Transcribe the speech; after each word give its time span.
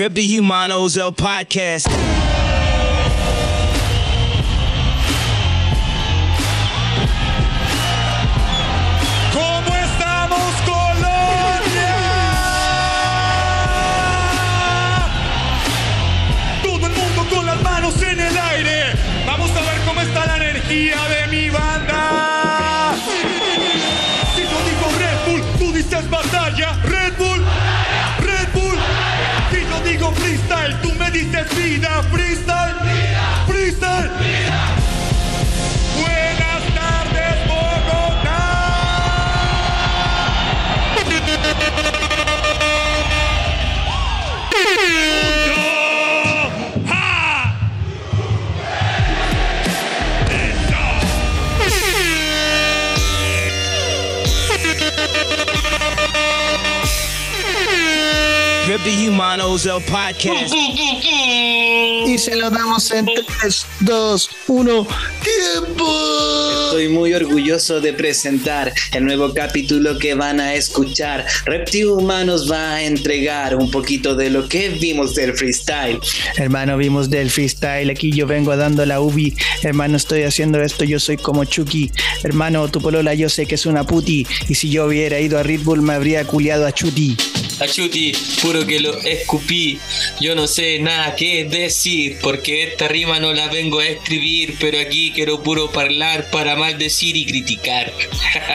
Drip 0.00 0.14
the 0.14 0.22
Humanos, 0.22 0.96
el 0.96 1.12
podcast. 1.12 1.86
Tú 31.44 31.54
me 31.54 31.60
dices 31.60 31.64
vida. 31.64 32.02
Freestyle, 32.04 32.29
the 58.96 59.08
Humanos, 59.08 59.66
el 59.66 59.82
podcast. 59.82 60.54
Y 62.06 62.18
se 62.18 62.34
lo 62.36 62.50
damos 62.50 62.90
en 62.90 63.06
3, 63.06 63.66
2, 63.80 64.30
1, 64.48 64.86
tiempo. 65.22 66.64
Estoy 66.64 66.88
muy 66.88 67.14
orgulloso 67.14 67.80
de 67.80 67.92
presentar 67.92 68.72
el 68.92 69.04
nuevo 69.04 69.32
capítulo 69.32 69.98
que 69.98 70.14
van 70.14 70.40
a 70.40 70.54
escuchar. 70.54 71.24
Reptihumanos 71.44 72.50
va 72.50 72.74
a 72.74 72.82
entregar 72.82 73.54
un 73.56 73.70
poquito 73.70 74.14
de 74.14 74.30
lo 74.30 74.48
que 74.48 74.70
vimos 74.70 75.14
del 75.14 75.34
freestyle. 75.34 76.00
Hermano, 76.36 76.76
vimos 76.76 77.10
del 77.10 77.30
freestyle. 77.30 77.90
Aquí 77.90 78.10
yo 78.10 78.26
vengo 78.26 78.56
dando 78.56 78.84
la 78.86 79.00
ubi. 79.00 79.36
Hermano, 79.62 79.96
estoy 79.96 80.22
haciendo 80.22 80.60
esto. 80.62 80.84
Yo 80.84 80.98
soy 80.98 81.16
como 81.16 81.44
Chucky. 81.44 81.92
Hermano, 82.24 82.68
tu 82.68 82.80
polola 82.80 83.14
yo 83.14 83.28
sé 83.28 83.46
que 83.46 83.54
es 83.54 83.66
una 83.66 83.84
puti. 83.84 84.26
Y 84.48 84.54
si 84.54 84.70
yo 84.70 84.86
hubiera 84.86 85.20
ido 85.20 85.38
a 85.38 85.42
Red 85.42 85.60
Bull, 85.62 85.82
me 85.82 85.94
habría 85.94 86.24
culiado 86.24 86.66
a 86.66 86.72
Chuti. 86.72 87.16
A 87.60 87.66
Chuti, 87.66 88.12
puro 88.40 88.66
que 88.66 88.80
lo 88.80 88.96
escupí. 89.00 89.78
Yo 90.20 90.34
no 90.34 90.46
sé 90.46 90.78
nada 90.78 91.14
que 91.14 91.44
decir, 91.44 92.18
porque 92.22 92.64
esta 92.64 92.88
rima 92.88 93.20
no 93.20 93.34
la 93.34 93.48
vengo 93.48 93.80
a 93.80 93.86
escribir, 93.86 94.56
pero 94.58 94.80
aquí 94.80 95.12
quiero 95.14 95.42
puro 95.42 95.70
hablar 95.74 96.30
para 96.30 96.56
maldecir 96.56 97.16
y 97.16 97.26
criticar. 97.26 97.92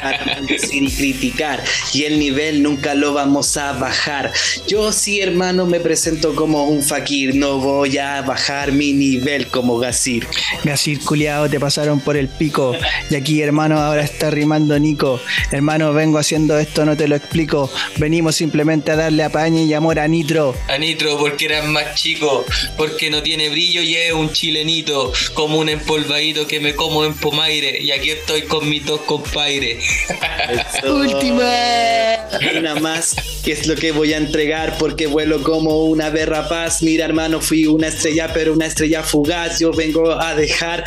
Para 0.02 0.42
decir 0.42 0.84
y 0.84 0.92
criticar. 0.92 1.64
Y 1.94 2.04
el 2.04 2.18
nivel 2.18 2.64
nunca 2.64 2.96
lo 2.96 3.14
vamos 3.14 3.58
a 3.58 3.74
bajar. 3.74 4.32
Yo 4.68 4.92
sí, 4.92 5.20
hermano, 5.20 5.66
me 5.66 5.80
presento 5.80 6.34
como 6.34 6.66
un 6.66 6.82
fakir. 6.82 7.36
No 7.36 7.60
voy 7.60 7.98
a 7.98 8.22
bajar 8.22 8.72
mi 8.72 8.94
nivel 8.94 9.48
como 9.48 9.78
Gasir. 9.78 10.28
Gasir 10.64 11.00
culiado, 11.02 11.50
te 11.50 11.60
pasaron 11.60 12.00
por 12.00 12.18
el 12.18 12.28
pico. 12.28 12.76
Y 13.10 13.16
aquí, 13.16 13.42
hermano, 13.42 13.78
ahora 13.78 14.04
está 14.04 14.32
rimando 14.32 14.80
Nico. 14.80 15.20
Hermano, 15.52 15.94
vengo 15.94 16.18
haciendo 16.18 16.58
esto, 16.58 16.86
no 16.86 16.98
te 16.98 17.08
lo 17.08 17.16
explico. 17.16 17.72
Venimos 17.98 18.36
simplemente 18.36 18.92
a 18.92 18.95
darle 18.96 19.24
apañe 19.24 19.64
y 19.64 19.74
amor 19.74 20.00
a 20.00 20.08
Nitro. 20.08 20.56
A 20.68 20.78
Nitro 20.78 21.18
porque 21.18 21.46
era 21.46 21.62
más 21.64 21.96
chico, 21.96 22.46
porque 22.78 23.10
no 23.10 23.22
tiene 23.24 23.50
brillo 23.50 23.82
y 23.82 23.96
es 23.96 24.14
un 24.14 24.32
chilenito, 24.32 25.12
como 25.34 25.60
un 25.60 25.70
empolvadito 25.70 26.48
que 26.48 26.60
me 26.60 26.76
como 26.76 27.06
en 27.06 27.14
Pomaire. 27.14 27.82
Y 27.82 27.92
aquí 27.92 28.10
estoy 28.12 28.44
con 28.44 28.68
mis 28.70 28.86
dos 28.86 29.02
compadres. 29.02 29.86
Última. 30.84 31.46
Una 32.58 32.76
más, 32.76 33.16
que 33.44 33.52
es 33.52 33.68
lo 33.68 33.76
que 33.76 33.92
voy 33.92 34.14
a 34.14 34.18
entregar 34.18 34.78
porque 34.78 35.08
vuelo 35.08 35.42
como 35.44 35.86
una 35.86 36.10
berra 36.10 36.48
paz. 36.48 36.82
Mira, 36.82 37.06
hermano, 37.06 37.42
fui 37.42 37.66
una 37.66 37.88
estrella, 37.88 38.32
pero 38.34 38.54
una 38.54 38.66
estrella 38.66 39.04
fugaz. 39.04 39.60
Yo 39.60 39.72
vengo 39.72 40.12
a 40.12 40.36
dejar 40.36 40.84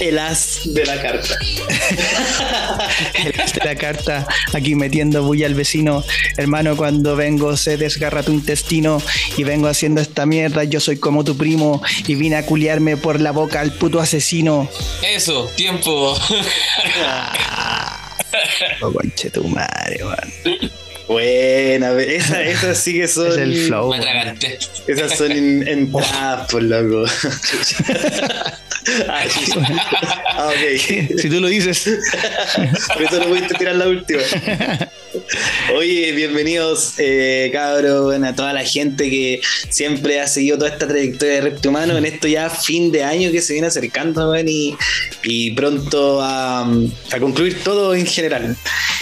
el 0.00 0.18
as 0.18 0.62
de 0.64 0.84
la 0.84 1.00
carta. 1.00 1.38
El 3.14 3.40
as 3.40 3.52
de 3.52 3.60
la 3.64 3.74
carta 3.74 4.26
aquí 4.52 4.74
metiendo 4.74 5.22
bulla 5.22 5.46
al 5.46 5.54
vecino. 5.54 6.04
Hermano, 6.36 6.76
cuando 6.76 7.16
vengo 7.16 7.56
se 7.56 7.76
desgarra 7.76 8.22
tu 8.22 8.32
intestino 8.32 9.02
y 9.36 9.44
vengo 9.44 9.68
haciendo 9.68 10.00
esta 10.00 10.26
mierda. 10.26 10.64
Yo 10.64 10.80
soy 10.80 10.96
como 10.96 11.24
tu 11.24 11.36
primo 11.36 11.82
y 12.06 12.14
vine 12.14 12.36
a 12.36 12.46
culiarme 12.46 12.96
por 12.96 13.20
la 13.20 13.30
boca 13.30 13.60
al 13.60 13.72
puto 13.72 14.00
asesino. 14.00 14.68
Eso, 15.02 15.50
tiempo. 15.56 16.16
Oh, 18.80 18.92
conche 18.92 19.30
tu 19.30 19.44
madre, 19.48 20.02
man. 20.04 20.32
Buena, 21.08 21.90
esa, 22.00 22.42
esas 22.42 22.78
sí 22.78 22.94
que 22.94 23.08
son. 23.08 23.26
Es 23.32 23.36
el 23.36 23.66
flow. 23.66 23.92
Esas 24.86 25.18
son 25.18 25.32
en, 25.32 25.66
en 25.66 25.92
trap, 25.92 26.50
por 26.50 26.62
loco. 26.62 27.10
Ah, 29.08 29.24
sí. 29.28 29.52
Ah, 30.26 30.48
ok. 30.48 31.18
Si 31.18 31.28
tú 31.28 31.40
lo 31.40 31.48
dices. 31.48 32.00
Por 32.94 33.02
eso 33.02 33.18
no 33.20 33.28
a 33.34 33.58
tirar 33.58 33.76
la 33.76 33.88
última. 33.88 34.20
Oye, 35.74 36.12
bienvenidos, 36.12 36.94
eh, 36.98 37.50
cabros, 37.52 38.04
bueno, 38.04 38.28
a 38.28 38.34
toda 38.34 38.52
la 38.52 38.64
gente 38.64 39.10
que 39.10 39.40
siempre 39.68 40.20
ha 40.20 40.28
seguido 40.28 40.58
toda 40.58 40.70
esta 40.70 40.86
trayectoria 40.86 41.34
de 41.34 41.40
Repto 41.40 41.68
Humano 41.68 41.98
en 41.98 42.04
esto 42.04 42.28
ya 42.28 42.48
fin 42.48 42.92
de 42.92 43.02
año 43.02 43.32
que 43.32 43.42
se 43.42 43.54
viene 43.54 43.68
acercando, 43.68 44.30
weón, 44.30 44.48
y, 44.48 44.76
y 45.24 45.50
pronto 45.52 46.20
a, 46.22 46.70
concluir 47.18 47.62
todo 47.64 47.94
en 47.94 48.06
general. 48.06 48.56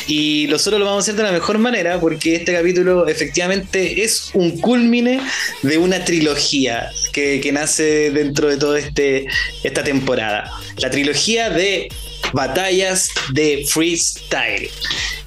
Y 0.06 0.46
nosotros 0.48 0.80
lo 0.80 0.86
vamos 0.86 1.02
a 1.02 1.04
hacer 1.04 1.16
de 1.16 1.24
la 1.24 1.32
mejor 1.32 1.58
manera 1.58 2.00
porque 2.00 2.36
este 2.36 2.54
capítulo 2.54 3.06
efectivamente 3.06 4.02
es 4.02 4.30
un 4.32 4.58
culmine 4.60 5.20
de 5.62 5.76
una 5.76 6.04
trilogía 6.04 6.90
que, 7.12 7.40
que 7.40 7.52
nace 7.52 8.10
dentro 8.10 8.48
de 8.48 8.56
toda 8.56 8.78
este, 8.78 9.26
esta 9.62 9.84
temporada. 9.84 10.50
La 10.78 10.88
trilogía 10.88 11.50
de 11.50 11.88
batallas 12.32 13.10
de 13.32 13.66
freestyle. 13.68 14.70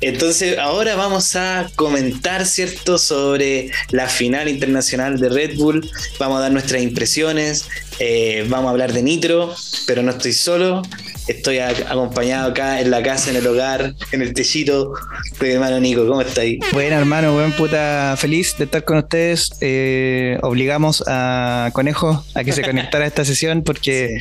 Entonces, 0.01 0.57
ahora 0.57 0.95
vamos 0.95 1.35
a 1.35 1.69
comentar, 1.75 2.45
¿cierto?, 2.45 2.97
sobre 2.97 3.69
la 3.91 4.07
final 4.07 4.49
internacional 4.49 5.19
de 5.19 5.29
Red 5.29 5.57
Bull. 5.57 5.87
Vamos 6.19 6.39
a 6.39 6.41
dar 6.41 6.51
nuestras 6.51 6.81
impresiones. 6.81 7.67
eh, 7.99 8.45
vamos 8.49 8.67
a 8.67 8.71
hablar 8.71 8.93
de 8.93 9.03
Nitro, 9.03 9.53
pero 9.85 10.01
no 10.01 10.11
estoy 10.11 10.33
solo. 10.33 10.81
Estoy 11.27 11.59
a- 11.59 11.69
acompañado 11.69 12.49
acá 12.49 12.81
en 12.81 12.89
la 12.91 13.01
casa, 13.03 13.29
en 13.29 13.35
el 13.37 13.45
hogar, 13.47 13.93
en 14.11 14.21
el 14.21 14.33
techito 14.33 14.93
de 15.39 15.47
mi 15.47 15.53
hermano 15.53 15.79
Nico. 15.79 16.05
¿Cómo 16.07 16.21
está 16.21 16.41
ahí? 16.41 16.59
Bueno, 16.73 16.95
hermano, 16.97 17.33
buen 17.33 17.51
puta, 17.53 18.15
feliz 18.17 18.55
de 18.57 18.65
estar 18.65 18.83
con 18.83 18.97
ustedes. 18.97 19.51
Eh, 19.61 20.37
obligamos 20.41 21.03
a 21.07 21.69
Conejo 21.73 22.25
a 22.33 22.43
que 22.43 22.51
se 22.51 22.63
conectara 22.63 23.05
a 23.05 23.07
esta 23.07 23.23
sesión 23.23 23.63
porque 23.63 24.17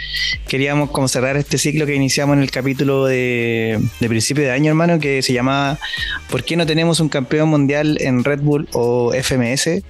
queríamos 0.47 0.91
como 0.91 1.09
cerrar 1.09 1.37
este 1.37 1.57
ciclo 1.59 1.87
que 1.87 1.95
iniciamos 1.95 2.37
en 2.37 2.43
el 2.43 2.51
capítulo 2.51 3.07
de, 3.07 3.81
de 3.99 4.09
principio 4.09 4.45
de 4.45 4.51
año, 4.51 4.69
hermano, 4.69 4.99
que 5.01 5.23
se 5.23 5.33
llamaba 5.33 5.79
¿Por 6.29 6.45
qué 6.45 6.57
no 6.57 6.67
tenemos 6.67 7.01
un 7.01 7.09
campeón 7.09 7.49
mundial 7.49 7.97
en 8.01 8.23
Red 8.25 8.41
Bull 8.41 8.69
o 8.73 9.13
FMS? 9.15 9.83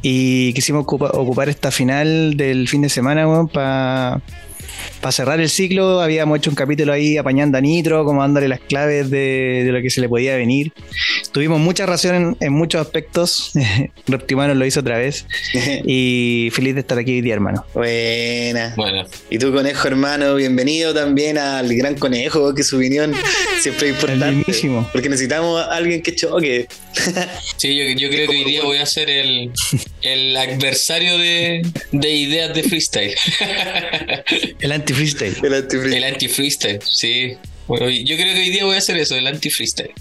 Y 0.00 0.52
quisimos 0.54 0.84
ocupa- 0.84 1.10
ocupar 1.12 1.48
esta 1.48 1.70
final 1.70 2.36
del 2.36 2.68
fin 2.68 2.82
de 2.82 2.88
semana, 2.88 3.26
para 3.52 4.20
para 5.00 5.12
cerrar 5.12 5.40
el 5.40 5.48
ciclo 5.48 6.00
habíamos 6.00 6.38
hecho 6.38 6.50
un 6.50 6.56
capítulo 6.56 6.92
ahí 6.92 7.16
apañando 7.16 7.58
a 7.58 7.60
Nitro, 7.60 8.04
como 8.04 8.22
dándole 8.22 8.48
las 8.48 8.60
claves 8.60 9.10
de, 9.10 9.62
de 9.64 9.72
lo 9.72 9.80
que 9.82 9.90
se 9.90 10.00
le 10.00 10.08
podía 10.08 10.36
venir. 10.36 10.72
Tuvimos 11.32 11.60
mucha 11.60 11.86
razón 11.86 12.14
en, 12.14 12.36
en 12.40 12.52
muchos 12.52 12.80
aspectos. 12.80 13.52
Reptimano 14.06 14.54
lo 14.54 14.64
hizo 14.66 14.80
otra 14.80 14.98
vez. 14.98 15.26
Y 15.88 16.50
feliz 16.52 16.74
de 16.74 16.80
estar 16.80 16.98
aquí 16.98 17.12
hoy 17.12 17.20
día, 17.20 17.34
hermano. 17.34 17.64
Buena. 17.74 18.74
Bueno, 18.76 19.06
Y 19.30 19.38
tú, 19.38 19.52
conejo 19.52 19.86
hermano, 19.86 20.34
bienvenido 20.34 20.94
también 20.94 21.38
al 21.38 21.74
gran 21.76 21.94
conejo, 21.94 22.54
que 22.54 22.62
su 22.64 22.76
opinión 22.76 23.14
siempre 23.60 23.90
es 23.90 23.94
importante. 23.94 24.52
Porque 24.92 25.08
necesitamos 25.08 25.60
a 25.60 25.74
alguien 25.74 26.02
que 26.02 26.14
choque. 26.14 26.66
sí, 27.56 27.76
yo, 27.76 27.84
yo 27.98 28.08
creo 28.08 28.28
que 28.28 28.36
hoy 28.36 28.44
día 28.44 28.62
voy 28.62 28.78
a 28.78 28.86
ser 28.86 29.10
el, 29.10 29.52
el 30.02 30.36
adversario 30.36 31.18
de, 31.18 31.62
de 31.92 32.10
ideas 32.12 32.54
de 32.54 32.62
freestyle. 32.62 33.14
El 34.60 34.72
anti-freestyle. 34.72 35.36
El 35.42 35.54
antifreeze. 35.54 35.96
el 35.96 36.04
anti-freestyle, 36.04 36.80
sí. 36.82 37.36
Bueno, 37.66 37.88
yo 37.88 38.16
creo 38.16 38.34
que 38.34 38.40
hoy 38.40 38.50
día 38.50 38.64
voy 38.64 38.74
a 38.74 38.78
hacer 38.78 38.96
eso, 38.98 39.16
el 39.16 39.26
anti-freestyle. 39.26 39.92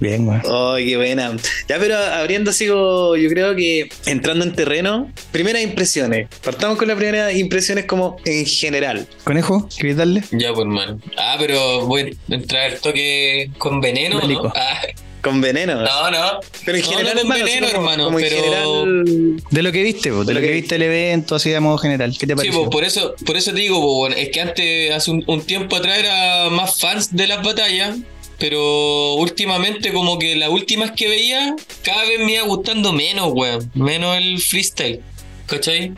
Bien, 0.00 0.24
güey. 0.26 0.38
Oh, 0.44 0.76
qué 0.76 0.96
buena. 0.96 1.36
Ya, 1.68 1.78
pero 1.78 1.96
abriendo 1.96 2.50
así 2.52 2.66
yo 2.66 3.14
creo 3.28 3.56
que 3.56 3.88
entrando 4.06 4.44
en 4.44 4.54
terreno, 4.54 5.10
primeras 5.32 5.62
impresiones. 5.62 6.28
Partamos 6.44 6.78
con 6.78 6.86
las 6.86 6.96
primeras 6.96 7.34
impresiones 7.34 7.86
como 7.86 8.16
en 8.24 8.46
general. 8.46 9.08
Conejo, 9.24 9.68
¿querés 9.76 9.96
darle? 9.96 10.22
Ya, 10.30 10.52
pues, 10.52 10.66
hermano. 10.66 11.00
Ah, 11.16 11.36
pero 11.40 11.86
voy 11.86 12.16
a 12.30 12.34
entrar 12.34 12.70
al 12.72 12.78
toque 12.78 13.50
con 13.58 13.80
veneno. 13.80 14.20
¿no? 14.20 14.52
Ah, 14.54 14.80
Con 15.22 15.40
veneno. 15.40 15.74
No, 15.82 16.10
no. 16.10 16.40
Pero 16.64 16.78
en 16.78 16.84
No, 16.84 16.90
general, 16.90 17.14
no 17.16 17.22
con 17.22 17.32
hermano, 17.32 17.44
así 17.44 17.54
veneno, 17.54 17.66
como- 17.66 17.78
hermano, 17.90 18.04
como 18.04 18.18
en 18.20 18.24
pero- 18.28 18.42
general- 18.42 19.42
De 19.50 19.62
lo 19.62 19.72
que 19.72 19.82
viste, 19.82 20.10
po, 20.12 20.24
de, 20.24 20.34
lo 20.34 20.40
que, 20.40 20.50
viste 20.52 20.74
el 20.76 20.82
evento, 20.82 21.34
así 21.34 21.50
de 21.50 21.60
modo 21.60 21.78
general. 21.78 22.12
¿Qué 22.18 22.26
te 22.26 22.32
Sí, 22.32 22.36
pareció? 22.36 22.58
pues, 22.60 22.70
por 22.70 22.84
eso, 22.84 23.14
por 23.26 23.36
eso 23.36 23.52
te 23.52 23.60
digo, 23.60 23.80
bueno, 23.80 24.14
es 24.16 24.28
que 24.30 24.40
antes, 24.40 24.92
hace 24.92 25.10
un, 25.10 25.24
un 25.26 25.42
tiempo 25.42 25.76
atrás, 25.76 25.98
era 25.98 26.48
más 26.50 26.78
fans 26.78 27.14
de 27.16 27.26
las 27.26 27.42
batallas, 27.42 27.96
pero 28.38 29.14
últimamente, 29.14 29.92
como 29.92 30.18
que 30.18 30.36
las 30.36 30.50
últimas 30.50 30.92
que 30.92 31.08
veía, 31.08 31.56
cada 31.82 32.02
vez 32.04 32.20
me 32.20 32.34
iba 32.34 32.42
gustando 32.44 32.92
menos, 32.92 33.32
weón. 33.34 33.68
Menos 33.74 34.16
el 34.16 34.38
freestyle, 34.40 35.00
¿cachai? 35.46 35.92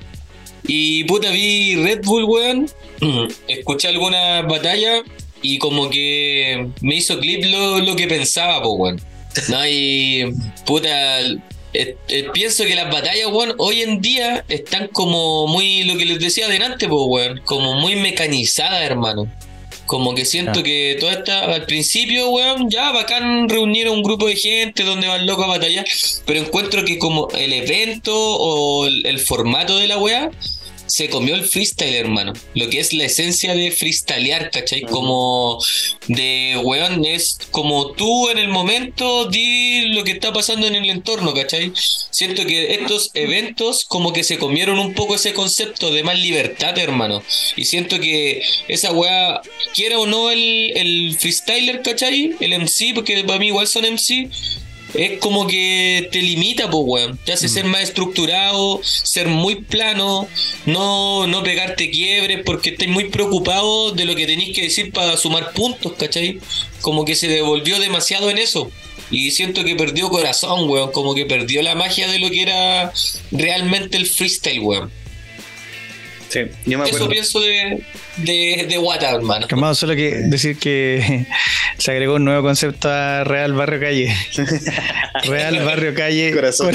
Y 0.65 1.05
puta, 1.05 1.31
vi 1.31 1.77
Red 1.77 2.01
Bull, 2.05 2.25
weón. 2.25 2.71
Escuché 3.49 3.89
algunas 3.89 4.47
batallas 4.47 5.03
y 5.43 5.59
como 5.59 5.89
que 5.91 6.69
me 6.83 6.97
hizo 6.97 7.19
clip 7.19 7.45
lo, 7.47 7.81
lo 7.81 7.97
que 7.97 8.07
pensaba, 8.07 8.63
pues, 8.63 8.73
weón. 8.77 9.01
No, 9.49 9.67
y 9.67 10.33
puta, 10.67 11.21
eh, 11.21 11.37
eh, 11.73 12.27
pienso 12.33 12.65
que 12.65 12.75
las 12.75 12.91
batallas, 12.93 13.29
weón, 13.29 13.55
hoy 13.59 13.83
en 13.83 14.01
día 14.01 14.45
están 14.49 14.89
como 14.89 15.47
muy, 15.47 15.85
lo 15.85 15.97
que 15.97 16.05
les 16.05 16.19
decía 16.19 16.47
adelante, 16.47 16.89
pues, 16.89 17.03
weón, 17.07 17.41
como 17.45 17.75
muy 17.75 17.97
mecanizadas, 17.97 18.83
hermano. 18.83 19.27
Como 19.87 20.15
que 20.15 20.25
siento 20.25 20.61
Ah. 20.61 20.63
que 20.63 20.97
toda 21.01 21.13
esta, 21.13 21.53
al 21.53 21.67
principio, 21.67 22.29
weón, 22.31 22.71
ya 22.71 22.93
bacán 22.93 23.49
reunir 23.49 23.89
a 23.89 23.91
un 23.91 24.03
grupo 24.05 24.29
de 24.29 24.37
gente 24.37 24.85
donde 24.85 25.09
van 25.09 25.27
locos 25.27 25.45
a 25.47 25.49
batallar, 25.49 25.85
pero 26.27 26.41
encuentro 26.41 26.85
que 26.85 26.99
como 26.99 27.29
el 27.33 27.53
evento 27.53 28.15
o 28.15 28.87
el, 28.87 29.05
el 29.05 29.19
formato 29.19 29.77
de 29.79 29.89
la 29.89 29.99
weá 29.99 30.31
se 30.91 31.09
comió 31.09 31.35
el 31.35 31.45
freestyle, 31.45 31.95
hermano. 31.95 32.33
Lo 32.55 32.69
que 32.69 32.81
es 32.81 32.93
la 32.93 33.05
esencia 33.05 33.55
de 33.55 33.71
freestylear, 33.71 34.51
¿cachai? 34.51 34.83
Como 34.83 35.63
de, 36.09 36.61
weón, 36.63 37.05
es 37.05 37.39
como 37.53 37.93
tú 37.93 38.29
en 38.29 38.39
el 38.39 38.49
momento 38.49 39.27
di 39.27 39.93
lo 39.93 40.03
que 40.03 40.11
está 40.13 40.33
pasando 40.33 40.67
en 40.67 40.75
el 40.75 40.91
entorno, 40.91 41.33
¿cachai? 41.33 41.73
Siento 42.11 42.45
que 42.45 42.75
estos 42.75 43.11
eventos 43.15 43.85
como 43.85 44.13
que 44.13 44.25
se 44.25 44.39
comieron 44.39 44.79
un 44.81 44.95
poco 44.95 45.15
ese 45.15 45.33
concepto 45.33 45.93
de 45.93 46.03
más 46.03 46.19
libertad, 46.19 46.77
hermano. 46.77 47.23
Y 47.55 47.65
siento 47.67 48.01
que 48.01 48.43
esa 48.67 48.93
weá, 48.93 49.41
quiera 49.75 49.99
o 49.99 50.07
no 50.07 50.31
el, 50.31 50.73
el 50.75 51.17
freestyler, 51.19 51.83
¿cachai? 51.83 52.35
El 52.41 52.53
MC, 52.59 52.95
porque 52.95 53.23
para 53.25 53.39
mí 53.39 53.47
igual 53.47 53.69
son 53.69 53.85
MC. 53.85 54.29
Es 54.95 55.19
como 55.19 55.47
que 55.47 56.09
te 56.11 56.21
limita, 56.23 56.71
pues, 56.71 56.83
weón. 56.87 57.19
Te 57.25 57.33
hace 57.33 57.49
ser 57.49 57.65
más 57.65 57.83
estructurado, 57.83 58.81
ser 58.83 59.29
muy 59.29 59.57
plano, 59.57 60.29
no, 60.67 61.27
no 61.27 61.43
pegarte 61.43 61.91
quiebres 61.91 62.41
porque 62.45 62.71
estás 62.71 62.89
muy 62.89 63.11
preocupado 63.11 63.93
de 63.93 64.05
lo 64.05 64.15
que 64.15 64.27
tenéis 64.27 64.55
que 64.55 64.63
decir 64.63 64.93
para 64.93 65.17
sumar 65.17 65.53
puntos, 65.53 65.93
¿cachai? 65.93 66.41
Como 66.81 67.05
que 67.05 67.15
se 67.15 67.29
devolvió 67.29 67.79
demasiado 67.79 68.31
en 68.31 68.39
eso. 68.39 68.71
Y 69.11 69.33
siento 69.33 69.65
que 69.65 69.75
perdió 69.75 70.09
corazón, 70.09 70.69
weón. 70.69 70.93
Como 70.93 71.15
que 71.15 71.27
perdió 71.27 71.63
la 71.63 71.75
magia 71.75 72.09
de 72.09 72.19
lo 72.19 72.31
que 72.31 72.43
era 72.43 72.93
realmente 73.31 73.97
el 73.97 74.07
freestyle, 74.07 74.61
weón. 74.61 75.00
Sí, 76.31 76.41
yo 76.65 76.79
me 76.79 76.85
Eso 76.85 76.95
acuerdo. 76.97 77.09
pienso 77.09 77.41
de, 77.41 77.83
de, 78.19 78.67
de 78.69 78.79
Wata, 78.79 79.11
hermano. 79.11 79.49
Calmado, 79.49 79.75
solo 79.75 79.97
que 79.97 80.11
decir 80.15 80.57
que 80.59 81.27
se 81.79 81.91
agregó 81.91 82.15
un 82.15 82.25
nuevo 82.25 82.43
concepto 82.43 82.89
a 82.89 83.25
Real 83.25 83.53
Barrio 83.53 83.81
Calle. 83.81 84.17
Real 85.25 85.65
Barrio 85.65 85.93
Calle 85.93 86.33
Corazón. 86.33 86.73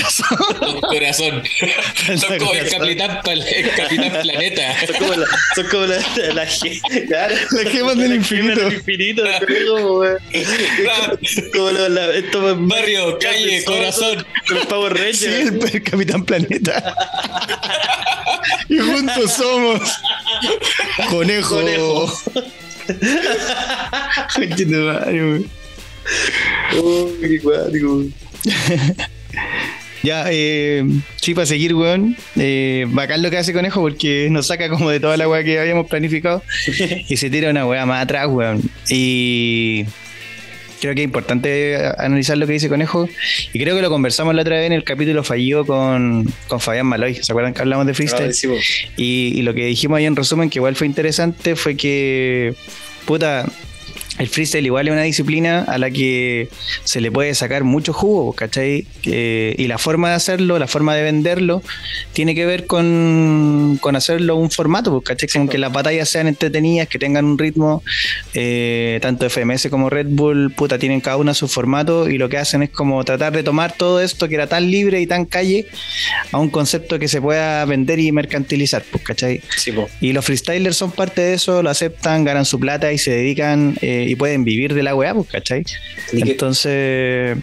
Con 0.60 0.82
corazón. 0.82 1.42
Son 2.18 2.38
como 2.38 2.54
el 2.54 2.70
capitán, 2.70 3.20
el 3.26 3.72
capitán 3.72 4.22
Planeta. 4.22 4.76
Son 4.88 4.96
como 4.98 5.14
la, 5.16 5.28
son 5.56 5.68
como 5.70 5.86
la, 5.86 5.96
la, 6.34 6.48
claro, 7.08 7.36
Las 7.52 7.72
gemas 7.72 7.98
del 7.98 8.16
infinito. 8.16 8.60
del 8.66 8.74
infinito, 8.74 9.24
como, 11.54 11.72
lo- 11.72 11.90
la, 11.90 12.14
esto 12.14 12.56
Barrio, 12.60 13.18
calle, 13.20 13.64
corazón. 13.64 14.26
Con 14.48 14.58
el 14.58 14.68
Power 14.68 14.94
Ranger. 14.94 15.14
Sí, 15.16 15.26
el, 15.28 15.60
el 15.76 15.84
Capitán 15.84 16.26
Planeta. 16.26 16.94
Y 18.70 18.78
juntos 18.78 19.34
somos 19.34 19.82
Conejo. 21.10 21.56
Conejo. 21.56 22.14
Uy, 26.82 27.12
qué 27.22 27.40
cuático. 27.42 28.04
Ya, 30.04 30.26
eh, 30.30 30.84
sí, 31.20 31.34
para 31.34 31.48
seguir, 31.48 31.74
weón. 31.74 32.16
Eh, 32.36 32.86
bacán 32.90 33.24
lo 33.24 33.32
que 33.32 33.38
hace 33.38 33.54
Conejo 33.54 33.82
porque 33.82 34.28
nos 34.30 34.46
saca 34.46 34.70
como 34.70 34.92
de 34.92 35.00
toda 35.00 35.18
la 35.18 35.28
weá 35.28 35.44
que 35.44 35.60
habíamos 35.60 35.88
planificado 35.88 36.44
y 37.10 37.18
se 37.18 37.32
tira 37.32 37.50
una 37.50 37.66
weá 37.66 37.88
más 37.88 38.04
atrás, 38.04 38.28
weón. 38.30 38.62
Y 38.88 39.86
creo 40.86 40.96
que 40.96 41.02
es 41.02 41.06
importante 41.06 41.92
analizar 41.98 42.38
lo 42.38 42.48
que 42.48 42.54
dice 42.54 42.70
Conejo. 42.70 43.10
Y 43.54 43.60
creo 43.60 43.76
que 43.76 43.82
lo 43.82 43.90
conversamos 43.90 44.36
la 44.36 44.42
otra 44.42 44.58
vez 44.58 44.68
en 44.68 44.74
el 44.74 44.84
capítulo 44.84 45.24
fallido 45.24 45.66
con, 45.66 46.32
con 46.48 46.60
Fabián 46.60 46.86
Maloy. 46.86 47.16
¿Se 47.16 47.32
acuerdan 47.32 47.54
que 47.54 47.62
hablamos 47.62 47.86
de 47.86 47.92
No, 47.92 47.96
freestyle? 47.96 48.34
Y, 48.98 49.34
y 49.36 49.42
lo 49.42 49.54
que 49.54 49.66
dijimos 49.66 49.98
ahí 49.98 50.06
en 50.06 50.16
resumen, 50.16 50.50
que 50.50 50.60
igual 50.60 50.76
fue 50.76 50.88
interesante, 50.88 51.56
fue 51.56 51.76
que, 51.76 52.54
puta, 53.06 53.46
el 54.18 54.30
freestyle 54.30 54.66
igual 54.66 54.88
es 54.88 54.94
una 54.94 55.04
disciplina 55.04 55.64
a 55.68 55.78
la 55.78 55.92
que 55.92 56.50
se 56.84 57.02
le 57.02 57.12
puede 57.12 57.36
sacar 57.36 57.64
mucho 57.64 57.92
jugo, 57.92 58.34
¿cachai? 58.34 58.88
Eh, 59.04 59.56
y 59.58 59.68
la 59.68 59.78
forma 59.78 60.10
de 60.10 60.16
hacerlo, 60.16 60.58
la 60.58 60.68
forma 60.68 60.96
de 60.96 61.04
venderlo, 61.04 61.62
tiene 62.14 62.34
que 62.34 62.46
ver 62.46 62.66
con, 62.66 63.78
con 63.82 63.96
hacerlo 63.96 64.38
un 64.38 64.50
formato, 64.52 64.92
pues, 64.92 65.04
¿cachai? 65.04 65.30
Con 65.30 65.50
que 65.50 65.58
las 65.58 65.72
batallas 65.72 66.10
sean 66.10 66.28
entretenidas, 66.28 66.88
que 66.88 66.98
tengan 66.98 67.26
un 67.26 67.38
ritmo, 67.38 67.84
eh, 68.34 69.00
tanto 69.02 69.30
FMS 69.30 69.68
como 69.70 69.90
Red 69.90 70.08
Bull, 70.10 70.54
puta, 70.56 70.80
tienen 70.80 71.02
cada 71.02 71.18
una 71.18 71.34
su 71.34 71.48
formato 71.48 72.10
y 72.10 72.18
lo 72.18 72.30
que 72.30 72.38
hacen 72.38 72.64
es 72.64 72.70
como 72.70 73.04
tratar 73.04 73.34
de 73.34 73.44
tomar 73.44 73.74
todo 73.74 74.02
esto 74.02 74.30
que 74.30 74.36
era 74.36 74.48
tan 74.48 74.72
libre 74.72 75.02
y 75.02 75.08
tan 75.08 75.26
calle 75.26 75.68
a 76.32 76.40
un 76.40 76.50
concepto 76.50 77.00
que 77.00 77.08
se 77.08 77.22
pueda 77.22 77.66
vender 77.66 78.00
y 78.00 78.12
mercantilizar, 78.12 78.84
pues, 78.90 79.04
¿cachai? 79.04 79.42
sí, 79.58 79.72
po. 79.72 79.90
Y 80.00 80.14
los 80.14 80.24
freestylers 80.24 80.78
son 80.78 80.92
parte 80.92 81.22
de 81.22 81.34
eso, 81.34 81.62
lo 81.62 81.70
aceptan, 81.70 82.24
ganan 82.24 82.46
su 82.46 82.60
plata 82.60 82.94
y 82.94 82.98
se 82.98 83.12
dedican 83.12 83.78
eh, 83.82 84.05
y 84.06 84.16
pueden 84.16 84.44
vivir 84.44 84.74
de 84.74 84.84
la 84.84 84.96
weá, 84.96 85.14
pues, 85.14 85.28
¿cachai? 85.30 85.64
Entonces, 86.14 87.38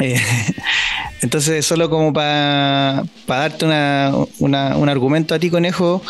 eh, 0.00 0.16
entonces 1.22 1.66
solo 1.66 1.90
como 1.90 2.12
para 2.12 3.04
darte 3.26 3.64
una, 3.66 4.12
una- 4.38 4.76
un 4.76 4.88
argumento 4.88 5.34
a 5.34 5.38
ti, 5.38 5.50
conejo, 5.50 6.02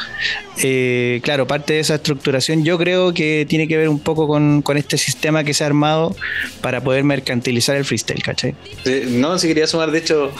eh, 0.62 1.20
claro, 1.24 1.46
parte 1.46 1.72
de 1.74 1.80
esa 1.80 1.96
estructuración 1.96 2.64
yo 2.64 2.78
creo 2.78 3.12
que 3.14 3.46
tiene 3.48 3.66
que 3.66 3.76
ver 3.76 3.88
un 3.88 3.98
poco 3.98 4.28
con, 4.28 4.62
con 4.62 4.76
este 4.76 4.96
sistema 4.98 5.42
que 5.42 5.54
se 5.54 5.64
ha 5.64 5.66
armado 5.66 6.14
para 6.60 6.82
poder 6.82 7.02
mercantilizar 7.02 7.76
el 7.76 7.84
freestyle, 7.84 8.22
¿cachai? 8.22 8.54
Eh, 8.84 9.06
No, 9.08 9.38
si 9.38 9.48
quería 9.48 9.66
sumar, 9.66 9.90
de 9.90 9.98
hecho, 9.98 10.30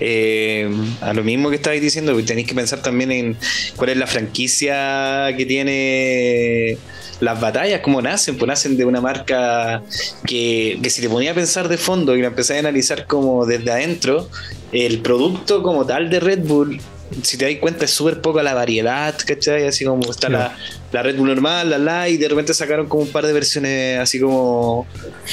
eh, 0.00 0.68
a 1.00 1.12
lo 1.12 1.22
mismo 1.22 1.48
que 1.50 1.56
estabais 1.56 1.80
diciendo, 1.82 2.16
tenéis 2.24 2.48
que 2.48 2.54
pensar 2.54 2.82
también 2.82 3.12
en 3.12 3.36
cuál 3.76 3.90
es 3.90 3.96
la 3.98 4.06
franquicia 4.06 5.28
que 5.36 5.46
tiene 5.46 6.78
las 7.20 7.40
batallas, 7.40 7.80
cómo 7.80 8.02
nacen, 8.02 8.36
pues 8.36 8.48
nacen 8.48 8.76
de 8.76 8.84
una 8.84 9.00
marca 9.00 9.82
que, 10.26 10.78
que 10.82 10.90
si 10.90 11.00
te 11.00 11.08
ponía 11.08 11.32
a 11.32 11.34
pensar 11.34 11.68
de 11.68 11.76
fondo 11.78 12.16
y 12.16 12.20
la 12.20 12.28
empecé 12.28 12.56
a 12.56 12.60
analizar 12.60 13.06
como 13.06 13.46
desde 13.46 13.70
adentro, 13.70 14.28
el 14.72 15.00
producto 15.00 15.62
como 15.62 15.86
tal 15.86 16.10
de 16.10 16.20
Red 16.20 16.44
Bull, 16.44 16.80
si 17.22 17.36
te 17.36 17.44
das 17.50 17.60
cuenta, 17.60 17.84
es 17.84 17.90
súper 17.90 18.20
poca 18.20 18.42
la 18.42 18.54
variedad, 18.54 19.14
¿cachai? 19.26 19.66
Así 19.66 19.84
como 19.84 20.10
está 20.10 20.28
la, 20.28 20.56
la 20.92 21.02
Red 21.02 21.16
Bull 21.16 21.28
normal, 21.28 21.70
la 21.70 21.78
Light, 21.78 22.14
y 22.14 22.18
de 22.18 22.28
repente 22.28 22.52
sacaron 22.54 22.86
como 22.88 23.02
un 23.02 23.08
par 23.10 23.26
de 23.26 23.32
versiones 23.32 23.98
así 23.98 24.18
como 24.20 24.86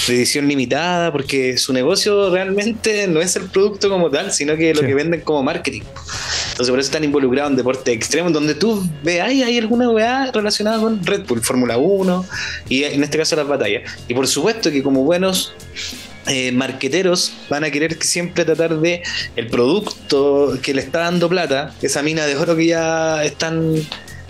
de 0.07 0.15
edición 0.15 0.47
limitada, 0.47 1.11
porque 1.11 1.57
su 1.57 1.73
negocio 1.73 2.29
realmente 2.29 3.07
no 3.07 3.21
es 3.21 3.35
el 3.35 3.43
producto 3.45 3.89
como 3.89 4.09
tal, 4.09 4.31
sino 4.31 4.55
que 4.55 4.73
lo 4.73 4.81
Sí. 4.81 4.87
que 4.87 4.93
venden 4.93 5.21
como 5.21 5.43
marketing. 5.43 5.81
Entonces 6.51 6.69
por 6.69 6.79
eso 6.79 6.87
están 6.87 7.03
involucrados 7.03 7.51
en 7.51 7.57
deporte 7.57 7.91
extremo, 7.91 8.29
donde 8.29 8.53
tú 8.55 8.87
veas, 9.03 9.27
hay 9.29 9.57
alguna 9.57 9.89
weá 9.89 10.31
relacionada 10.31 10.79
con 10.79 11.03
Red 11.05 11.25
Bull, 11.27 11.41
Fórmula 11.41 11.77
1, 11.77 12.25
y 12.69 12.83
en 12.83 13.03
este 13.03 13.17
caso 13.17 13.35
las 13.35 13.47
batallas. 13.47 13.89
Y 14.07 14.13
por 14.13 14.27
supuesto 14.27 14.69
que 14.71 14.83
como 14.83 15.03
buenos 15.03 15.53
eh, 16.27 16.51
marqueteros 16.51 17.33
van 17.49 17.63
a 17.63 17.71
querer 17.71 17.97
que 17.97 18.07
siempre 18.07 18.45
tratar 18.45 18.79
de 18.79 19.03
el 19.35 19.47
producto 19.47 20.57
que 20.61 20.73
le 20.73 20.81
está 20.81 20.99
dando 20.99 21.27
plata, 21.27 21.73
esa 21.81 22.01
mina 22.01 22.25
de 22.25 22.37
oro 22.37 22.55
que 22.55 22.67
ya 22.67 23.23
están 23.23 23.75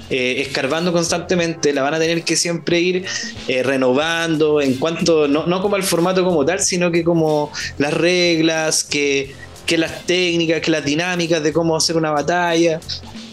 eh, 0.09 0.41
escarbando 0.41 0.91
constantemente, 0.91 1.71
la 1.73 1.81
van 1.81 1.93
a 1.93 1.99
tener 1.99 2.23
que 2.23 2.35
siempre 2.35 2.79
ir 2.79 3.05
eh, 3.47 3.63
renovando 3.63 4.61
en 4.61 4.75
cuanto, 4.75 5.27
no, 5.27 5.45
no 5.45 5.61
como 5.61 5.75
al 5.75 5.83
formato 5.83 6.23
como 6.23 6.43
tal, 6.45 6.59
sino 6.59 6.91
que 6.91 7.03
como 7.03 7.51
las 7.77 7.93
reglas, 7.93 8.83
que, 8.83 9.33
que 9.65 9.77
las 9.77 10.05
técnicas, 10.05 10.61
que 10.61 10.71
las 10.71 10.83
dinámicas 10.83 11.41
de 11.41 11.53
cómo 11.53 11.75
hacer 11.75 11.95
una 11.95 12.11
batalla. 12.11 12.79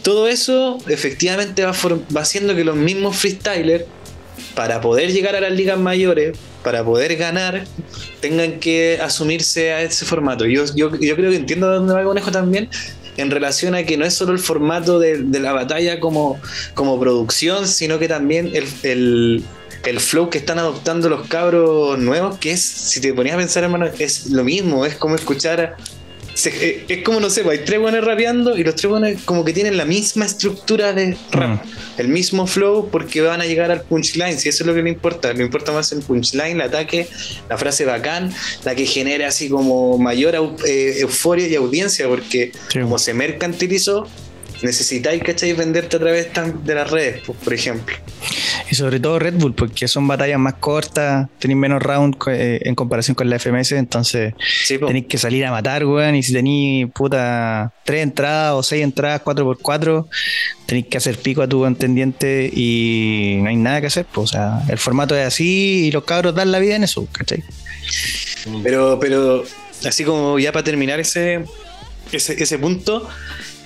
Todo 0.03 0.29
eso 0.29 0.79
efectivamente 0.89 1.65
va, 1.65 1.73
va 2.17 2.21
haciendo 2.21 2.55
que 2.55 2.65
los 2.65 2.77
mismos 2.77 3.17
freestylers, 3.17 3.85
para 4.55 4.81
poder 4.81 5.13
llegar 5.13 5.37
a 5.37 5.41
las 5.41 5.53
ligas 5.53 5.79
mayores, 5.79 6.37
para 6.63 6.85
poder 6.85 7.17
ganar, 7.17 7.65
tengan 8.21 8.61
que 8.61 8.99
asumirse 9.01 9.73
a 9.73 9.83
ese 9.83 10.05
formato. 10.05 10.47
Yo, 10.47 10.65
yo, 10.75 10.91
yo 10.99 11.17
creo 11.17 11.31
que 11.31 11.37
entiendo 11.37 11.71
de 11.71 11.77
dónde 11.77 11.95
va 11.95 12.05
conejo 12.05 12.31
también, 12.31 12.69
en 13.17 13.31
relación 13.31 13.75
a 13.75 13.85
que 13.85 13.97
no 13.97 14.05
es 14.05 14.15
solo 14.15 14.33
el 14.33 14.39
formato 14.39 14.99
de, 14.99 15.19
de 15.19 15.41
la 15.41 15.53
batalla 15.53 16.01
como, 16.01 16.41
como 16.75 16.99
producción, 16.99 17.67
sino 17.67 17.99
que 17.99 18.09
también 18.09 18.51
el, 18.55 18.67
el, 18.83 19.45
el 19.85 20.01
flow 20.01 20.31
que 20.31 20.39
están 20.39 20.59
adoptando 20.59 21.09
los 21.09 21.27
cabros 21.29 21.99
nuevos, 21.99 22.39
que 22.39 22.53
es, 22.53 22.63
si 22.63 23.01
te 23.01 23.13
ponías 23.13 23.35
a 23.35 23.39
pensar, 23.39 23.65
hermano, 23.65 23.87
es 23.99 24.27
lo 24.27 24.45
mismo, 24.45 24.87
es 24.87 24.95
como 24.95 25.15
escuchar 25.15 25.77
se- 26.35 26.69
eh, 26.69 26.85
es 26.89 27.03
como, 27.03 27.21
no 27.21 27.29
sé, 27.31 27.43
pues, 27.43 27.59
hay 27.59 27.65
tres 27.65 27.81
buenos 27.81 28.05
rapeando 28.05 28.57
y 28.57 28.65
los 28.65 28.75
tres 28.75 28.89
buenos 28.91 29.23
como 29.25 29.45
que 29.45 29.53
tienen 29.53 29.77
la 29.77 29.85
misma 29.85 30.25
estructura 30.27 30.93
de 30.93 31.17
rap, 31.33 31.63
el 31.99 32.09
mismo 32.09 32.47
flow 32.47 32.89
porque 32.91 33.21
van 33.21 33.41
a 33.41 33.45
llegar 33.47 33.71
al 33.71 33.83
punchline, 33.83 34.39
si 34.39 34.49
eso 34.49 34.63
es 34.63 34.67
lo 34.67 34.75
que 34.75 34.83
le 34.83 34.91
importa, 34.91 35.33
le 35.33 35.43
importa 35.45 35.73
más 35.73 35.93
el 35.93 36.01
punchline, 36.03 36.53
el 36.57 36.61
ataque, 36.63 37.07
la 37.49 37.59
frase 37.59 37.85
bacán, 37.85 38.33
la 38.65 38.75
que 38.75 38.87
genera 38.87 39.29
así 39.29 39.49
como 39.49 39.99
mayor 39.99 40.35
eh, 40.67 40.97
euforia 41.01 41.47
y 41.49 41.55
audiencia, 41.57 42.09
porque 42.09 42.53
Sí. 42.69 42.81
como 42.81 42.99
se 42.99 43.13
mercantilizó, 43.15 44.07
necesitáis, 44.63 45.23
¿cachai? 45.23 45.53
Venderte 45.53 45.97
a 45.97 46.01
través 46.01 46.29
de 46.65 46.75
las 46.75 46.91
redes, 46.91 47.23
pues, 47.27 47.39
por 47.43 47.55
ejemplo. 47.55 47.95
Y 48.71 48.75
sobre 48.75 49.01
todo 49.01 49.19
Red 49.19 49.35
Bull, 49.35 49.55
porque 49.55 49.89
son 49.89 50.07
batallas 50.07 50.39
más 50.39 50.55
cortas, 50.55 51.29
tenéis 51.39 51.59
menos 51.59 51.83
round 51.83 52.17
co- 52.19 52.31
eh, 52.31 52.61
en 52.65 52.75
comparación 52.75 53.15
con 53.15 53.29
la 53.29 53.37
FMS, 53.39 53.73
entonces 53.73 54.35
Sí, 54.65 54.79
tenéis 54.79 55.07
que 55.07 55.19
salir 55.19 55.45
a 55.47 55.51
matar, 55.51 55.85
weón. 55.85 56.15
Y 56.15 56.23
si 56.23 56.33
tenéis 56.33 56.87
puta 56.95 57.73
tres 57.85 58.03
entradas 58.03 58.55
o 58.55 58.63
seis 58.63 58.85
entradas, 58.85 59.23
4x4, 59.25 60.07
tenéis 60.67 60.87
que 60.87 60.99
hacer 60.99 61.17
pico 61.19 61.43
a 61.43 61.49
tu 61.49 61.61
contendiente 61.61 62.51
y 62.55 63.39
no 63.43 63.49
hay 63.49 63.57
nada 63.57 63.81
que 63.81 63.89
hacer, 63.89 64.07
pues. 64.13 64.31
O 64.31 64.33
sea, 64.33 64.63
el 64.69 64.79
formato 64.79 65.17
es 65.17 65.27
así 65.27 65.87
y 65.87 65.91
los 65.91 66.05
cabros 66.05 66.35
dan 66.35 66.53
la 66.53 66.59
vida 66.61 66.77
en 66.77 66.85
eso, 66.85 67.09
¿cachai? 67.13 67.43
Pero, 68.63 68.99
pero 69.01 69.45
así 69.85 70.05
como 70.05 70.39
ya 70.39 70.53
para 70.53 70.65
terminar 70.65 71.01
ese, 71.01 71.45
ese, 72.13 72.41
ese 72.43 72.59
punto, 72.59 73.09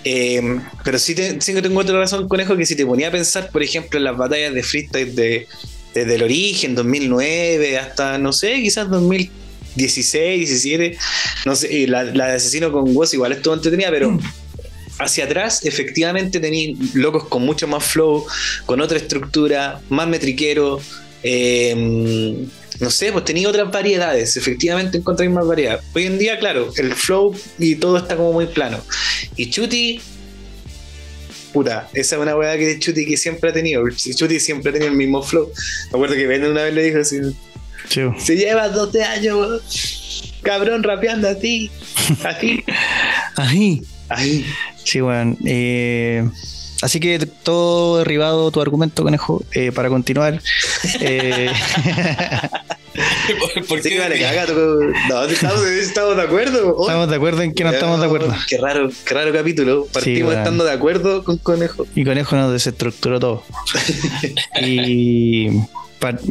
eh, 0.05 0.61
pero 0.85 0.99
sí, 0.99 1.15
te, 1.15 1.41
sí 1.41 1.55
que 1.55 1.63
tengo 1.63 1.81
otra 1.81 1.99
razón, 1.99 2.29
Conejo, 2.29 2.57
que 2.57 2.67
si 2.67 2.77
te 2.77 2.87
ponía 2.87 3.09
a 3.09 3.11
pensar, 3.11 3.51
por 3.51 3.63
ejemplo, 3.63 3.99
en 3.99 4.05
las 4.05 4.17
batallas 4.17 4.55
de 4.55 4.63
freestyle 4.63 5.15
de, 5.15 5.47
desde 5.95 6.15
el 6.15 6.23
origen, 6.23 6.75
2009 6.75 7.79
hasta, 7.79 8.19
no 8.19 8.33
sé, 8.33 8.61
quizás 8.63 8.91
2016, 8.91 10.49
17, 10.49 10.99
no 11.47 11.57
sé, 11.57 11.73
y 11.73 11.87
la, 11.87 12.05
la 12.05 12.27
de 12.27 12.33
Asesino 12.35 12.71
con 12.71 12.95
Woz 12.95 13.15
igual 13.15 13.33
estuvo 13.33 13.55
entretenida, 13.55 13.91
pero... 13.91 14.19
Hacia 14.97 15.25
atrás, 15.25 15.65
efectivamente, 15.65 16.39
tenéis 16.39 16.95
locos 16.95 17.25
con 17.25 17.45
mucho 17.45 17.67
más 17.67 17.83
flow, 17.83 18.25
con 18.65 18.81
otra 18.81 18.97
estructura, 18.97 19.81
más 19.89 20.07
metriquero, 20.07 20.81
eh, 21.25 22.47
no 22.81 22.91
sé, 22.91 23.13
pues 23.13 23.25
tenía 23.25 23.49
otras 23.49 23.71
variedades, 23.71 24.37
efectivamente 24.37 24.99
encontráis 24.99 25.31
más 25.31 25.47
variedad. 25.47 25.81
Hoy 25.95 26.07
en 26.07 26.19
día, 26.19 26.39
claro, 26.39 26.73
el 26.77 26.95
flow 26.95 27.35
y 27.59 27.77
todo 27.77 27.99
está 27.99 28.17
como 28.17 28.33
muy 28.33 28.47
plano. 28.47 28.81
Y 29.37 29.51
Chuti, 29.51 30.01
puta, 31.53 31.89
esa 31.95 32.17
es 32.17 32.23
una 32.23 32.37
weá 32.37 32.57
que 32.59 32.79
Chuti 32.79 33.07
que 33.07 33.17
siempre 33.17 33.51
ha 33.51 33.53
tenido. 33.53 33.85
Chuti 33.91 34.41
siempre 34.41 34.71
ha 34.71 34.73
tenido 34.73 34.91
el 34.91 34.97
mismo 34.97 35.23
flow. 35.23 35.51
Me 35.93 35.97
acuerdo 35.97 36.15
que 36.15 36.27
Ben 36.27 36.45
una 36.45 36.65
vez 36.65 36.75
le 36.75 36.83
dijo 36.83 36.99
así: 36.99 37.19
Sí. 37.89 38.01
Si 38.19 38.37
llevas 38.37 38.75
12 38.75 39.05
años, 39.05 39.37
weón, 39.37 39.61
cabrón, 40.43 40.83
rapeando 40.83 41.29
a 41.29 41.39
ti, 41.39 41.71
a 42.25 42.39
ti. 42.39 42.65
Ahí. 43.37 43.83
Ay, 44.09 44.45
Sí, 44.85 45.01
weón. 45.01 45.39
Eh, 45.47 46.29
así 46.85 47.01
que 47.01 47.19
todo 47.43 47.99
derribado 47.99 48.51
tu 48.51 48.61
argumento, 48.61 49.03
conejo, 49.03 49.43
eh, 49.53 49.73
para 49.73 49.89
continuar. 49.89 50.41
eh, 51.01 51.51
¿Por, 53.55 53.67
por 53.67 53.81
sí, 53.83 53.89
qué? 53.91 53.99
vale, 53.99 54.21
caga. 54.21 54.47
tú- 54.47 54.53
No, 55.09 55.25
estamos, 55.25 55.63
estamos 55.63 56.17
de 56.17 56.23
acuerdo. 56.23 56.77
Oh, 56.77 56.83
estamos 56.87 57.09
de 57.09 57.17
acuerdo 57.17 57.43
en 57.43 57.53
que 57.53 57.65
no 57.65 57.71
estamos 57.71 57.99
de 58.01 58.07
acuerdo. 58.07 58.33
Qué 58.49 58.59
raro, 58.59 58.89
qué 59.05 59.15
raro 59.15 59.33
capítulo. 59.33 59.87
Partimos 59.93 60.35
estando 60.35 60.65
de 60.65 60.73
acuerdo 60.73 61.25
con 61.25 61.39
Conejo. 61.39 61.87
Y 61.95 62.05
Conejo 62.05 62.37
nos 62.37 62.53
desestructuró 62.53 63.19
todo. 63.19 63.43
y. 64.61 65.49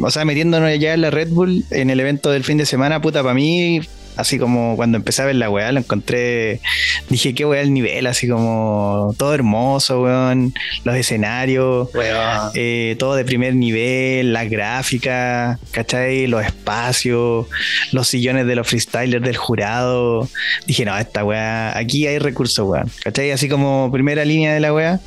o 0.02 0.10
sea, 0.10 0.24
metiéndonos 0.24 0.70
ya 0.78 0.94
en 0.94 1.02
la 1.02 1.10
Red 1.10 1.28
Bull, 1.30 1.64
en 1.70 1.90
el 1.90 2.00
evento 2.00 2.30
del 2.30 2.44
fin 2.44 2.56
de 2.58 2.64
semana, 2.66 3.00
puta, 3.02 3.22
para 3.22 3.34
mí, 3.34 3.80
así 4.16 4.38
como 4.38 4.76
cuando 4.76 4.96
empecé 4.96 5.22
a 5.22 5.26
ver 5.26 5.36
la 5.36 5.50
weá, 5.50 5.72
lo 5.72 5.80
encontré. 5.80 6.60
Dije, 7.08 7.34
qué 7.34 7.44
weá 7.44 7.60
el 7.60 7.72
nivel, 7.72 8.06
así 8.06 8.28
como 8.28 9.14
todo 9.18 9.34
hermoso, 9.34 10.02
weón. 10.02 10.54
Los 10.84 10.96
escenarios. 10.96 11.88
Weón. 11.94 12.50
eh, 12.54 12.96
todo 12.98 13.14
de 13.14 13.24
primer 13.24 13.54
nivel, 13.54 14.32
las 14.32 14.48
gráficas, 14.48 15.58
¿cachai? 15.70 16.26
Los 16.26 16.44
espacios, 16.44 17.46
los 17.92 18.08
sillones 18.08 18.46
de 18.46 18.56
los 18.56 18.66
freestylers 18.66 19.24
del 19.24 19.36
jurado. 19.36 20.28
Dije, 20.66 20.84
no, 20.84 20.96
esta 20.96 21.24
weá, 21.24 21.76
aquí 21.76 22.06
hay 22.06 22.18
recursos, 22.18 22.68
weón, 22.68 22.90
¿cachai? 23.02 23.30
Así 23.30 23.48
como 23.48 23.90
primera 23.92 24.24
línea 24.24 24.54
de 24.54 24.60
la 24.60 24.72
weá, 24.72 25.00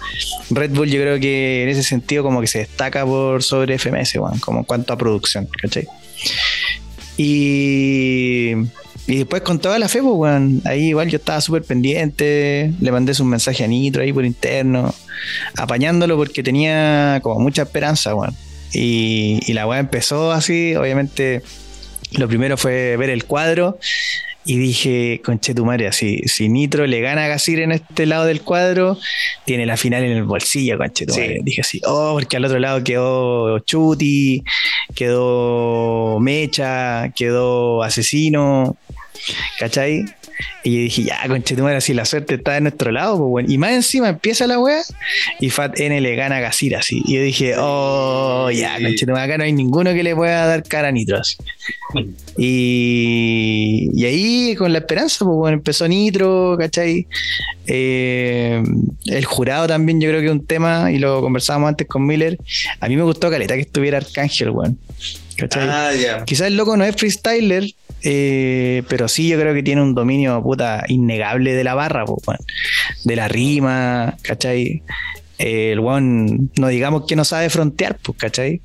Red 0.49 0.71
Bull 0.71 0.89
yo 0.89 1.01
creo 1.01 1.19
que 1.19 1.63
en 1.63 1.69
ese 1.69 1.83
sentido 1.83 2.23
como 2.23 2.41
que 2.41 2.47
se 2.47 2.59
destaca 2.59 3.05
por 3.05 3.43
sobre 3.43 3.77
FMS, 3.77 4.15
weón, 4.15 4.39
como 4.39 4.59
en 4.59 4.65
cuanto 4.65 4.93
a 4.93 4.97
producción, 4.97 5.47
¿cachai? 5.61 5.87
Y, 7.17 8.53
y 9.07 9.17
después 9.19 9.41
con 9.41 9.59
toda 9.59 9.79
la 9.79 9.87
fe, 9.87 10.01
pues, 10.01 10.13
weón, 10.15 10.61
ahí 10.65 10.89
igual 10.89 11.09
yo 11.09 11.17
estaba 11.17 11.39
súper 11.39 11.63
pendiente, 11.63 12.73
le 12.79 12.91
mandé 12.91 13.13
un 13.19 13.29
mensaje 13.29 13.63
a 13.63 13.67
Nitro 13.67 14.03
ahí 14.03 14.11
por 14.11 14.25
interno, 14.25 14.93
apañándolo 15.55 16.17
porque 16.17 16.43
tenía 16.43 17.19
como 17.23 17.39
mucha 17.39 17.63
esperanza, 17.63 18.13
weón. 18.13 18.35
Y, 18.73 19.39
y 19.47 19.53
la 19.53 19.65
weá 19.65 19.79
empezó 19.79 20.33
así, 20.33 20.75
obviamente 20.75 21.41
lo 22.11 22.27
primero 22.27 22.57
fue 22.57 22.97
ver 22.97 23.09
el 23.09 23.23
cuadro 23.25 23.79
y 24.47 24.57
dije, 24.57 25.21
conche 25.25 25.53
tu 25.53 25.65
madre, 25.65 25.87
así, 25.87 26.19
si 26.25 26.47
Nitro 26.47 26.87
le 26.87 27.01
gana 27.01 27.25
a 27.25 27.27
Gasir 27.27 27.59
en 27.59 27.73
este 27.73 28.05
lado 28.05 28.25
del 28.25 28.41
cuadro, 28.41 28.97
tiene 29.43 29.65
la 29.65 29.75
final 29.75 30.05
en 30.05 30.11
el 30.11 30.23
bolsillo, 30.23 30.77
conche 30.77 31.05
tu 31.05 31.13
Sí. 31.13 31.39
Dije 31.43 31.61
así, 31.61 31.81
oh, 31.85 32.13
porque 32.13 32.37
al 32.37 32.45
otro 32.45 32.57
lado 32.57 32.81
quedó 32.81 33.59
Chuti, 33.59 34.43
quedó 34.95 36.19
Mecha, 36.21 37.11
quedó 37.13 37.83
Asesino, 37.83 38.77
¿cachai? 39.59 40.05
Y 40.63 40.75
yo 40.75 40.81
dije, 40.81 41.03
ya, 41.03 41.27
conchetumare, 41.27 41.81
si 41.81 41.93
la 41.95 42.05
suerte 42.05 42.35
está 42.35 42.53
de 42.53 42.61
nuestro 42.61 42.91
lado, 42.91 43.17
pues 43.17 43.29
bueno. 43.29 43.51
Y 43.51 43.57
más 43.57 43.71
encima 43.71 44.09
empieza 44.09 44.45
la 44.45 44.59
wea 44.59 44.81
y 45.39 45.49
Fat 45.49 45.79
N 45.79 45.99
le 45.99 46.15
gana 46.15 46.37
a 46.37 46.39
Gasir 46.41 46.75
así. 46.75 47.01
Y 47.05 47.15
yo 47.15 47.21
dije, 47.23 47.55
oh, 47.57 48.51
ya, 48.51 48.77
Sí. 48.77 48.83
conchetumare, 48.83 49.23
acá 49.25 49.37
no 49.39 49.45
hay 49.45 49.53
ninguno 49.53 49.93
que 49.93 50.03
le 50.03 50.15
pueda 50.15 50.45
dar 50.45 50.61
cara 50.63 50.89
a 50.89 50.91
Nitro 50.91 51.17
así. 51.17 51.37
Y, 52.37 53.89
y 53.93 54.05
ahí 54.05 54.55
con 54.55 54.71
la 54.71 54.79
esperanza, 54.79 55.25
pues 55.25 55.35
bueno, 55.35 55.57
empezó 55.57 55.87
Nitro, 55.87 56.55
¿cachai? 56.59 57.07
Eh, 57.65 58.61
el 59.05 59.25
jurado 59.25 59.67
también 59.67 59.99
yo 60.01 60.09
creo 60.09 60.19
que 60.19 60.27
es 60.27 60.31
un 60.31 60.45
tema, 60.45 60.91
y 60.91 60.99
lo 60.99 61.21
conversábamos 61.21 61.69
antes 61.69 61.87
con 61.87 62.05
Miller. 62.05 62.37
A 62.79 62.87
mí 62.89 62.95
me 62.95 63.03
gustó 63.03 63.29
Caleta 63.29 63.55
que 63.55 63.61
estuviera 63.61 63.97
Arcángel, 63.97 64.49
weón. 64.49 64.77
¿Cachai? 65.37 65.67
Ah, 65.69 65.91
ya. 65.93 66.25
Quizás 66.25 66.47
el 66.47 66.57
loco 66.57 66.75
no 66.77 66.83
es 66.83 66.95
freestyler, 66.95 67.63
eh, 68.03 68.83
pero 68.89 69.07
sí 69.07 69.29
yo 69.29 69.39
creo 69.39 69.53
que 69.53 69.63
tiene 69.63 69.81
un 69.81 69.95
dominio 69.95 70.41
puta 70.41 70.83
innegable 70.87 71.53
de 71.53 71.63
la 71.63 71.75
barra, 71.75 72.05
po, 72.05 72.21
weón. 72.25 72.39
de 73.03 73.15
la 73.15 73.27
rima, 73.27 74.17
¿cachai? 74.21 74.83
Eh, 75.39 75.71
el 75.73 75.79
weón, 75.79 76.49
no 76.57 76.67
digamos 76.67 77.05
que 77.05 77.15
no 77.15 77.23
sabe 77.23 77.49
frontear, 77.49 77.97
pues, 78.01 78.17
¿cachai? 78.17 78.59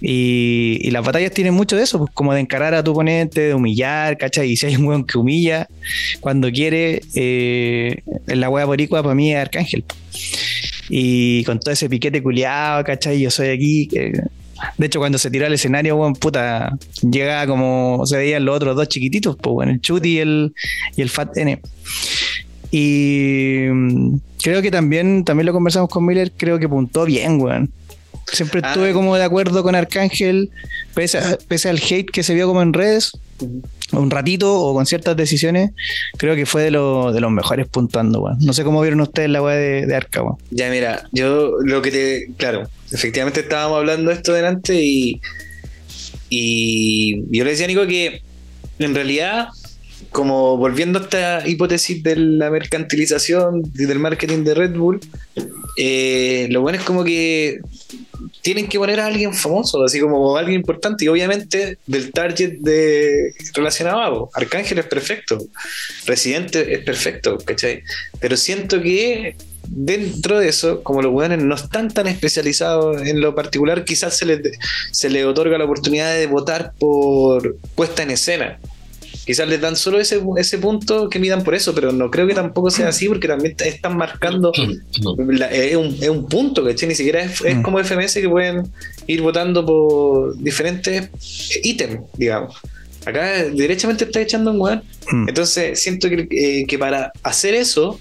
Y, 0.00 0.78
y 0.82 0.90
las 0.90 1.02
batallas 1.04 1.32
tienen 1.32 1.54
mucho 1.54 1.76
de 1.76 1.82
eso, 1.82 1.98
pues, 1.98 2.10
como 2.12 2.34
de 2.34 2.40
encarar 2.40 2.74
a 2.74 2.84
tu 2.84 2.90
oponente, 2.90 3.40
de 3.40 3.54
humillar, 3.54 4.18
¿cachai? 4.18 4.50
Y 4.50 4.56
si 4.56 4.66
hay 4.66 4.76
un 4.76 4.84
weón 4.86 5.04
que 5.04 5.16
humilla 5.16 5.66
cuando 6.20 6.50
quiere, 6.50 7.00
eh, 7.14 8.02
en 8.26 8.40
la 8.40 8.50
wea 8.50 8.66
boricua 8.66 9.02
para 9.02 9.14
mí 9.14 9.32
es 9.32 9.38
Arcángel. 9.38 9.84
Y 10.90 11.42
con 11.44 11.58
todo 11.58 11.72
ese 11.72 11.88
piquete 11.88 12.22
culiado, 12.22 12.84
¿cachai? 12.84 13.20
Yo 13.20 13.30
soy 13.30 13.48
aquí. 13.48 13.86
que- 13.88 14.12
de 14.78 14.86
hecho, 14.86 14.98
cuando 14.98 15.18
se 15.18 15.30
tiró 15.30 15.46
al 15.46 15.52
escenario, 15.54 15.96
weón, 15.96 16.14
puta, 16.14 16.76
llegaba 17.02 17.46
como 17.46 18.04
se 18.06 18.16
veían 18.16 18.44
los 18.44 18.56
otros 18.56 18.76
dos 18.76 18.88
chiquititos, 18.88 19.36
pues, 19.40 19.52
bueno, 19.54 19.72
el 19.72 19.80
Chuti 19.80 20.10
y 20.10 20.18
el, 20.18 20.52
y 20.96 21.02
el 21.02 21.08
Fat 21.10 21.36
N. 21.38 21.60
Y 22.70 23.66
creo 24.44 24.60
que 24.62 24.70
también, 24.70 25.24
también 25.24 25.46
lo 25.46 25.52
conversamos 25.54 25.88
con 25.88 26.04
Miller, 26.04 26.30
creo 26.36 26.58
que 26.58 26.68
puntó 26.68 27.04
bien, 27.06 27.40
weón. 27.40 27.72
Siempre 28.30 28.60
Ah. 28.62 28.68
estuve 28.68 28.92
como 28.92 29.16
de 29.16 29.24
acuerdo 29.24 29.62
con 29.62 29.74
Arcángel, 29.74 30.50
pese, 30.94 31.18
a- 31.18 31.38
pese 31.48 31.68
al 31.70 31.78
hate 31.78 32.10
que 32.10 32.22
se 32.22 32.34
vio 32.34 32.46
como 32.46 32.60
en 32.62 32.72
redes, 32.74 33.12
un 33.92 34.10
ratito 34.10 34.54
o 34.60 34.74
con 34.74 34.84
ciertas 34.86 35.16
decisiones, 35.16 35.70
creo 36.18 36.34
que 36.36 36.44
fue 36.46 36.62
de, 36.62 36.70
lo- 36.70 37.12
de 37.12 37.20
los 37.20 37.30
mejores 37.30 37.66
puntuando, 37.68 38.20
weón. 38.20 38.38
No 38.40 38.52
sé 38.52 38.64
cómo 38.64 38.80
vieron 38.82 39.00
ustedes 39.00 39.30
la 39.30 39.42
weá 39.42 39.56
de, 39.56 39.86
de 39.86 39.94
Arca, 39.96 40.22
weón. 40.22 40.36
Ya, 40.50 40.68
mira, 40.70 41.08
yo 41.12 41.52
lo 41.64 41.80
que 41.82 41.90
te. 41.90 42.28
Claro, 42.36 42.68
efectivamente 42.92 43.40
estábamos 43.40 43.78
hablando 43.78 44.10
de 44.10 44.16
esto 44.16 44.32
delante 44.34 44.74
y. 44.82 45.20
Y 46.30 47.16
yo 47.36 47.44
le 47.44 47.50
decía 47.50 47.64
a 47.66 47.68
Nico 47.68 47.86
que 47.86 48.22
en 48.78 48.94
realidad, 48.94 49.48
como 50.14 50.56
volviendo 50.56 51.00
a 51.00 51.02
esta 51.02 51.48
hipótesis 51.48 52.00
de 52.04 52.14
la 52.14 52.48
mercantilización 52.48 53.62
y 53.74 53.84
del 53.84 53.98
marketing 53.98 54.44
de 54.44 54.54
Red 54.54 54.76
Bull, 54.76 55.00
eh, 55.76 56.46
lo 56.50 56.60
bueno 56.60 56.78
es 56.78 56.84
como 56.84 57.02
que 57.02 57.58
tienen 58.40 58.68
que 58.68 58.78
poner 58.78 59.00
a 59.00 59.06
alguien 59.06 59.34
famoso, 59.34 59.82
así 59.82 59.98
como 59.98 60.36
alguien 60.36 60.60
importante, 60.60 61.04
y 61.04 61.08
obviamente 61.08 61.78
del 61.88 62.12
target 62.12 62.58
de 62.60 63.32
relacionado 63.54 64.30
a. 64.32 64.38
Arcángel 64.38 64.78
es 64.78 64.86
perfecto, 64.86 65.36
Residente 66.06 66.72
es 66.72 66.84
perfecto, 66.84 67.36
¿cachai? 67.44 67.82
Pero 68.20 68.36
siento 68.36 68.80
que 68.80 69.34
dentro 69.66 70.38
de 70.38 70.48
eso, 70.48 70.84
como 70.84 71.02
los 71.02 71.12
weones 71.12 71.42
no 71.42 71.56
están 71.56 71.92
tan 71.92 72.06
especializados 72.06 73.02
en 73.02 73.20
lo 73.20 73.34
particular, 73.34 73.84
quizás 73.84 74.16
se 74.16 74.26
les, 74.26 74.38
se 74.92 75.10
les 75.10 75.24
otorga 75.24 75.58
la 75.58 75.64
oportunidad 75.64 76.14
de 76.14 76.28
votar 76.28 76.72
por 76.78 77.56
puesta 77.74 78.04
en 78.04 78.12
escena. 78.12 78.60
Quizás 79.24 79.48
les 79.48 79.60
dan 79.60 79.74
solo 79.76 79.98
ese, 80.00 80.20
ese 80.36 80.58
punto 80.58 81.08
que 81.08 81.18
midan 81.18 81.42
por 81.44 81.54
eso, 81.54 81.74
pero 81.74 81.92
no 81.92 82.10
creo 82.10 82.26
que 82.26 82.34
tampoco 82.34 82.70
sea 82.70 82.88
así, 82.88 83.08
porque 83.08 83.26
también 83.28 83.54
están 83.64 83.96
marcando. 83.96 84.52
la- 85.28 85.50
es, 85.50 85.76
un, 85.76 85.86
es 86.00 86.08
un 86.08 86.28
punto, 86.28 86.64
¿cachai? 86.64 86.88
Ni 86.90 86.94
siquiera 86.94 87.22
es, 87.22 87.40
es 87.40 87.56
Mm. 87.56 87.62
como 87.62 87.78
FMS 87.80 88.20
que 88.20 88.28
pueden 88.28 88.66
ir 89.06 89.22
votando 89.22 89.64
por 89.64 90.36
diferentes 90.38 91.08
ítems, 91.62 92.00
digamos. 92.18 92.56
Acá 93.06 93.44
derechamente 93.44 94.04
está 94.04 94.20
echando 94.20 94.50
un 94.50 94.60
weón. 94.60 94.82
Mm. 95.10 95.28
Entonces, 95.28 95.82
siento 95.82 96.08
que, 96.08 96.26
eh, 96.30 96.64
que 96.66 96.78
para 96.78 97.12
hacer 97.22 97.54
eso 97.54 97.98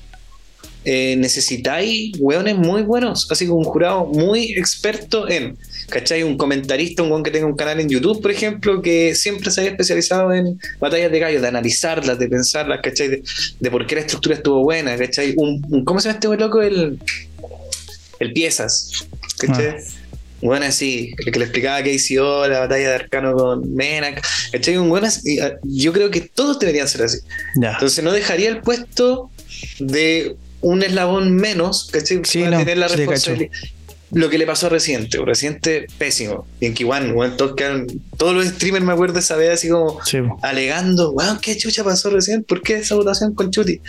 eh, 0.85 1.15
necesitáis 1.17 2.11
weones 2.19 2.55
muy 2.57 2.81
buenos, 2.83 3.27
así 3.31 3.47
como 3.47 3.59
un 3.59 3.65
jurado 3.65 4.05
muy 4.05 4.53
experto 4.53 5.29
en, 5.29 5.57
¿cachai? 5.89 6.23
Un 6.23 6.37
comentarista, 6.37 7.03
un 7.03 7.11
weón 7.11 7.23
que 7.23 7.31
tenga 7.31 7.45
un 7.45 7.55
canal 7.55 7.79
en 7.79 7.89
YouTube, 7.89 8.21
por 8.21 8.31
ejemplo, 8.31 8.81
que 8.81 9.15
siempre 9.15 9.49
se 9.51 9.61
haya 9.61 9.69
especializado 9.71 10.33
en 10.33 10.59
batallas 10.79 11.11
de 11.11 11.19
gallos, 11.19 11.41
de 11.41 11.47
analizarlas, 11.47 12.19
de 12.19 12.27
pensarlas, 12.27 12.79
¿cachai? 12.83 13.07
De, 13.07 13.23
de 13.59 13.71
por 13.71 13.85
qué 13.87 13.95
la 13.95 14.01
estructura 14.01 14.35
estuvo 14.35 14.61
buena, 14.63 14.97
¿cachai? 14.97 15.33
Un, 15.37 15.65
un- 15.69 15.85
¿Cómo 15.85 15.99
se 15.99 16.09
llama 16.09 16.15
este 16.15 16.27
weón 16.27 16.39
loco? 16.41 16.61
El, 16.61 16.99
el 18.19 18.33
Piezas, 18.33 19.05
¿cachai? 19.37 19.75
Bueno, 20.41 20.65
así, 20.65 21.13
el 21.25 21.31
que 21.31 21.39
le 21.39 21.45
explicaba 21.45 21.77
a 21.77 21.83
KCO, 21.83 22.47
la 22.49 22.59
batalla 22.59 22.89
de 22.89 22.95
Arcano 22.95 23.33
con 23.33 23.73
Menak, 23.73 24.21
¿cachai? 24.51 24.75
Un 24.75 24.89
buen 24.89 25.05
ah, 25.05 25.09
yo 25.63 25.93
creo 25.93 26.11
que 26.11 26.19
todos 26.19 26.59
deberían 26.59 26.87
ser 26.89 27.03
así. 27.03 27.19
Entonces 27.55 28.03
no 28.03 28.11
dejaría 28.11 28.49
el 28.49 28.59
puesto 28.59 29.29
de 29.79 30.35
un 30.63 30.81
eslabón 30.83 31.35
menos, 31.35 31.89
¿cachai? 31.91 32.21
Sí, 32.23 32.39
Para 32.39 32.51
no, 32.51 32.57
tener 32.59 32.77
la 32.79 32.87
responsabilidad. 32.87 33.51
Lo 34.15 34.29
que 34.29 34.37
le 34.37 34.45
pasó 34.45 34.67
a 34.67 34.69
Residente, 34.69 35.17
Residente 35.25 35.87
pésimo. 35.97 36.45
Y 36.59 36.67
en 36.67 36.75
Kiwan, 36.75 37.15
todos, 37.35 38.35
los 38.35 38.45
streamers 38.45 38.85
me 38.85 38.93
acuerdo 38.93 39.17
esa 39.17 39.35
vez 39.37 39.49
así 39.49 39.69
como 39.69 39.99
Sí, 40.05 40.19
alegando, 40.43 41.09
weón, 41.13 41.39
¿qué 41.39 41.57
chucha 41.57 41.83
pasó 41.83 42.11
recién? 42.11 42.43
¿Por 42.43 42.61
qué 42.61 42.75
esa 42.75 42.93
votación 42.93 43.33
con 43.33 43.49
Chuti? 43.49 43.81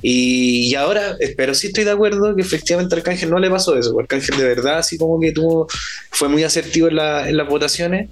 Y, 0.00 0.68
y 0.68 0.74
ahora, 0.76 1.16
eh, 1.18 1.34
pero 1.36 1.54
sí 1.54 1.68
estoy 1.68 1.82
de 1.82 1.90
acuerdo 1.90 2.36
que 2.36 2.42
efectivamente 2.42 2.94
a 2.94 2.98
Arcángel 2.98 3.30
no 3.30 3.38
le 3.40 3.50
pasó 3.50 3.76
eso. 3.76 3.98
Arcángel 3.98 4.36
de 4.36 4.44
verdad, 4.44 4.78
así 4.78 4.96
como 4.96 5.18
que 5.18 5.32
tuvo, 5.32 5.66
fue 6.12 6.28
muy 6.28 6.44
asertivo 6.44 6.86
en, 6.86 6.94
la- 6.96 7.28
en 7.28 7.36
las 7.36 7.48
votaciones. 7.48 8.08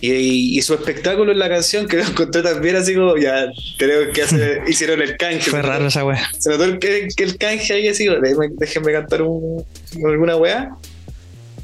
Y, 0.00 0.12
y- 0.12 0.58
y 0.58 0.62
su 0.62 0.74
espectáculo 0.74 1.32
en 1.32 1.38
la 1.40 1.48
canción 1.48 1.88
que 1.88 1.96
lo 1.96 2.04
encontré 2.04 2.42
también 2.42 2.76
así 2.76 2.94
como, 2.94 3.16
ya, 3.16 3.46
creo 3.78 4.12
que 4.12 4.22
hace- 4.22 4.60
hicieron 4.68 5.02
el 5.02 5.16
canje. 5.16 5.50
Fue 5.50 5.62
raro 5.62 5.88
esa 5.88 6.04
wea. 6.04 6.28
Se 6.38 6.50
notó 6.50 6.64
el, 6.64 6.78
que, 6.78 7.08
que 7.16 7.24
el 7.24 7.36
canje 7.36 7.72
ahí 7.72 7.88
así, 7.88 8.06
déjenme, 8.06 8.48
déjenme 8.58 8.92
cantar 8.92 9.22
un- 9.22 9.64
alguna 10.06 10.36
weá. 10.36 10.70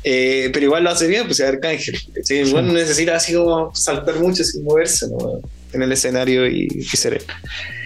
Eh, 0.07 0.51
pero 0.53 0.67
igual 0.67 0.85
lo 0.85 0.91
hace 0.91 1.07
bien, 1.07 1.25
pues 1.27 1.41
es 1.41 1.49
Arcángel. 1.49 1.99
¿sí? 2.25 2.35
Igual 2.35 2.67
no 2.67 2.73
necesita 2.75 3.17
así 3.17 3.33
como 3.35 3.75
saltar 3.75 4.17
mucho 4.17 4.45
sin 4.45 4.63
moverse 4.65 5.07
¿no? 5.09 5.41
en 5.73 5.83
el 5.83 5.93
escenario 5.93 6.47
y, 6.47 6.69
y 6.71 6.83
ser 6.83 7.15
él. 7.15 7.23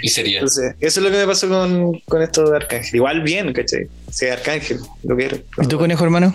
Y 0.02 0.08
sería. 0.08 0.38
Entonces, 0.40 0.74
eso 0.80 1.00
es 1.00 1.04
lo 1.04 1.10
que 1.12 1.16
me 1.18 1.26
pasó 1.26 1.48
con, 1.48 2.00
con 2.00 2.22
esto 2.22 2.50
de 2.50 2.56
Arcángel. 2.56 2.96
Igual 2.96 3.22
bien, 3.22 3.52
¿cachai? 3.52 3.86
Sí, 4.10 4.26
Arcángel, 4.26 4.78
lo 5.04 5.14
quiero. 5.16 5.38
¿Y 5.62 5.66
tú, 5.68 5.78
conejo, 5.78 6.02
hermano? 6.04 6.34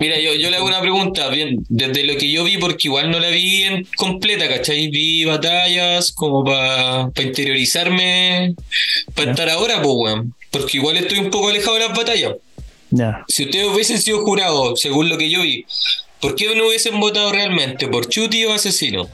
Mira, 0.00 0.18
yo, 0.20 0.32
yo 0.34 0.48
le 0.50 0.56
hago 0.56 0.66
una 0.66 0.80
pregunta, 0.80 1.28
bien, 1.28 1.64
desde 1.68 2.04
lo 2.04 2.16
que 2.16 2.30
yo 2.30 2.44
vi, 2.44 2.56
porque 2.56 2.86
igual 2.86 3.10
no 3.10 3.18
la 3.18 3.30
vi 3.30 3.64
en 3.64 3.84
completa, 3.96 4.48
¿cachai? 4.48 4.88
Vi 4.88 5.24
batallas 5.24 6.12
como 6.12 6.44
para 6.44 7.10
interiorizarme, 7.20 8.54
para 9.14 9.32
estar 9.32 9.48
ahora, 9.50 9.82
pues, 9.82 9.94
weón. 9.96 10.34
Porque 10.50 10.76
igual 10.78 10.96
estoy 10.98 11.18
un 11.18 11.30
poco 11.30 11.48
alejado 11.48 11.74
de 11.74 11.88
las 11.88 11.96
batallas. 11.96 12.34
Ya. 12.90 13.24
Si 13.28 13.44
ustedes 13.44 13.66
hubiesen 13.66 14.00
sido 14.00 14.20
jurados, 14.24 14.80
según 14.80 15.08
lo 15.08 15.18
que 15.18 15.28
yo 15.30 15.42
vi, 15.42 15.66
¿por 16.20 16.36
qué 16.36 16.54
no 16.54 16.68
hubiesen 16.68 16.98
votado 17.00 17.32
realmente? 17.32 17.88
¿Por 17.88 18.08
Chuti 18.08 18.44
o 18.44 18.52
Asesino? 18.52 19.08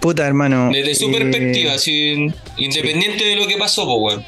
Puta, 0.00 0.26
hermano. 0.26 0.70
Desde 0.72 0.94
su 0.94 1.10
eh, 1.10 1.12
perspectiva, 1.18 1.76
sin- 1.78 2.34
independiente 2.56 3.24
de 3.24 3.36
lo 3.36 3.46
que 3.46 3.56
pasó, 3.58 3.84
pues, 3.84 4.16
weón. 4.16 4.26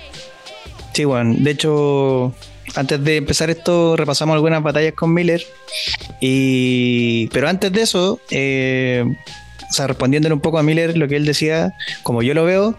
Sí, 0.93 1.05
bueno, 1.05 1.35
de 1.39 1.51
hecho, 1.53 2.35
antes 2.75 3.03
de 3.05 3.17
empezar 3.17 3.51
esto, 3.51 3.97
repasamos 3.97 4.35
algunas 4.35 4.63
batallas 4.63 4.95
con 4.95 5.13
Miller. 5.13 5.43
Y. 6.21 7.29
Pero 7.33 7.49
antes 7.49 7.73
de 7.73 7.83
eso, 7.83 8.21
eh, 8.31 9.05
o 9.69 9.75
sea, 9.75 9.87
respondiéndole 9.87 10.35
un 10.35 10.41
poco 10.41 10.59
a 10.59 10.63
Miller, 10.63 10.97
lo 10.99 11.09
que 11.09 11.17
él 11.17 11.25
decía, 11.25 11.73
como 12.03 12.23
yo 12.23 12.35
lo 12.35 12.45
veo, 12.45 12.77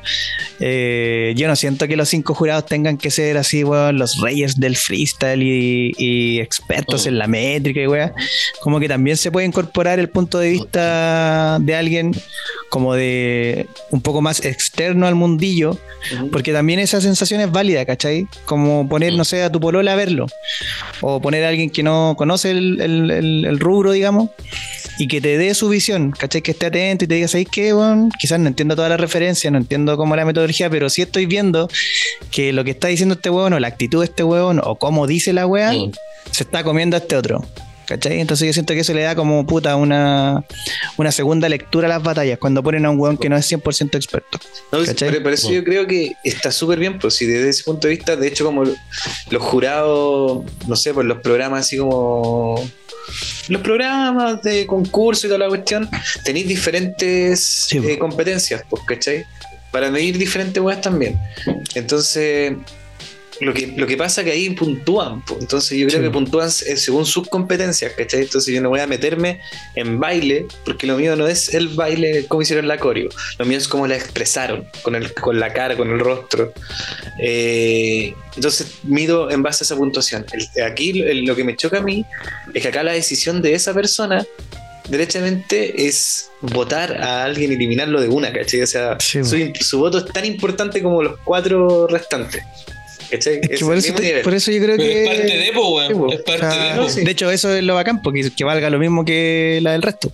eh, 0.59 1.33
yo 1.35 1.47
no 1.47 1.55
siento 1.55 1.87
que 1.87 1.95
los 1.95 2.07
cinco 2.09 2.35
jurados 2.35 2.67
tengan 2.67 2.97
que 2.97 3.09
ser 3.09 3.37
así, 3.37 3.63
weón, 3.63 3.97
los 3.97 4.21
reyes 4.21 4.59
del 4.59 4.75
freestyle 4.75 5.41
y, 5.41 5.91
y 5.97 6.39
expertos 6.39 7.05
Oh. 7.05 7.09
en 7.09 7.17
la 7.17 7.27
métrica 7.27 7.81
y 7.81 7.87
weón. 7.87 8.13
Como 8.61 8.79
que 8.79 8.87
también 8.87 9.17
se 9.17 9.31
puede 9.31 9.47
incorporar 9.47 9.99
el 9.99 10.09
punto 10.09 10.37
de 10.37 10.51
vista 10.51 11.57
de 11.59 11.75
alguien 11.75 12.11
como 12.73 12.95
de 12.95 13.67
un 13.91 14.01
poco 14.01 14.23
más 14.23 14.43
externo 14.43 15.05
al 15.05 15.13
mundillo, 15.13 15.77
porque 16.31 16.51
también 16.53 16.79
esa 16.79 17.01
sensación 17.01 17.39
es 17.39 17.51
válida, 17.51 17.85
¿cachai? 17.85 18.25
Como 18.45 18.89
poner, 18.89 19.13
no 19.13 19.23
sé, 19.25 19.43
a 19.43 19.51
tu 19.51 19.59
polola 19.59 19.93
a 19.93 19.95
verlo, 19.95 20.25
o 21.01 21.21
poner 21.21 21.43
a 21.45 21.49
alguien 21.49 21.69
que 21.69 21.83
no 21.83 22.15
conoce 22.17 22.49
el, 22.49 22.81
el- 22.81 23.11
el- 23.11 23.45
el 23.45 23.59
rubro, 23.59 23.91
digamos, 23.91 24.31
y 24.97 25.07
que 25.07 25.21
te 25.21 25.37
dé 25.37 25.53
su 25.53 25.69
visión, 25.69 26.09
¿cachai? 26.17 26.41
Que 26.41 26.49
esté 26.49 26.65
atento 26.65 27.05
y 27.05 27.07
te 27.07 27.13
diga, 27.13 27.27
¿sabes 27.27 27.45
qué, 27.51 27.75
weón? 27.75 28.09
Quizás 28.19 28.39
no 28.39 28.47
entiendo 28.47 28.75
toda 28.75 28.89
la 28.89 28.97
referencia, 28.97 29.51
no 29.51 29.59
entiendo 29.59 29.95
cómo 29.95 30.15
la 30.15 30.25
metodología, 30.25 30.67
pero 30.71 30.89
sí 30.89 31.03
estoy 31.03 31.27
viendo 31.27 31.69
que 32.31 32.53
lo 32.53 32.63
que 32.63 32.71
está 32.71 32.87
diciendo 32.87 33.13
este 33.13 33.29
weón, 33.29 33.53
o 33.53 33.59
la 33.59 33.67
actitud 33.67 33.99
de 33.99 34.05
este 34.05 34.23
weón, 34.23 34.59
o 34.63 34.77
cómo 34.79 35.05
dice 35.05 35.31
la 35.31 35.45
Mm. 35.45 35.91
se 36.31 36.41
está 36.43 36.63
comiendo 36.63 36.95
a 36.97 36.99
este 37.01 37.17
otro. 37.17 37.45
¿Cachai? 37.85 38.19
Entonces 38.19 38.47
yo 38.47 38.53
siento 38.53 38.73
que 38.73 38.79
eso 38.79 38.93
le 38.93 39.01
da 39.01 39.15
como 39.15 39.45
puta 39.45 39.75
una, 39.75 40.43
una 40.97 41.11
segunda 41.11 41.49
lectura 41.49 41.87
a 41.87 41.89
las 41.89 42.03
batallas 42.03 42.39
cuando 42.39 42.63
ponen 42.63 42.85
a 42.85 42.89
un 42.89 42.99
weón 42.99 43.17
que 43.17 43.29
no 43.29 43.35
es 43.37 43.51
100% 43.51 43.95
experto. 43.95 44.39
No, 44.71 44.83
¿Cachai? 44.83 45.11
por, 45.11 45.23
por 45.23 45.33
eso 45.33 45.51
yo 45.51 45.63
creo 45.63 45.85
que 45.85 46.13
está 46.23 46.51
súper 46.51 46.79
bien, 46.79 46.97
pues 46.99 47.15
si 47.15 47.25
desde 47.25 47.49
ese 47.49 47.63
punto 47.63 47.87
de 47.87 47.95
vista, 47.95 48.15
de 48.15 48.27
hecho, 48.27 48.45
como 48.45 48.63
los 48.63 49.41
jurados, 49.41 50.43
no 50.67 50.75
sé, 50.75 50.93
pues 50.93 51.05
los 51.05 51.19
programas 51.19 51.61
así 51.65 51.77
como 51.77 52.55
los 53.49 53.61
programas 53.61 54.41
de 54.43 54.65
concurso 54.65 55.27
y 55.27 55.29
toda 55.29 55.39
la 55.39 55.49
cuestión, 55.49 55.89
tenéis 56.23 56.47
diferentes 56.47 57.39
Sí, 57.69 57.77
eh, 57.77 57.97
competencias, 57.99 58.63
pues, 58.69 58.81
¿cachai? 58.87 59.25
Para 59.71 59.91
medir 59.91 60.17
diferentes 60.17 60.61
weas 60.63 60.79
también. 60.81 61.19
Entonces, 61.75 62.53
lo 63.41 63.53
que, 63.53 63.67
lo 63.75 63.87
que 63.87 63.97
pasa 63.97 64.21
es 64.21 64.25
que 64.25 64.31
ahí 64.33 64.49
puntúan, 64.51 65.23
entonces 65.39 65.77
yo 65.77 65.87
creo 65.87 65.99
Sí. 65.99 66.05
que 66.05 66.11
puntúan 66.11 66.47
eh, 66.49 66.77
según 66.77 67.05
sus 67.05 67.27
competencias, 67.27 67.93
¿cachai? 67.93 68.21
Entonces 68.21 68.53
yo 68.53 68.61
no 68.61 68.69
voy 68.69 68.79
a 68.79 68.87
meterme 68.87 69.39
en 69.75 69.99
baile, 69.99 70.45
porque 70.65 70.87
lo 70.87 70.97
mío 70.97 71.15
no 71.15 71.27
es 71.27 71.53
el 71.53 71.69
baile 71.69 72.25
como 72.27 72.41
hicieron 72.41 72.67
la 72.67 72.77
coreo, 72.77 73.09
lo 73.39 73.45
mío 73.45 73.57
es 73.57 73.67
como 73.67 73.87
la 73.87 73.95
expresaron, 73.95 74.65
con, 74.83 74.95
el, 74.95 75.13
con 75.13 75.39
la 75.39 75.51
cara, 75.53 75.75
con 75.77 75.89
el 75.91 75.99
rostro. 75.99 76.53
Eh, 77.21 78.13
entonces 78.35 78.67
mido 78.83 79.29
en 79.31 79.43
base 79.43 79.63
a 79.63 79.65
esa 79.65 79.75
puntuación. 79.75 80.25
El- 80.33 80.63
aquí 80.63 80.93
lo, 80.93 81.05
el- 81.07 81.25
lo 81.25 81.35
que 81.35 81.43
me 81.43 81.55
choca 81.55 81.79
a 81.79 81.81
mí 81.81 82.05
es 82.53 82.61
que 82.61 82.67
acá 82.67 82.83
la 82.83 82.93
decisión 82.93 83.41
de 83.41 83.53
esa 83.53 83.73
persona 83.73 84.25
derechamente 84.89 85.87
es 85.87 86.29
votar 86.41 87.01
a 87.01 87.23
alguien 87.23 87.51
y 87.51 87.55
eliminarlo 87.55 88.01
de 88.01 88.09
una, 88.09 88.33
¿cachai? 88.33 88.61
O 88.61 88.67
sea, 88.67 88.97
Sí, 88.99 89.23
su, 89.23 89.37
su 89.63 89.79
voto 89.79 89.99
es 89.99 90.05
tan 90.05 90.25
importante 90.25 90.81
como 90.83 91.01
los 91.01 91.17
cuatro 91.23 91.87
restantes. 91.87 92.43
¿Cachai? 93.13 93.39
Es 93.43 93.59
que 93.59 93.65
por 93.65 93.75
eso, 93.77 93.87
mismo 93.87 93.97
te- 93.99 94.03
nivel. 94.05 94.21
por 94.23 94.33
eso 94.33 94.51
yo 94.51 94.61
creo 94.63 94.77
Pero 94.77 94.89
que. 94.89 95.03
es 95.03 95.09
parte 95.09 95.37
de, 95.37 95.51
po, 95.53 95.69
weón. 95.75 95.87
Sí, 95.87 95.93
po. 95.99 96.11
Es 96.13 96.21
parte 96.21 96.39
sea, 96.49 96.73
de, 96.75 96.81
po. 96.81 96.93
De 96.93 97.11
hecho, 97.11 97.31
eso 97.31 97.53
es 97.55 97.63
lo 97.63 97.75
bacán, 97.75 98.01
porque 98.01 98.29
que 98.35 98.43
valga 98.43 98.69
lo 98.69 98.79
mismo 98.79 99.05
que 99.05 99.59
la 99.61 99.71
del 99.73 99.81
resto. 99.81 100.11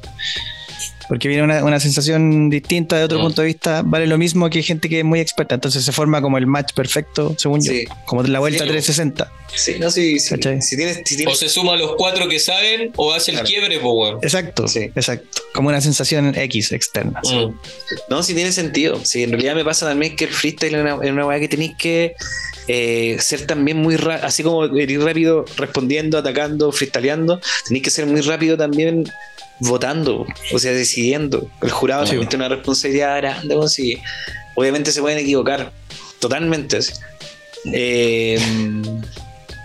Porque 1.08 1.28
viene 1.28 1.42
una, 1.42 1.64
una 1.66 1.80
sensación 1.80 2.52
distinta 2.52 2.96
de 2.96 3.04
otro 3.04 3.18
Mm. 3.18 3.22
punto 3.24 3.42
de 3.42 3.48
vista, 3.48 3.82
vale 3.84 4.06
lo 4.06 4.20
mismo 4.20 4.48
que 4.48 4.62
gente 4.62 4.88
que 4.90 5.00
es 5.00 5.04
muy 5.06 5.20
experta. 5.20 5.56
Entonces 5.56 5.84
se 5.84 5.92
forma 5.92 6.22
como 6.22 6.38
el 6.38 6.46
match 6.46 6.74
perfecto, 6.76 7.34
según 7.36 7.64
Sí. 7.64 7.86
yo. 7.88 7.96
Como 8.06 8.22
la 8.22 8.38
vuelta 8.38 8.64
Sí, 8.64 8.70
360. 8.70 9.32
Sí, 9.56 9.76
no, 9.80 9.90
sí, 9.90 10.20
sí. 10.20 10.36
Si 10.62 10.78
tienes, 10.78 11.02
si 11.04 11.26
O 11.26 11.34
se 11.34 11.50
suma 11.50 11.74
a 11.74 11.78
los 11.78 11.96
cuatro 11.96 12.28
que 12.30 12.38
saben, 12.40 12.92
o 12.96 13.12
hace 13.12 13.32
el 13.32 13.38
Claro. 13.38 13.50
quiebre, 13.50 13.80
po, 13.80 13.94
weón. 13.94 14.20
Exacto, 14.22 14.68
Sí. 14.68 14.92
exacto. 14.96 15.42
Como 15.52 15.70
una 15.70 15.82
sensación 15.82 16.36
X 16.38 16.72
externa. 16.74 17.22
Mm. 17.24 17.56
No, 18.12 18.22
sí 18.22 18.36
tiene 18.36 18.52
sentido. 18.52 19.04
Sí, 19.04 19.24
en 19.24 19.32
realidad 19.32 19.56
me 19.56 19.66
pasa 19.66 19.88
también 19.88 20.16
que 20.16 20.26
el 20.26 20.30
freestyle 20.32 20.76
es 20.76 20.82
una, 20.82 21.00
es 21.04 21.10
una 21.12 21.26
weá 21.26 21.40
que 21.40 21.48
tenéis 21.48 21.72
que 21.76 22.14
eh, 22.72 23.18
ser 23.20 23.48
también 23.48 23.78
muy 23.78 23.96
rápido, 23.98 24.28
así 24.28 24.44
como 24.44 24.66
ir 24.78 25.02
rápido 25.02 25.44
respondiendo, 25.58 26.18
atacando, 26.20 26.72
freestyleando, 26.72 27.42
tenéis 27.68 27.84
que 27.84 27.90
ser 27.90 28.06
muy 28.06 28.22
rápido 28.22 28.56
también 28.58 29.04
votando, 29.60 30.26
o 30.54 30.60
sea, 30.60 30.72
decidiendo. 30.72 31.50
El 31.62 31.72
jurado 31.72 32.06
Sí. 32.06 32.12
tiene 32.30 32.46
una 32.46 32.50
responsabilidad 32.56 33.18
grande. 33.18 33.56
Obviamente 34.56 34.92
se 34.92 35.02
pueden 35.02 35.18
equivocar, 35.18 35.72
totalmente. 36.20 36.78
así. 36.78 36.94
Eh, 37.74 38.40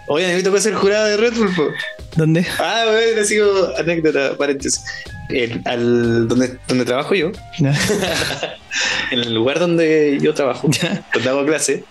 Oye, 0.06 0.34
me 0.34 0.42
tocó 0.42 0.60
ser 0.60 0.74
jurado 0.74 1.06
de 1.06 1.16
Red 1.16 1.32
Bull, 1.34 1.54
po. 1.54 1.68
¿Dónde? 2.16 2.44
Ah, 2.58 2.84
bueno, 2.86 3.22
así 3.22 3.38
como 3.38 3.74
anécdota, 3.78 4.36
paréntesis. 4.36 4.82
El- 5.30 5.62
al, 5.64 6.28
donde, 6.28 6.58
donde 6.68 6.84
trabajo 6.84 7.14
yo, 7.14 7.32
en 7.58 9.18
el 9.18 9.32
lugar 9.34 9.58
donde 9.58 10.18
yo 10.20 10.34
trabajo, 10.34 10.68
donde 11.14 11.28
hago 11.30 11.46
clase, 11.46 11.84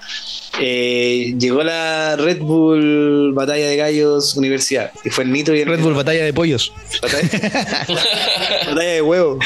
eh, 0.60 1.34
llegó 1.40 1.64
la 1.64 2.16
Red 2.16 2.40
Bull 2.40 3.34
Batalla 3.34 3.68
de 3.68 3.76
Gallos 3.78 4.36
Universidad. 4.36 4.92
Y 5.04 5.10
fue 5.10 5.24
el 5.24 5.32
Nitro 5.32 5.56
y 5.56 5.62
el 5.62 5.68
Red 5.68 5.80
Bull 5.80 5.94
Batalla 5.94 6.24
de 6.24 6.34
Pollos. 6.34 6.74
Batalla, 7.02 7.86
batalla 8.68 8.90
de 8.92 9.02
huevo. 9.02 9.40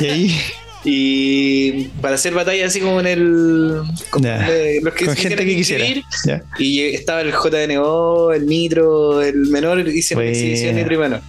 Y 0.00 0.06
ahí, 0.06 0.40
Y 0.84 1.84
para 2.00 2.16
hacer 2.16 2.34
batalla 2.34 2.66
así 2.66 2.80
como 2.80 3.00
en 3.00 3.06
el. 3.06 3.82
Con, 4.10 4.22
Ya. 4.22 4.46
eh, 4.50 4.80
los 4.82 4.92
que 4.94 5.06
con 5.06 5.14
se 5.16 5.28
gente 5.28 5.44
que 5.44 5.56
quisiera. 5.56 5.84
Ya. 6.26 6.42
Y 6.58 6.80
estaba 6.80 7.20
el 7.22 7.32
JNO, 7.32 8.32
el 8.32 8.46
Nitro, 8.46 9.22
el 9.22 9.46
menor, 9.46 9.80
hicieron 9.88 10.24
Buena. 10.24 10.36
exhibición 10.36 10.76
Nitro 10.76 10.94
y 10.94 10.98
menor. 10.98 11.22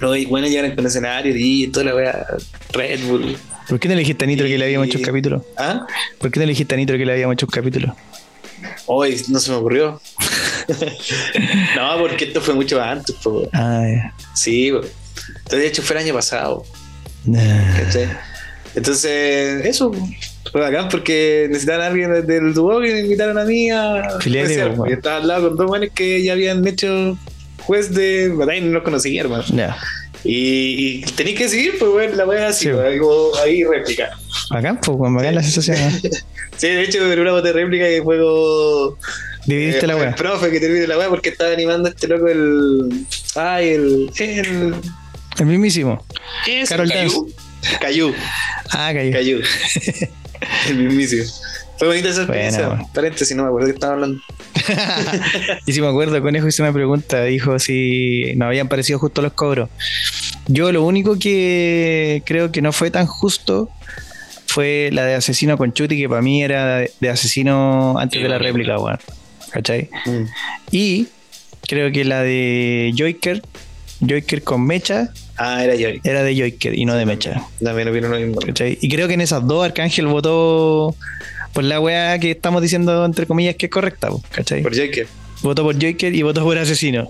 Y 0.00 0.26
bueno, 0.26 0.46
llegaron 0.46 0.70
con 0.72 0.80
el 0.80 0.86
escenario 0.86 1.34
y 1.36 1.68
toda 1.68 1.86
la 1.86 1.94
wea 1.94 2.26
Red 2.72 3.00
Bull. 3.06 3.36
¿Por 3.68 3.80
qué 3.80 3.88
no 3.88 3.94
le 3.94 4.00
dijiste 4.00 4.24
a 4.24 4.28
Nitro 4.28 4.46
que 4.46 4.58
le 4.58 4.64
habíamos 4.64 4.88
hecho 4.88 4.98
un 4.98 5.04
capítulo? 5.04 5.44
¿Ah? 5.56 5.86
¿Por 6.18 6.30
qué 6.30 6.40
no 6.40 6.46
le 6.46 6.50
dijiste 6.50 6.74
a 6.74 6.78
Nitro 6.78 6.96
que 6.98 7.04
le 7.04 7.12
habíamos 7.12 7.34
hecho 7.34 7.46
un 7.46 7.50
capítulo? 7.50 7.96
Hoy 8.86 9.20
no 9.28 9.40
se 9.40 9.50
me 9.50 9.56
ocurrió. 9.56 10.00
no, 11.76 11.98
porque 11.98 12.26
esto 12.26 12.40
fue 12.40 12.54
mucho 12.54 12.80
antes, 12.80 13.16
po. 13.16 13.48
Ah, 13.52 13.84
ya. 13.88 14.14
Sí, 14.34 14.70
po. 14.70 14.82
Entonces, 15.28 15.60
de 15.60 15.66
hecho, 15.66 15.82
fue 15.82 15.96
el 15.96 16.04
año 16.04 16.14
pasado. 16.14 16.64
Nah. 17.24 17.80
Entonces, 18.74 19.64
eso 19.64 19.92
fue 20.52 20.60
bacán 20.60 20.88
porque 20.88 21.46
necesitaban 21.48 21.82
a 21.82 21.86
alguien 21.86 22.26
del 22.26 22.54
dúo 22.54 22.80
que 22.80 22.92
me 22.92 23.00
invitaron 23.00 23.38
a 23.38 23.44
mí 23.44 23.70
a 23.70 24.18
Filete, 24.20 24.46
juecear, 24.46 24.70
po, 24.72 24.84
po. 24.84 24.90
Y 24.90 24.92
estaba 24.92 25.16
al 25.16 25.26
lado 25.26 25.48
con 25.48 25.56
dos 25.56 25.70
manes 25.70 25.90
que 25.92 26.22
ya 26.22 26.34
habían 26.34 26.64
hecho 26.66 27.18
juez 27.66 27.92
de 27.94 28.28
batalla 28.28 28.60
no 28.62 28.72
los 28.72 28.82
conocía, 28.82 29.20
hermano. 29.22 29.44
Ya. 29.48 29.76
Y, 30.24 30.98
y 30.98 31.00
tenéis 31.12 31.36
que 31.38 31.44
decidir, 31.44 31.78
pues, 31.78 31.90
bueno, 31.90 32.16
la 32.16 32.26
wea 32.26 32.48
así, 32.48 32.64
Sí, 32.66 32.70
po, 32.72 33.30
po. 33.32 33.38
ahí, 33.38 33.62
réplica. 33.64 34.10
Bacán, 34.50 34.80
pues, 34.80 34.98
bacán 34.98 35.34
la 35.34 35.42
sensación. 35.42 35.76
¿eh? 35.78 36.10
Sí, 36.56 36.68
de 36.68 36.82
hecho, 36.84 37.12
en 37.12 37.18
una 37.20 37.32
bota 37.32 37.48
de 37.48 37.52
réplica 37.52 37.84
que 37.84 38.00
juego. 38.00 38.96
Dividiste 39.44 39.84
eh, 39.84 39.88
la 39.88 39.92
El 39.92 40.00
weá. 40.00 40.14
profe 40.16 40.50
que 40.50 40.58
termine 40.58 40.86
la 40.86 40.96
wea 40.98 41.10
porque 41.10 41.28
estaba 41.28 41.52
animando 41.52 41.88
a 41.88 41.90
este 41.92 42.08
loco 42.08 42.28
el. 42.28 43.04
Ay, 43.34 43.68
el. 43.68 44.10
El. 44.18 44.74
El 45.38 45.46
mismísimo. 45.46 46.02
¿Qué 46.46 46.62
es? 46.62 46.70
Carol 46.70 46.88
Cayú. 46.88 47.30
Cayú. 47.78 48.14
Ah, 48.70 48.90
cayó. 48.94 49.12
Cayú. 49.12 49.40
el 50.68 50.76
mismísimo. 50.76 51.24
Fue 51.78 51.88
bonita 51.88 52.08
esa 52.08 52.22
experiencia. 52.22 52.68
weón. 52.68 52.86
Paréntesis, 52.92 53.36
no 53.36 53.42
me 53.42 53.48
acuerdo 53.48 53.66
de 53.68 53.72
qué 53.72 53.76
estaba 53.76 53.92
hablando. 53.94 54.20
y 55.66 55.72
si 55.72 55.80
me 55.80 55.88
acuerdo, 55.88 56.20
Conejo 56.22 56.48
hizo 56.48 56.62
una 56.62 56.72
pregunta. 56.72 57.22
Dijo 57.24 57.58
si 57.58 58.32
nos 58.36 58.46
habían 58.46 58.68
parecido 58.68 58.98
justos 58.98 59.22
los 59.24 59.32
cobros. 59.34 59.68
Yo 60.48 60.72
lo 60.72 60.84
único 60.84 61.18
que 61.18 62.22
creo 62.24 62.52
que 62.52 62.62
no 62.62 62.72
fue 62.72 62.90
tan 62.90 63.06
justo 63.06 63.68
fue 64.46 64.88
la 64.92 65.04
de 65.04 65.14
asesino 65.16 65.58
con 65.58 65.72
Chuti, 65.72 65.98
que 65.98 66.08
para 66.08 66.22
mí 66.22 66.42
era 66.42 66.78
de, 67.00 67.10
asesino 67.10 67.98
antes 67.98 68.18
Sí, 68.18 68.22
de 68.22 68.28
la 68.28 68.36
bueno. 68.36 68.46
réplica, 68.52 68.78
weón. 68.78 68.98
¿Cachai? 69.50 69.90
Y 70.70 71.08
creo 71.68 71.90
que 71.92 72.04
la 72.04 72.22
de 72.22 72.92
Joiker, 72.96 73.42
Joiker 74.00 74.42
con 74.42 74.64
Mecha, 74.66 75.10
Ah, 75.38 75.62
era 75.62 75.74
yo. 75.74 75.88
era 76.02 76.22
de 76.22 76.34
Joiker 76.34 76.72
y 76.78 76.86
no 76.86 76.94
de 76.94 77.04
Mecha. 77.04 77.42
También 77.62 77.88
opino 77.88 78.08
lo 78.08 78.18
mismo. 78.18 78.40
¿cachai? 78.40 78.78
Y 78.80 78.88
creo 78.88 79.06
que 79.08 79.14
en 79.14 79.20
esas 79.20 79.46
dos 79.46 79.64
Arcángel 79.64 80.06
votó 80.06 80.94
por 81.56 81.64
la 81.64 81.80
weá 81.80 82.18
que 82.18 82.32
estamos 82.32 82.60
diciendo 82.60 83.02
entre 83.06 83.24
comillas 83.26 83.56
que 83.56 83.64
es 83.66 83.72
correcta, 83.72 84.10
¿cachai? 84.30 84.62
Por 84.62 84.76
Joker. 84.78 85.06
Votó 85.42 85.62
por 85.62 85.74
Joker 85.74 86.14
y 86.14 86.20
votó 86.20 86.42
por 86.44 86.58
asesino, 86.58 87.08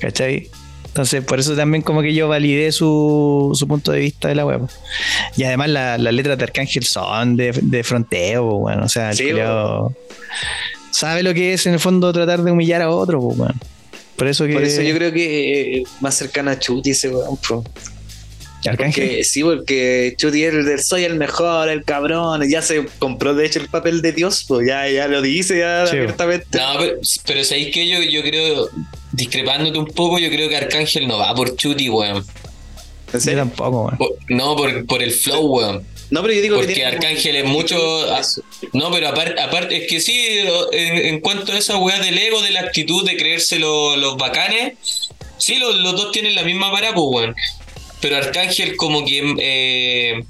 ¿cachai? 0.00 0.48
Entonces, 0.86 1.22
por 1.22 1.38
eso 1.38 1.54
también 1.54 1.82
como 1.82 2.02
que 2.02 2.12
yo 2.12 2.26
validé 2.26 2.72
su, 2.72 3.52
su 3.54 3.68
punto 3.68 3.92
de 3.92 4.00
vista 4.00 4.26
de 4.28 4.34
la 4.34 4.44
web. 4.44 4.62
Y 5.36 5.44
además 5.44 5.68
la- 5.68 5.98
las 5.98 6.12
letras 6.14 6.36
de 6.38 6.44
Arcángel 6.44 6.82
son 6.84 7.36
de, 7.36 7.52
de 7.62 7.84
fronteo, 7.84 8.44
weón. 8.56 8.82
O 8.82 8.88
sea, 8.88 9.10
el 9.10 9.16
Sí, 9.16 9.30
sabe 10.90 11.22
lo 11.22 11.32
que 11.34 11.52
es 11.52 11.66
en 11.66 11.74
el 11.74 11.80
fondo 11.80 12.12
tratar 12.12 12.42
de 12.42 12.50
humillar 12.50 12.82
a 12.82 12.90
otro, 12.90 13.20
weón. 13.20 13.54
Por 14.16 14.26
eso 14.26 14.46
que 14.46 14.54
Por 14.54 14.64
eso 14.64 14.80
yo 14.82 14.94
creo 14.96 15.12
que 15.12 15.76
eh, 15.78 15.82
más 16.00 16.14
cercano 16.16 16.50
a 16.50 16.58
Chuti 16.58 16.90
ese 16.90 17.10
weón. 17.10 17.38
Porque, 18.64 19.22
sí, 19.22 19.44
porque 19.44 20.14
Chuti 20.18 20.42
es 20.44 20.52
el 20.54 20.64
del 20.64 20.82
soy 20.82 21.04
el 21.04 21.14
mejor, 21.14 21.68
el 21.68 21.84
cabrón. 21.84 22.48
Ya 22.50 22.62
se 22.62 22.86
compró, 22.98 23.34
de 23.34 23.46
hecho, 23.46 23.60
el 23.60 23.68
papel 23.68 24.02
de 24.02 24.12
Dios, 24.12 24.44
pues 24.48 24.66
ya, 24.66 24.88
ya 24.88 25.06
lo 25.06 25.22
dice 25.22 25.58
ya 25.58 25.86
Sí, 25.86 25.96
abiertamente. 25.96 26.58
No, 26.58 26.78
pero, 26.78 26.98
pero 27.26 27.44
¿sabéis 27.44 27.72
que 27.72 27.86
yo, 27.88 28.00
yo 28.02 28.22
creo, 28.22 28.68
discrepándote 29.12 29.78
un 29.78 29.86
poco, 29.86 30.18
yo 30.18 30.28
creo 30.30 30.48
que 30.48 30.56
Arcángel 30.56 31.06
no 31.06 31.18
va 31.18 31.32
por 31.34 31.54
Chuti, 31.56 31.88
weón. 31.88 32.16
¿En 32.18 33.12
Yo 33.12 33.20
serio? 33.20 33.38
tampoco, 33.40 33.82
weón. 33.84 33.98
Por- 33.98 34.16
no, 34.28 34.56
por, 34.56 34.86
por 34.86 35.02
el 35.02 35.12
flow, 35.12 35.46
weón. 35.46 35.86
No, 36.10 36.22
pero 36.22 36.34
yo 36.34 36.40
digo 36.42 36.56
Porque 36.56 36.68
que 36.68 36.74
tiene- 36.74 36.90
Arcángel 36.96 37.36
es 37.36 37.44
mucho-. 37.44 38.06
No, 38.72 38.90
pero 38.90 39.08
aparte, 39.08 39.40
aparte 39.40 39.76
es 39.84 39.88
que 39.90 40.00
sí, 40.00 40.20
en, 40.72 40.96
en 40.96 41.20
cuanto 41.20 41.52
a 41.52 41.58
esa 41.58 41.76
weá 41.78 42.00
del 42.00 42.18
ego, 42.18 42.42
de 42.42 42.50
la 42.50 42.60
actitud 42.60 43.04
de 43.04 43.16
creerse 43.16 43.58
lo- 43.60 43.96
los 43.96 44.16
bacanes, 44.16 44.74
sí, 45.38 45.56
los, 45.58 45.76
los 45.76 45.94
dos 45.96 46.10
tienen 46.12 46.34
la 46.34 46.42
misma 46.42 46.72
parada, 46.72 46.94
pues, 46.94 47.06
weón. 47.08 47.34
Pero 48.06 48.18
Arcángel 48.18 48.76
como 48.76 49.04
que... 49.04 49.34
eh, 49.40 50.22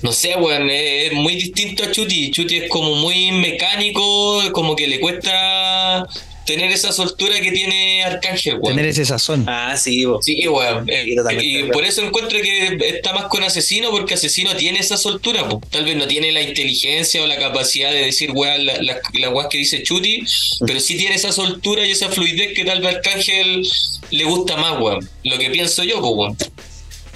no 0.00 0.10
sé, 0.10 0.36
weón, 0.36 0.70
es, 0.70 1.10
es 1.10 1.12
muy 1.12 1.34
distinto 1.34 1.84
a 1.84 1.90
Chuti. 1.90 2.30
Chuti 2.30 2.56
es 2.56 2.70
como 2.70 2.94
muy 2.94 3.30
mecánico, 3.32 4.40
como 4.52 4.74
que 4.74 4.86
le 4.86 5.00
cuesta 5.00 6.06
tener 6.46 6.72
esa 6.72 6.92
soltura 6.92 7.38
que 7.42 7.52
tiene 7.52 8.02
Arcángel, 8.04 8.54
weón. 8.54 8.74
Tener 8.74 8.86
ese 8.86 9.04
sazón. 9.04 9.44
Ah, 9.46 9.76
sí, 9.76 10.06
po. 10.06 10.22
Sí, 10.22 10.48
weón. 10.48 10.88
Eh, 10.88 11.14
Sí, 11.38 11.58
y 11.58 11.62
por 11.64 11.84
eso 11.84 12.00
encuentro 12.02 12.40
que 12.40 12.78
está 12.88 13.12
más 13.12 13.24
con 13.26 13.44
Asesino, 13.44 13.90
porque 13.90 14.14
Asesino 14.14 14.56
tiene 14.56 14.78
esa 14.78 14.96
soltura. 14.96 15.46
po. 15.46 15.60
Tal 15.70 15.84
vez 15.84 15.94
no 15.96 16.06
tiene 16.06 16.32
la 16.32 16.40
inteligencia 16.40 17.22
o 17.22 17.26
la 17.26 17.36
capacidad 17.36 17.90
de 17.92 18.06
decir 18.06 18.30
weón 18.32 18.64
las 18.64 18.80
la, 18.80 18.98
la 19.12 19.28
weas 19.28 19.48
que 19.50 19.58
dice 19.58 19.82
Chuti, 19.82 20.22
pero 20.66 20.80
sí 20.80 20.96
tiene 20.96 21.16
esa 21.16 21.32
soltura 21.32 21.86
y 21.86 21.90
esa 21.90 22.08
fluidez 22.08 22.54
que 22.54 22.64
tal 22.64 22.80
vez 22.80 22.94
Arcángel 22.94 23.68
le 24.10 24.24
gusta 24.24 24.56
más, 24.56 24.80
weón. 24.80 25.06
Lo 25.24 25.36
que 25.36 25.50
pienso 25.50 25.84
yo, 25.84 26.00
pues, 26.00 26.12
weón. 26.14 26.36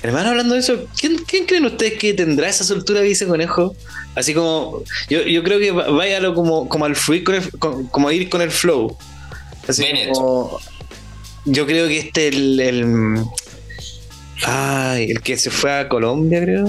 Hermano, 0.03 0.31
hablando 0.31 0.55
de 0.55 0.61
eso, 0.61 0.87
¿quién, 0.99 1.17
quién 1.27 1.47
creen 1.47 1.65
ustedes 1.67 1.95
que 1.99 2.13
tendrá 2.13 2.49
esa 2.49 2.65
soltura 2.65 3.01
que 3.03 3.07
dice 3.09 3.27
conejo? 3.27 3.77
Así 4.17 4.35
como, 4.35 4.83
yo, 5.09 5.23
yo 5.23 5.43
creo 5.45 5.59
que 5.61 5.71
váyalo 5.71 6.35
como, 6.35 6.69
como 6.69 6.85
al 6.87 6.97
fluir 6.97 7.23
con 7.25 7.35
el, 7.37 7.51
como 7.59 8.09
a 8.09 8.13
ir 8.13 8.29
con 8.29 8.43
el 8.43 8.51
flow. 8.51 8.97
Así 9.69 9.83
Bennett. 9.83 10.11
como, 10.13 10.59
yo 11.45 11.67
creo 11.67 11.87
que 11.87 11.99
este 12.01 12.29
el, 12.29 12.59
el 12.61 13.17
ay, 14.45 15.11
el 15.11 15.21
que 15.21 15.37
se 15.37 15.51
fue 15.51 15.73
a 15.73 15.89
Colombia, 15.89 16.43
creo. 16.43 16.69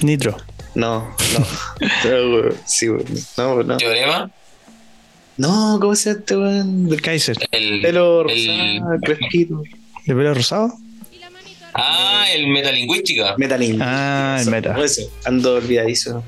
Nitro. 0.00 0.36
No, 0.74 1.08
no. 1.38 1.46
Pero, 2.02 2.30
güey, 2.42 2.52
sí, 2.66 2.86
güey. 2.88 3.04
no, 3.38 3.62
no. 3.62 3.76
Teorema, 3.78 4.30
No, 5.38 5.78
¿cómo 5.80 5.94
se 5.96 6.10
llama 6.10 6.20
este 6.20 6.36
weón? 6.36 6.88
Del 6.88 7.00
Kaiser. 7.00 7.36
el, 7.50 7.80
pelo 7.80 8.28
el- 8.28 8.78
rosado, 8.80 9.00
crespito. 9.02 9.62
¿De 10.04 10.14
pelo 10.14 10.34
rosado? 10.34 10.72
Ah, 11.74 12.26
el 12.34 12.48
metalingüística. 12.48 13.36
Metalink. 13.36 13.80
Ah, 13.82 14.38
el 14.40 14.50
meta. 14.50 14.76
Ese, 14.82 15.08
ando 15.24 15.54
olvidadizo. 15.54 16.24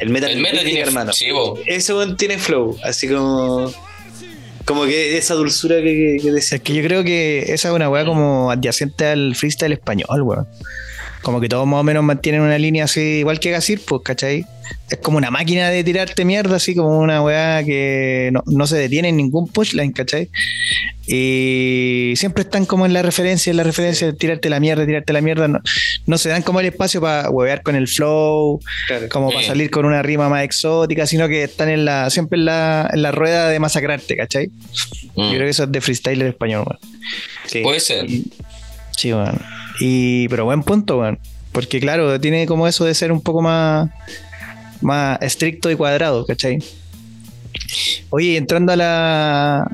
El 0.00 0.10
meta, 0.10 0.30
El 0.30 0.40
meta 0.40 0.62
tiene 0.62 0.80
hermano. 0.80 1.12
Sí, 1.12 1.30
weón 1.32 2.16
tiene 2.16 2.38
flow, 2.38 2.78
así 2.82 3.08
como. 3.08 3.72
Como 4.64 4.84
que 4.84 5.18
esa 5.18 5.34
dulzura 5.34 5.76
que, 5.76 6.16
que, 6.18 6.22
que 6.22 6.30
decía. 6.30 6.56
Es 6.56 6.62
que 6.62 6.74
yo 6.74 6.82
creo 6.84 7.02
que 7.02 7.52
esa 7.52 7.68
es 7.68 7.74
una 7.74 7.88
weá 7.90 8.04
como 8.04 8.50
adyacente 8.50 9.06
al 9.06 9.34
freestyle 9.34 9.72
español, 9.72 10.22
weón. 10.22 10.46
Como 11.22 11.40
que 11.40 11.48
todos 11.48 11.66
más 11.66 11.80
o 11.80 11.84
menos 11.84 12.02
mantienen 12.02 12.40
una 12.40 12.58
línea 12.58 12.84
así, 12.84 13.00
igual 13.00 13.38
que 13.40 13.50
Gasir, 13.50 13.80
pues, 13.86 14.02
¿cachai? 14.04 14.44
Es 14.90 14.98
como 14.98 15.18
una 15.18 15.30
máquina 15.30 15.70
de 15.70 15.84
tirarte 15.84 16.24
mierda, 16.24 16.56
así 16.56 16.74
como 16.74 16.98
una 16.98 17.22
weá 17.22 17.62
que 17.64 18.30
no, 18.32 18.42
no 18.46 18.66
se 18.66 18.76
detiene 18.76 19.08
en 19.08 19.16
ningún 19.16 19.46
punchline, 19.48 19.92
¿cachai? 19.92 20.28
Y 21.06 22.14
siempre 22.16 22.42
están 22.42 22.64
como 22.64 22.86
en 22.86 22.92
la 22.92 23.02
referencia, 23.02 23.50
en 23.50 23.56
la 23.56 23.64
referencia 23.64 24.06
de 24.06 24.12
tirarte 24.12 24.48
la 24.50 24.60
mierda, 24.60 24.86
tirarte 24.86 25.12
la 25.12 25.20
mierda. 25.20 25.48
No, 25.48 25.60
no 26.06 26.18
se 26.18 26.28
dan 26.28 26.42
como 26.42 26.60
el 26.60 26.66
espacio 26.66 27.00
para 27.00 27.28
huevear 27.30 27.62
con 27.62 27.74
el 27.76 27.88
flow, 27.88 28.60
Claro. 28.86 29.08
como 29.08 29.30
para 29.30 29.46
salir 29.46 29.70
con 29.70 29.84
una 29.84 30.02
rima 30.02 30.28
más 30.28 30.44
exótica, 30.44 31.06
sino 31.06 31.28
que 31.28 31.44
están 31.44 31.68
en 31.68 31.84
la, 31.84 32.08
siempre 32.10 32.38
en 32.38 32.44
la, 32.46 32.88
en 32.92 33.02
la 33.02 33.10
rueda 33.12 33.48
de 33.48 33.58
masacrarte, 33.58 34.16
¿cachai? 34.16 34.48
Mm. 35.16 35.22
Yo 35.22 35.28
creo 35.30 35.40
que 35.44 35.48
eso 35.50 35.64
es 35.64 35.72
de 35.72 35.80
freestyler 35.80 36.28
español. 36.28 36.78
Sí. 37.46 37.60
Puede 37.62 37.80
ser. 37.80 38.06
Sí, 38.96 39.12
weón. 39.12 39.38
Y, 39.80 40.28
pero 40.28 40.44
buen 40.44 40.62
punto, 40.62 40.98
weón. 41.00 41.18
Porque 41.52 41.80
claro, 41.80 42.18
tiene 42.20 42.46
como 42.46 42.66
eso 42.66 42.84
de 42.84 42.94
ser 42.94 43.12
un 43.12 43.20
poco 43.20 43.42
más, 43.42 43.90
más 44.80 45.20
estricto 45.20 45.70
y 45.70 45.76
cuadrado, 45.76 46.24
¿cachai? 46.24 46.58
Oye, 48.10 48.36
entrando 48.36 48.72
a 48.72 48.76
la 48.76 49.70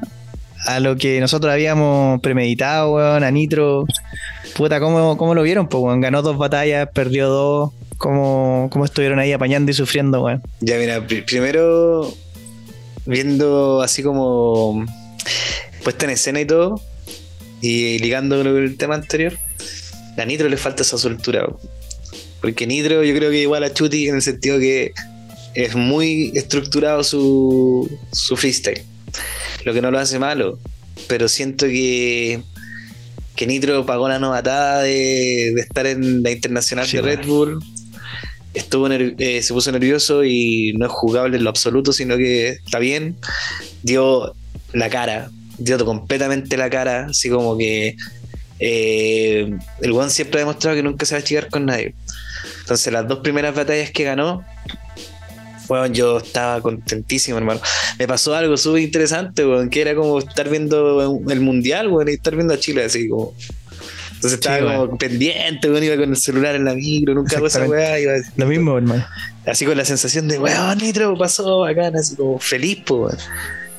a 0.67 0.81
lo 0.81 0.97
que 0.97 1.21
nosotros 1.21 1.53
habíamos 1.53 2.21
premeditado, 2.21 2.93
weón, 2.95 3.23
a 3.25 3.31
Nitro, 3.31 3.85
puta, 4.57 4.81
¿cómo, 4.81 5.17
cómo 5.17 5.35
lo 5.35 5.43
vieron? 5.43 5.69
Pues, 5.69 5.83
weón, 5.83 6.01
ganó 6.01 6.21
dos 6.23 6.37
batallas, 6.37 6.89
perdió 6.93 7.29
dos. 7.29 7.73
¿Cómo, 7.97 8.69
¿Cómo 8.73 8.85
estuvieron 8.85 9.19
ahí 9.19 9.33
apañando 9.33 9.71
y 9.73 9.75
sufriendo, 9.75 10.23
weón? 10.23 10.41
Ya, 10.61 10.77
mira, 10.77 11.05
pri- 11.05 11.23
primero 11.23 12.13
viendo 13.07 13.83
así 13.83 14.03
como. 14.03 14.85
puesta 15.83 16.05
en 16.05 16.11
escena 16.13 16.41
y 16.41 16.45
todo, 16.45 16.81
y 17.61 17.99
ligando 17.99 18.39
con 18.39 18.47
el 18.47 18.77
tema 18.77 18.95
anterior, 18.95 19.39
a 20.17 20.25
Nitro 20.25 20.49
le 20.49 20.57
falta 20.57 20.83
esa 20.83 20.99
soltura. 20.99 21.47
Porque 22.41 22.67
Nitro 22.67 23.03
yo 23.05 23.15
creo 23.15 23.31
que 23.31 23.43
igual 23.43 23.65
a 23.65 23.73
Chuti 23.73 24.09
en 24.09 24.17
el 24.17 24.23
sentido 24.23 24.59
que 24.59 24.93
es 25.55 25.75
muy 25.75 26.33
estructurado 26.35 27.03
su, 27.03 27.91
su 28.13 28.37
freestyle. 28.37 28.83
Lo 29.65 29.73
que 29.73 29.83
no 29.83 29.91
lo 29.91 29.99
hace 29.99 30.19
malo. 30.19 30.59
Pero 31.09 31.29
siento 31.29 31.67
que, 31.67 32.43
que 33.35 33.47
Nitro 33.47 33.85
pagó 33.87 34.09
la 34.09 34.19
novatada 34.19 34.83
de, 34.83 35.53
de 35.55 35.61
estar 35.61 35.87
en 35.87 36.23
la 36.23 36.31
internacional 36.31 36.87
Sí, 36.87 36.97
de 36.97 37.03
Red 37.03 37.27
Bull. 37.27 37.59
Estuvo 38.55 38.89
eh, 38.89 39.43
se 39.43 39.53
puso 39.53 39.71
nervioso 39.73 40.25
y 40.25 40.75
no 40.79 40.87
es 40.87 40.93
jugable 40.93 41.37
en 41.37 41.45
lo 41.45 41.51
absoluto, 41.51 41.93
sino 41.93 42.17
que 42.17 42.49
está 42.49 42.79
bien. 42.79 43.17
Dio 43.83 44.35
la 44.73 44.89
cara, 44.91 45.31
dio 45.59 45.85
completamente 45.85 46.57
la 46.57 46.71
cara, 46.71 47.07
así 47.11 47.29
como 47.29 47.57
que 47.59 47.97
eh, 48.61 49.53
el 49.83 49.93
One 49.93 50.11
siempre 50.11 50.41
ha 50.41 50.45
demostrado 50.45 50.77
que 50.77 50.83
nunca 50.83 51.07
se 51.07 51.15
va 51.15 51.21
a 51.21 51.25
chicar 51.25 51.49
con 51.49 51.67
nadie. 51.67 51.95
Entonces, 52.61 52.93
las 52.93 53.07
dos 53.07 53.21
primeras 53.21 53.55
batallas 53.55 53.91
que 53.91 54.05
ganó, 54.05 54.45
bueno, 55.69 55.87
yo 55.87 56.19
estaba 56.19 56.61
contentísimo, 56.61 57.39
hermano. 57.39 57.61
Me 57.99 58.07
pasó 58.09 58.35
algo 58.35 58.57
súper 58.57 58.83
interesante, 58.83 59.47
weón, 59.47 59.69
que 59.71 59.81
era 59.83 59.95
como 59.95 60.19
estar 60.19 60.49
viendo 60.49 61.23
el 61.29 61.41
mundial, 61.41 61.89
weón, 61.89 62.09
y 62.09 62.13
estar 62.13 62.35
viendo 62.35 62.55
a 62.55 62.59
Chile 62.59 62.85
así 62.85 63.09
como. 63.09 63.35
Entonces 64.15 64.41
estaba 64.41 64.59
Sí, 64.59 64.65
como 64.65 64.99
pendiente, 64.99 65.71
weón, 65.71 65.85
iba 65.85 65.97
con 65.97 66.11
el 66.11 66.17
celular 66.17 66.57
en 66.57 66.65
la 66.65 66.75
micro, 66.75 67.15
nunca 67.15 67.37
hago 67.37 67.47
esa 67.47 67.65
weá, 67.67 68.01
iba 68.01 68.15
Lo 68.37 68.47
mismo, 68.47 68.77
hermano. 68.77 69.07
así 69.47 69.65
con 69.65 69.77
la 69.77 69.85
sensación 69.85 70.27
de, 70.27 70.39
weón, 70.39 70.79
Nitro 70.79 71.17
pasó 71.17 71.61
bacán, 71.61 71.95
así 71.97 72.17
como 72.17 72.39
feliz, 72.39 72.79
weón. 72.91 73.17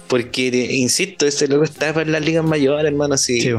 Porque, 0.09 0.47
insisto, 0.71 1.25
ese 1.25 1.47
loco 1.47 1.63
está 1.63 1.93
para 1.93 2.09
las 2.09 2.25
ligas 2.25 2.43
mayores, 2.43 2.85
hermano, 2.85 3.13
así 3.13 3.39
Sí, 3.39 3.51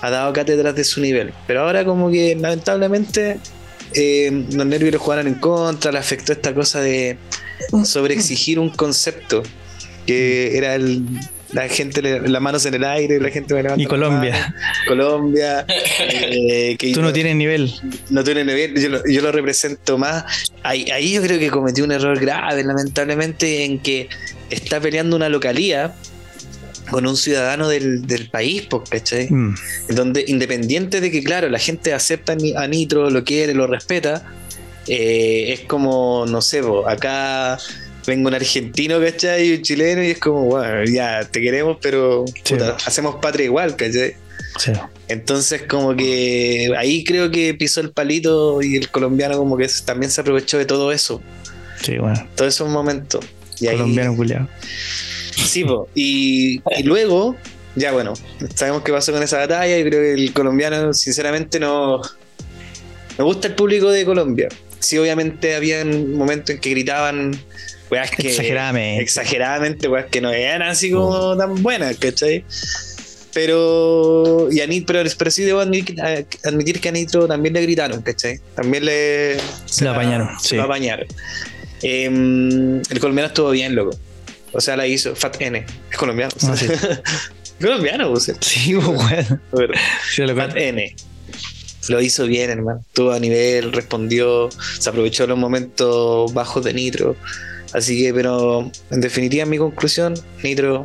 ha 0.00 0.10
dado 0.10 0.32
cátedras 0.32 0.74
de 0.74 0.84
su 0.84 1.00
nivel. 1.00 1.32
Pero 1.46 1.62
ahora 1.62 1.84
como 1.84 2.10
que 2.10 2.34
lamentablemente 2.34 3.38
eh, 3.94 4.44
los 4.52 4.66
nervios 4.66 4.92
lo 4.92 4.98
jugaron 4.98 5.26
en 5.26 5.34
contra, 5.34 5.92
le 5.92 5.98
afectó 5.98 6.32
esta 6.32 6.52
cosa 6.52 6.80
de 6.80 7.16
sobreexigir 7.84 8.58
un 8.58 8.70
concepto 8.70 9.42
que 10.06 10.56
era 10.56 10.74
el, 10.74 11.04
la 11.52 11.68
gente 11.68 12.02
le- 12.02 12.28
las 12.28 12.42
manos 12.42 12.66
en 12.66 12.74
el 12.74 12.84
aire, 12.84 13.18
la 13.20 13.30
gente 13.30 13.54
me 13.54 13.62
levanta 13.62 13.82
Y 13.82 13.86
Colombia. 13.86 14.32
manos. 14.32 14.52
Colombia. 14.86 15.64
eh, 15.68 16.76
que 16.78 16.92
Tú 16.92 17.00
no 17.02 17.12
tienes 17.12 17.36
nivel. 17.36 17.72
no 18.10 18.22
tiene 18.24 18.44
nivel, 18.44 18.74
yo 18.80 18.88
lo, 18.90 19.02
yo 19.08 19.22
lo 19.22 19.32
represento 19.32 19.96
más. 19.98 20.24
Ahí, 20.62 20.90
ahí 20.90 21.12
yo 21.14 21.22
creo 21.22 21.38
que 21.38 21.50
cometí 21.50 21.80
un 21.80 21.92
error 21.92 22.18
grave, 22.20 22.62
lamentablemente, 22.64 23.64
en 23.64 23.78
que 23.78 24.08
está 24.50 24.80
peleando 24.80 25.16
una 25.16 25.28
localía 25.28 25.94
con 26.90 27.06
un 27.06 27.16
ciudadano 27.18 27.68
del, 27.68 28.06
del 28.06 28.30
país, 28.30 28.66
¿cachai? 28.88 29.28
Mm. 29.30 29.54
donde 29.90 30.24
independiente 30.26 31.00
de 31.02 31.10
que, 31.10 31.22
claro, 31.22 31.48
la 31.50 31.58
gente 31.58 31.92
acepta 31.92 32.34
a 32.56 32.66
Nitro, 32.66 33.10
lo 33.10 33.24
quiere, 33.24 33.52
lo 33.54 33.66
respeta, 33.66 34.24
eh, 34.86 35.52
es 35.52 35.60
como, 35.60 36.24
no 36.26 36.40
sé, 36.40 36.62
po, 36.62 36.88
acá 36.88 37.58
vengo 38.08 38.28
un 38.28 38.34
argentino, 38.34 39.00
¿cachai? 39.00 39.48
Y 39.50 39.54
un 39.56 39.62
chileno, 39.62 40.02
y 40.02 40.10
es 40.10 40.18
como, 40.18 40.44
bueno, 40.46 40.84
ya 40.84 41.24
te 41.30 41.40
queremos, 41.40 41.76
pero 41.80 42.24
Sí. 42.44 42.54
puta, 42.54 42.76
hacemos 42.84 43.16
patria 43.22 43.44
igual, 43.44 43.76
¿cachai? 43.76 44.14
Sí. 44.58 44.72
Entonces, 45.08 45.62
como 45.68 45.94
que 45.94 46.72
ahí 46.76 47.04
creo 47.04 47.30
que 47.30 47.54
pisó 47.54 47.80
el 47.80 47.92
palito 47.92 48.60
y 48.62 48.76
el 48.76 48.90
colombiano, 48.90 49.36
como 49.38 49.56
que 49.56 49.68
también 49.84 50.10
se 50.10 50.20
aprovechó 50.22 50.58
de 50.58 50.64
todo 50.66 50.90
eso, 50.90 51.22
Sí, 51.82 51.98
bueno. 51.98 52.26
todos 52.34 52.54
esos 52.54 52.68
momentos. 52.68 53.24
Y 53.60 53.66
ahí, 53.68 53.76
Colombiano 53.76 54.16
culiado. 54.16 54.48
Sí, 55.36 55.64
po. 55.64 55.88
Y, 55.94 56.60
y 56.78 56.82
luego, 56.84 57.36
ya 57.76 57.92
bueno, 57.92 58.14
sabemos 58.54 58.82
qué 58.82 58.92
pasó 58.92 59.12
con 59.12 59.22
esa 59.22 59.38
batalla 59.38 59.78
y 59.78 59.82
creo 59.84 60.00
que 60.00 60.14
el 60.14 60.32
colombiano, 60.32 60.92
sinceramente, 60.94 61.60
no. 61.60 62.00
Me 63.18 63.24
gusta 63.24 63.48
el 63.48 63.54
público 63.54 63.90
de 63.90 64.04
Colombia. 64.04 64.48
Sí, 64.78 64.96
obviamente 64.98 65.56
había 65.56 65.84
momentos 65.84 66.54
en 66.54 66.60
que 66.60 66.70
gritaban 66.70 67.32
weas 67.90 68.10
que. 68.10 68.28
Exageradamente. 68.28 69.02
Exageradamente, 69.02 69.88
weas 69.88 70.06
que 70.06 70.20
no 70.20 70.30
eran 70.30 70.62
así 70.68 70.90
como 70.90 71.36
tan 71.36 71.62
buenas, 71.62 71.96
¿cachai? 71.98 72.44
Pero. 73.34 74.48
Y 74.50 74.60
a 74.60 74.66
Nit- 74.66 74.84
pero, 74.86 75.08
pero 75.16 75.30
sí 75.30 75.42
debo 75.44 75.60
admitir, 75.60 76.00
a- 76.00 76.24
admitir 76.48 76.80
que 76.80 76.88
a 76.88 76.92
Nitro 76.92 77.26
también 77.26 77.54
le 77.54 77.62
gritaron, 77.62 78.02
¿cachai? 78.02 78.40
También 78.54 78.84
le. 78.84 79.36
se 79.66 79.84
Lo 79.84 79.90
la- 79.92 79.96
apañaron, 79.96 80.28
se 80.40 80.48
sí. 80.50 80.56
lo 80.56 80.62
apañaron. 80.64 81.06
Em, 81.82 82.78
el 82.90 83.00
colombiano 83.00 83.28
estuvo 83.28 83.50
bien, 83.50 83.74
loco. 83.74 83.96
O 84.52 84.60
sea, 84.60 84.76
la 84.76 84.86
hizo 84.86 85.14
Fat 85.14 85.40
N. 85.40 85.64
Es 85.90 85.96
colombiano. 85.96 86.32
Ah, 86.42 86.56
sí. 86.56 86.66
colombiano, 87.60 88.10
pues. 88.10 88.32
Sí, 88.40 88.74
pues, 88.74 88.86
bueno. 88.86 89.40
Pero, 89.54 89.74
Sí, 90.12 90.22
lo 90.22 90.34
Fat 90.34 90.56
N. 90.56 90.96
Lo 91.88 92.00
hizo 92.02 92.26
bien, 92.26 92.50
hermano. 92.50 92.80
Estuvo 92.80 93.12
a 93.12 93.20
nivel, 93.20 93.72
respondió, 93.72 94.48
se 94.78 94.90
aprovechó 94.90 95.26
los 95.26 95.38
momentos 95.38 96.32
bajos 96.34 96.64
de 96.64 96.74
Nitro. 96.74 97.16
Así 97.72 98.02
que, 98.02 98.14
pero 98.14 98.70
en 98.90 99.00
definitiva, 99.00 99.44
mi 99.44 99.58
conclusión, 99.58 100.14
Nitro, 100.42 100.84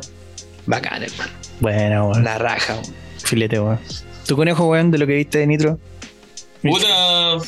bacán, 0.66 1.02
hermano. 1.02 1.32
Bueno, 1.60 2.08
weón. 2.08 2.24
La 2.24 2.38
raja. 2.38 2.74
weón. 2.74 2.94
Filete, 3.22 3.60
weón. 3.60 3.78
¿Tu 4.26 4.36
conejo, 4.36 4.66
weón, 4.66 4.90
de 4.90 4.98
lo 4.98 5.06
que 5.06 5.14
viste 5.14 5.38
de 5.38 5.46
Nitro? 5.46 5.78
Puta. 6.62 7.38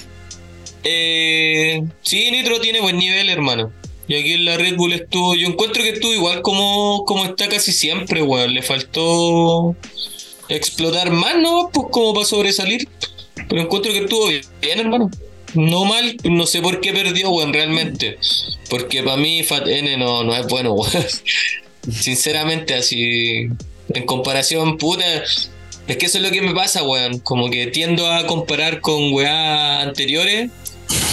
Eh, 0.85 1.83
sí, 2.03 2.31
Nitro 2.31 2.61
tiene 2.61 2.81
buen 2.81 2.99
nivel, 2.99 3.29
hermano. 3.29 3.73
Y 4.09 4.15
aquí 4.15 4.35
en 4.35 4.45
la 4.45 4.57
Red 4.57 4.77
Bull 4.77 4.93
estuvo. 4.93 5.35
Yo 5.35 5.49
encuentro 5.49 5.83
que 5.83 5.91
estuvo 5.91 6.13
igual 6.13 6.43
como, 6.43 7.05
como 7.07 7.25
está 7.25 7.49
casi 7.49 7.73
siempre, 7.73 8.23
weón. 8.23 8.55
Le 8.55 8.63
faltó 8.63 9.75
explotar 10.49 11.11
más, 11.11 11.37
¿no? 11.39 11.71
Pues 11.73 11.89
como 11.91 12.15
para 12.15 12.27
sobresalir. 12.27 12.89
Pero 13.49 13.63
encuentro 13.63 13.93
que 13.93 13.99
estuvo 13.99 14.29
bien, 14.29 14.79
hermano. 14.79 15.11
No 15.55 15.85
mal, 15.85 16.17
no 16.25 16.47
sé 16.47 16.61
por 16.61 16.81
qué 16.81 16.93
perdió, 16.93 17.31
weón, 17.31 17.53
realmente. 17.53 18.19
Porque 18.69 19.03
para 19.03 19.17
mí 19.17 19.43
Fat 19.43 19.67
N 19.67 19.97
no, 19.97 20.25
no 20.25 20.35
es 20.35 20.47
bueno, 20.47 20.73
weón. 20.75 21.07
Sinceramente, 21.91 22.75
así. 22.75 23.49
En 23.95 24.05
comparación, 24.05 24.79
puta. 24.79 25.05
Es 25.87 25.97
que 25.97 26.07
eso 26.07 26.19
es 26.19 26.25
lo 26.25 26.31
que 26.31 26.43
me 26.43 26.55
pasa, 26.55 26.83
weón. 26.83 27.21
Como 27.21 27.49
que 27.51 27.69
tiendo 27.69 28.11
a 28.11 28.27
comparar 28.27 28.81
con 28.81 29.13
weá 29.13 29.83
anteriores. 29.83 30.51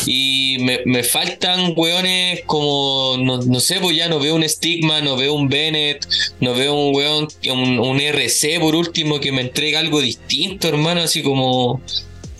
Y 0.05 0.57
me, 0.59 0.81
me 0.85 1.03
faltan 1.03 1.73
weones 1.75 2.41
como, 2.45 3.15
no, 3.19 3.37
no 3.37 3.59
sé, 3.59 3.79
pues 3.79 3.95
ya 3.95 4.09
no 4.09 4.19
veo 4.19 4.35
un 4.35 4.47
Stigma, 4.47 5.01
no 5.01 5.15
veo 5.15 5.33
un 5.33 5.47
Bennett, 5.47 6.05
no 6.41 6.53
veo 6.53 6.75
un 6.75 6.93
weón, 6.93 7.27
un, 7.49 7.79
un 7.79 7.99
RC 8.01 8.59
por 8.59 8.75
último 8.75 9.21
que 9.21 9.31
me 9.31 9.41
entrega 9.41 9.79
algo 9.79 10.01
distinto, 10.01 10.67
hermano, 10.67 11.01
así 11.01 11.23
como... 11.23 11.81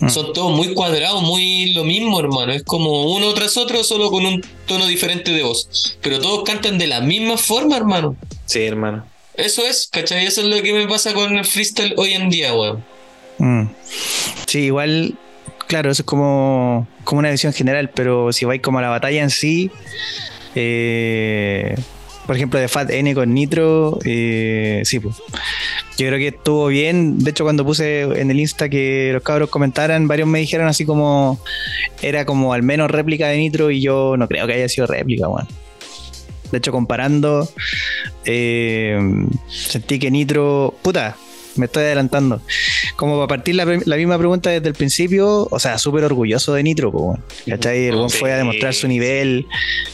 Mm. 0.00 0.08
Son 0.08 0.32
todos 0.32 0.56
muy 0.56 0.74
cuadrados, 0.74 1.22
muy 1.22 1.72
lo 1.72 1.84
mismo, 1.84 2.18
hermano. 2.20 2.52
Es 2.52 2.62
como 2.64 3.14
uno 3.14 3.32
tras 3.34 3.56
otro, 3.56 3.82
solo 3.84 4.10
con 4.10 4.26
un 4.26 4.44
tono 4.66 4.86
diferente 4.86 5.30
de 5.30 5.42
voz. 5.42 5.96
Pero 6.02 6.20
todos 6.20 6.42
cantan 6.44 6.78
de 6.78 6.86
la 6.86 7.00
misma 7.00 7.36
forma, 7.36 7.76
hermano. 7.76 8.16
Sí, 8.46 8.62
hermano. 8.62 9.06
Eso 9.34 9.62
es, 9.66 9.88
¿cachai? 9.90 10.26
Eso 10.26 10.42
es 10.42 10.48
lo 10.48 10.62
que 10.62 10.72
me 10.72 10.86
pasa 10.86 11.12
con 11.12 11.36
el 11.36 11.44
freestyle 11.44 11.94
hoy 11.96 12.14
en 12.14 12.30
día, 12.30 12.54
weón. 12.54 12.84
Mm. 13.38 13.64
Sí, 14.46 14.60
igual, 14.60 15.14
claro, 15.66 15.90
eso 15.90 16.02
es 16.02 16.06
como, 16.06 16.86
como 17.04 17.18
una 17.18 17.30
visión 17.30 17.52
general, 17.52 17.90
pero 17.90 18.32
si 18.32 18.44
vais 18.44 18.60
como 18.60 18.78
a 18.78 18.82
la 18.82 18.90
batalla 18.90 19.22
en 19.22 19.30
sí, 19.30 19.70
eh, 20.54 21.74
por 22.26 22.36
ejemplo, 22.36 22.58
de 22.58 22.68
Fat 22.68 22.90
N 22.90 23.14
con 23.14 23.34
Nitro, 23.34 23.98
eh, 24.04 24.82
sí, 24.84 24.98
pues. 25.00 25.16
Yo 25.96 26.08
creo 26.08 26.18
que 26.18 26.28
estuvo 26.28 26.66
bien. 26.68 27.18
De 27.18 27.30
hecho, 27.30 27.44
cuando 27.44 27.64
puse 27.64 28.02
en 28.02 28.30
el 28.30 28.40
Insta 28.40 28.68
que 28.68 29.10
los 29.12 29.22
cabros 29.22 29.50
comentaran, 29.50 30.08
varios 30.08 30.26
me 30.26 30.40
dijeron 30.40 30.66
así 30.66 30.84
como 30.84 31.38
era 32.02 32.24
como 32.24 32.52
al 32.52 32.62
menos 32.62 32.90
réplica 32.90 33.28
de 33.28 33.38
Nitro 33.38 33.70
y 33.70 33.80
yo 33.80 34.16
no 34.16 34.26
creo 34.26 34.46
que 34.46 34.54
haya 34.54 34.68
sido 34.68 34.86
réplica, 34.86 35.28
weón. 35.28 35.46
De 36.50 36.58
hecho, 36.58 36.72
comparando, 36.72 37.48
eh, 38.24 38.98
sentí 39.48 39.98
que 39.98 40.10
Nitro, 40.10 40.74
puta, 40.82 41.16
me 41.56 41.66
estoy 41.66 41.84
adelantando. 41.84 42.40
Como 42.96 43.16
para 43.16 43.28
partir 43.28 43.54
la, 43.54 43.64
la 43.64 43.96
misma 43.96 44.18
pregunta 44.18 44.50
desde 44.50 44.68
el 44.68 44.74
principio, 44.74 45.46
o 45.50 45.58
sea, 45.58 45.78
súper 45.78 46.04
orgulloso 46.04 46.54
de 46.54 46.62
Nitro, 46.62 46.90
weón. 46.90 47.22
¿cachai? 47.46 47.86
El 47.86 47.96
weón 47.96 48.10
fue 48.10 48.32
a 48.32 48.36
demostrar 48.36 48.74
su 48.74 48.88
nivel, 48.88 49.46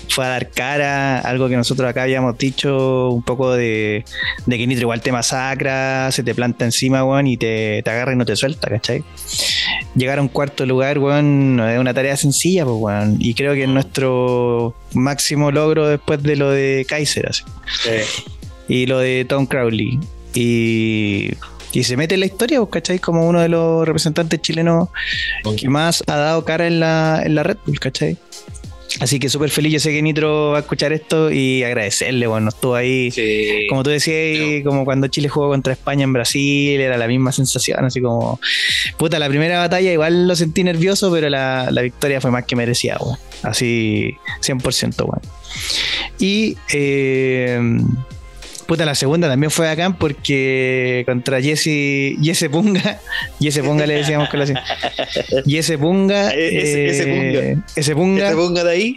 fue 0.08 0.24
a 0.24 0.28
dar 0.28 0.50
cara, 0.50 1.18
algo 1.20 1.48
que 1.48 1.56
nosotros 1.56 1.88
acá 1.88 2.02
habíamos 2.02 2.36
dicho, 2.38 3.10
un 3.10 3.22
poco 3.22 3.52
de, 3.52 4.04
de 4.46 4.58
que 4.58 4.66
Nitro 4.66 4.82
igual 4.82 5.00
te 5.00 5.12
masacra, 5.12 6.10
se 6.12 6.22
te 6.22 6.34
planta 6.34 6.64
encima, 6.64 7.04
weón, 7.04 7.26
y 7.26 7.36
te, 7.36 7.82
te 7.82 7.90
agarra 7.90 8.12
y 8.12 8.16
no 8.16 8.24
te 8.24 8.36
suelta, 8.36 8.68
¿cachai? 8.68 9.04
Llegar 9.94 10.18
a 10.18 10.22
un 10.22 10.28
cuarto 10.28 10.66
lugar, 10.66 10.98
weón, 10.98 11.56
no 11.56 11.68
es 11.68 11.78
una 11.78 11.94
tarea 11.94 12.16
sencilla, 12.16 12.64
pues, 12.64 12.76
weón. 12.78 13.16
Y 13.18 13.34
creo 13.34 13.54
que 13.54 13.64
es 13.64 13.68
nuestro 13.68 14.74
máximo 14.94 15.50
logro 15.50 15.88
después 15.88 16.22
de 16.22 16.36
lo 16.36 16.50
de 16.50 16.86
Kaiser, 16.88 17.28
así 17.28 17.44
y 18.70 18.86
lo 18.86 19.00
de 19.00 19.26
Tom 19.28 19.46
Crowley. 19.46 19.98
Y, 20.34 21.30
y 21.72 21.84
se 21.84 21.96
mete 21.96 22.14
en 22.14 22.20
la 22.20 22.26
historia, 22.26 22.58
pues, 22.60 22.70
¿cachai? 22.70 22.98
Como 22.98 23.26
uno 23.28 23.40
de 23.40 23.48
los 23.48 23.86
representantes 23.86 24.40
chilenos 24.42 24.88
que 25.58 25.68
más 25.68 26.02
ha 26.06 26.16
dado 26.16 26.44
cara 26.44 26.66
en 26.66 26.80
la, 26.80 27.22
en 27.24 27.34
la 27.34 27.42
Red 27.42 27.58
Bull, 27.66 27.78
¿cachai? 27.80 28.16
Así 28.98 29.20
que 29.20 29.28
súper 29.28 29.50
feliz, 29.50 29.72
yo 29.74 29.78
sé 29.78 29.92
que 29.92 30.02
Nitro 30.02 30.50
va 30.50 30.56
a 30.56 30.60
escuchar 30.62 30.92
esto 30.92 31.30
y 31.30 31.62
agradecerle, 31.62 32.26
bueno, 32.26 32.48
estuvo 32.48 32.74
ahí, 32.74 33.12
Sí. 33.12 33.66
como 33.68 33.84
tú 33.84 33.90
decías, 33.90 34.64
como 34.64 34.84
cuando 34.84 35.06
Chile 35.06 35.28
jugó 35.28 35.48
contra 35.48 35.72
España 35.72 36.02
en 36.02 36.12
Brasil, 36.12 36.80
era 36.80 36.98
la 36.98 37.06
misma 37.06 37.30
sensación, 37.30 37.84
así 37.84 38.00
como, 38.00 38.40
puta, 38.98 39.20
la 39.20 39.28
primera 39.28 39.60
batalla 39.60 39.92
igual 39.92 40.26
lo 40.26 40.34
sentí 40.34 40.64
nervioso, 40.64 41.08
pero 41.12 41.30
la, 41.30 41.68
la 41.70 41.82
victoria 41.82 42.20
fue 42.20 42.32
más 42.32 42.44
que 42.46 42.56
merecida, 42.56 42.96
weón. 43.00 43.16
Así, 43.44 44.12
100%, 44.42 45.04
weón. 45.04 45.20
Y, 46.18 46.56
eh, 46.72 47.60
puta, 48.70 48.84
la 48.86 48.94
segunda 48.94 49.28
también 49.28 49.50
fue 49.50 49.66
bacán 49.66 49.98
porque 49.98 51.02
contra 51.04 51.42
Jesse, 51.42 52.16
Jesse 52.22 52.48
Punga, 52.48 53.00
Jesse 53.40 53.62
Punga 53.64 53.84
le 53.84 53.94
decíamos 53.94 54.28
con 54.28 54.38
la 54.38 54.46
Jesse 55.44 55.76
Punga, 55.76 56.30
Ese- 56.30 56.86
ese 56.86 57.02
Punga. 57.04 57.40
eh, 57.40 57.56
ese 57.74 57.94
Punga 57.96 58.22
Que 58.24 58.30
te 58.30 58.36
ponga 58.36 58.62
de 58.64 58.70
ahí. 58.70 58.94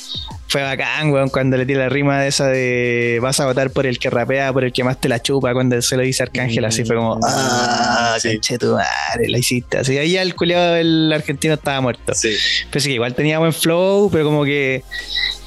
Fue 0.54 0.62
bacán, 0.62 1.10
weón, 1.10 1.30
cuando 1.30 1.58
le 1.58 1.66
tira 1.66 1.80
la 1.80 1.90
rima 1.90 2.22
de 2.22 2.28
esa 2.28 2.46
de 2.46 3.18
vas 3.20 3.40
a 3.40 3.48
votar 3.48 3.72
por 3.72 3.88
el 3.88 3.98
que 3.98 4.12
rapea, 4.12 4.54
por 4.54 4.64
el 4.64 4.72
que 4.72 4.84
más 4.84 5.02
te 5.02 5.10
la 5.10 5.20
chupa, 5.20 5.52
cuando 5.52 5.82
se 5.82 5.98
lo 5.98 6.04
dice 6.04 6.22
Arcángel, 6.22 6.64
así 6.64 6.86
fue 6.86 6.96
como, 6.96 7.20
ah, 7.24 8.16
sí. 8.20 8.40
tu 8.60 8.74
madre, 8.74 9.30
la 9.30 9.40
hiciste. 9.40 9.80
Así 9.80 9.98
ahí 9.98 10.12
ya 10.12 10.22
el 10.22 10.36
culiado 10.36 10.76
del 10.76 11.12
argentino 11.12 11.56
estaba 11.56 11.82
muerto. 11.82 12.14
Sí. 12.14 12.36
Pero 12.70 12.82
sí 12.82 12.90
que 12.90 12.94
igual 12.94 13.16
tenía 13.16 13.40
buen 13.40 13.52
flow, 13.52 14.12
pero 14.12 14.26
como 14.26 14.46
que 14.46 14.84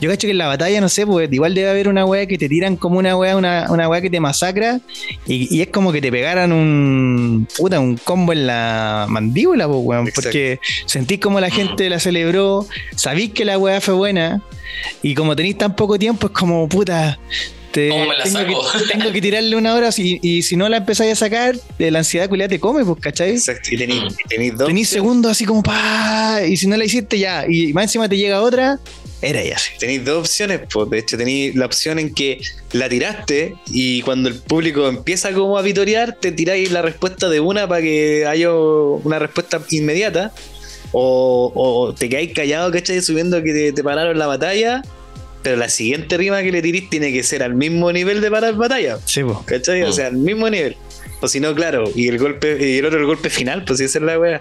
yo 0.00 0.10
cacho 0.10 0.26
que 0.26 0.32
en 0.32 0.38
la 0.38 0.48
batalla, 0.48 0.80
no 0.80 0.88
sé, 0.88 1.06
pues 1.06 1.32
igual 1.32 1.54
debe 1.54 1.70
haber 1.70 1.86
una 1.86 2.04
weá 2.04 2.26
que 2.26 2.36
te 2.36 2.48
tiran 2.48 2.74
como 2.74 2.98
una 2.98 3.16
weá, 3.16 3.36
una, 3.36 3.66
una 3.70 3.88
weá 3.88 4.00
que 4.00 4.10
te 4.10 4.18
masacra 4.18 4.80
y, 5.24 5.56
y 5.56 5.62
es 5.62 5.68
como 5.68 5.92
que 5.92 6.00
te 6.00 6.10
pegaran 6.10 6.50
un 6.50 7.46
puta, 7.56 7.78
un 7.78 7.96
combo 7.96 8.32
en 8.32 8.48
la 8.48 9.06
mandíbula, 9.08 9.68
pues 9.68 9.80
weón, 9.84 10.08
Exacto. 10.08 10.22
porque 10.30 10.58
sentís 10.86 11.20
como 11.20 11.38
la 11.38 11.50
gente 11.50 11.88
la 11.88 12.00
celebró, 12.00 12.66
sabís 12.96 13.30
que 13.30 13.44
la 13.44 13.56
weá 13.56 13.80
fue 13.80 13.94
buena 13.94 14.42
y 15.02 15.14
como 15.14 15.34
tenéis 15.36 15.58
tan 15.58 15.74
poco 15.76 15.98
tiempo 15.98 16.26
es 16.28 16.32
como 16.32 16.68
puta. 16.68 17.18
te- 17.72 17.90
¿Cómo 17.90 18.06
me 18.06 18.16
la 18.16 18.24
tengo, 18.24 18.38
saco? 18.64 18.78
que, 18.86 18.92
tengo 18.98 19.12
que 19.12 19.20
tirarle 19.20 19.54
una 19.56 19.74
hora 19.74 19.92
si- 19.92 20.18
y 20.22 20.42
si 20.42 20.56
no 20.56 20.68
la 20.68 20.78
empezáis 20.78 21.12
a 21.12 21.16
sacar, 21.16 21.56
de 21.78 21.90
la 21.90 21.98
ansiedad 21.98 22.28
culiada 22.28 22.48
te 22.48 22.58
come, 22.58 22.84
pues, 22.84 22.98
¿cachai? 23.00 23.32
Exacto. 23.32 23.68
Y 23.70 23.76
tenéis 23.76 24.02
tenéis 24.28 24.56
dos. 24.56 24.66
Tenís 24.68 24.88
segundos 24.88 25.32
así 25.32 25.44
como 25.44 25.62
pa 25.62 26.40
y 26.48 26.56
si 26.56 26.66
no 26.66 26.76
la 26.76 26.84
hiciste 26.86 27.18
ya, 27.18 27.44
y 27.48 27.72
más 27.74 27.84
encima 27.84 28.08
te 28.08 28.16
llega 28.16 28.40
otra, 28.40 28.78
era 29.20 29.42
ya 29.44 29.56
así. 29.56 29.72
Tenéis 29.78 30.04
dos 30.06 30.18
opciones, 30.20 30.60
pues 30.72 30.88
de 30.90 30.98
hecho 30.98 31.16
tenéis 31.18 31.54
la 31.54 31.66
opción 31.66 31.98
en 31.98 32.14
que 32.14 32.40
la 32.72 32.88
tiraste 32.88 33.54
y 33.70 34.00
cuando 34.02 34.28
el 34.30 34.36
público 34.36 34.88
empieza 34.88 35.32
como 35.32 35.58
a 35.58 35.62
vitorear, 35.62 36.16
te 36.18 36.32
tiráis 36.32 36.70
la 36.70 36.80
respuesta 36.82 37.28
de 37.28 37.40
una 37.40 37.66
para 37.68 37.82
que 37.82 38.24
haya 38.26 38.52
una 38.54 39.18
respuesta 39.18 39.60
inmediata. 39.70 40.32
O, 40.98 41.52
o 41.54 41.92
te 41.94 42.08
quedáis 42.08 42.32
callado, 42.32 42.70
¿cachai? 42.72 43.02
Subiendo 43.02 43.42
que 43.42 43.52
te, 43.52 43.72
te 43.72 43.84
pararon 43.84 44.18
la 44.18 44.26
batalla. 44.26 44.82
Pero 45.42 45.56
la 45.58 45.68
siguiente 45.68 46.16
rima 46.16 46.42
que 46.42 46.50
le 46.50 46.62
tirís 46.62 46.88
tiene 46.90 47.12
que 47.12 47.22
ser 47.22 47.42
al 47.42 47.54
mismo 47.54 47.92
nivel 47.92 48.20
de 48.20 48.30
parar 48.30 48.54
batalla. 48.54 48.98
Sí, 49.04 49.22
pues. 49.22 49.38
¿Cachai? 49.44 49.82
O 49.82 49.88
Mm. 49.88 49.92
sea, 49.92 50.06
al 50.08 50.16
mismo 50.16 50.48
nivel. 50.48 50.76
O 51.20 51.28
si 51.28 51.38
no, 51.40 51.54
claro, 51.54 51.84
y 51.94 52.08
el 52.08 52.18
golpe, 52.18 52.56
y 52.60 52.78
el 52.78 52.84
otro 52.86 52.98
el 52.98 53.06
golpe 53.06 53.30
final, 53.30 53.64
pues 53.64 53.78
si 53.78 53.84
esa 53.84 53.98
es 53.98 54.04
la 54.04 54.18
wea. 54.18 54.38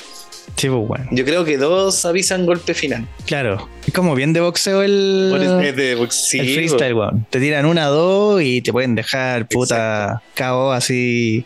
Sí, 0.57 0.67
pues 0.69 0.87
bueno. 0.87 1.05
Yo 1.11 1.23
creo 1.25 1.43
que 1.45 1.57
dos 1.57 2.05
avisan 2.05 2.45
golpe 2.45 2.73
final. 2.73 3.07
Claro. 3.25 3.67
Es 3.85 3.93
como 3.93 4.15
bien 4.15 4.31
de 4.33 4.39
boxeo 4.41 4.81
el, 4.81 5.59
es 5.63 5.75
de 5.75 5.95
box- 5.95 6.27
sí, 6.29 6.39
el 6.39 6.53
freestyle, 6.53 6.93
weón. 6.93 7.25
Te 7.29 7.39
tiran 7.39 7.65
una, 7.65 7.85
dos 7.87 8.41
y 8.41 8.61
te 8.61 8.71
pueden 8.71 8.95
dejar 8.95 9.47
puta 9.47 10.21
KO 10.37 10.71
así 10.71 11.43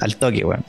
al 0.00 0.16
toque, 0.16 0.44
weón. 0.44 0.64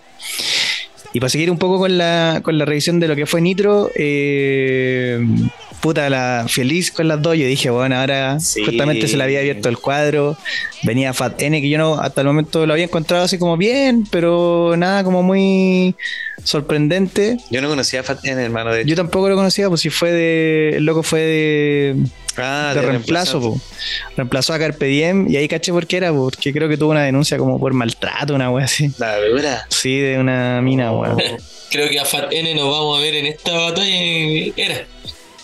Y 1.18 1.20
para 1.20 1.32
seguir 1.32 1.50
un 1.50 1.58
poco 1.58 1.80
con 1.80 1.98
la, 1.98 2.42
con 2.44 2.60
la 2.60 2.66
revisión 2.66 3.00
de 3.00 3.08
lo 3.08 3.16
que 3.16 3.26
fue 3.26 3.42
Nitro, 3.42 3.90
eh, 3.96 5.20
puta, 5.82 6.10
la 6.10 6.46
feliz 6.50 6.92
con 6.92 7.08
las 7.08 7.22
dos. 7.22 7.36
Yo 7.38 7.46
dije, 7.46 7.70
bueno, 7.70 7.98
ahora 8.00 8.40
Sí. 8.40 8.64
justamente 8.66 9.08
se 9.08 9.18
le 9.18 9.24
había 9.24 9.40
abierto 9.40 9.70
el 9.70 9.78
cuadro. 9.78 10.38
Venía 10.84 11.14
Fat 11.14 11.42
N, 11.42 11.60
que 11.62 11.70
yo 11.70 11.78
no 11.78 12.00
hasta 12.00 12.22
el 12.22 12.28
momento 12.28 12.66
lo 12.66 12.74
había 12.74 12.86
encontrado 12.86 13.24
así 13.24 13.38
como 13.38 13.58
bien, 13.58 14.06
pero 14.12 14.76
nada 14.78 15.04
como 15.04 15.24
muy 15.24 15.96
sorprendente. 16.44 17.38
Yo 17.50 17.62
no 17.62 17.68
conocía 17.70 18.02
a 18.02 18.04
Fat 18.04 18.24
N, 18.26 18.42
hermano. 18.42 18.72
De 18.74 18.82
hecho. 18.82 18.90
Yo 18.90 18.96
tampoco 18.96 19.30
lo 19.30 19.36
conocía, 19.36 19.68
pues 19.70 19.82
si 19.82 19.90
fue 19.90 20.12
de. 20.12 20.78
El 20.78 20.86
loco 20.86 21.04
fue 21.04 21.20
de. 21.22 21.96
Ah, 22.40 22.72
de 22.76 22.84
reemplazo, 22.84 23.42
po. 23.42 23.60
reemplazó 24.16 24.54
a 24.54 24.60
Carpe 24.60 24.86
Diem 24.86 25.28
y 25.28 25.38
ahí 25.38 25.48
caché 25.48 25.72
por 25.72 25.88
qué 25.88 25.98
era, 25.98 26.12
po, 26.12 26.26
porque 26.30 26.54
creo 26.54 26.70
que 26.70 26.78
tuvo 26.78 26.92
una 26.92 27.04
denuncia 27.04 27.36
como 27.40 27.60
por 27.60 27.74
maltrato, 27.74 28.36
una 28.36 28.52
wea 28.52 28.66
así. 28.66 28.92
La 29.00 29.18
verdura. 29.18 29.66
Sí, 29.70 29.98
de 29.98 30.20
una 30.20 30.62
mina, 30.62 30.92
weón. 30.92 31.18
Creo 31.72 31.90
que 31.90 32.00
a 32.00 32.06
Fat 32.06 32.32
N 32.32 32.54
nos 32.54 32.70
vamos 32.70 33.00
a 33.00 33.02
ver 33.02 33.16
en 33.16 33.26
esta 33.26 33.54
batalla. 33.58 33.88
y 33.90 34.54
Era. 34.56 34.86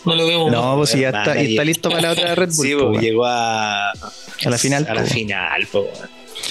No 0.06 0.16
lo 0.16 0.26
vemos. 0.28 0.52
No, 0.52 0.76
pues 0.78 0.90
si 0.92 1.00
ya 1.00 1.10
está, 1.10 1.42
y 1.42 1.52
está 1.52 1.64
listo 1.64 1.90
para 1.90 2.02
la 2.02 2.12
otra 2.12 2.36
Red 2.36 2.50
Bull. 2.56 2.66
Sí, 2.68 2.74
po, 2.74 2.80
po, 2.82 2.90
weón. 2.92 3.02
llegó 3.02 3.26
a. 3.26 3.92
A 3.92 4.50
la 4.50 4.58
final, 4.58 4.86
A 4.90 4.94
la 4.96 5.02
po. 5.04 5.08
final, 5.08 5.68
po. 5.72 5.88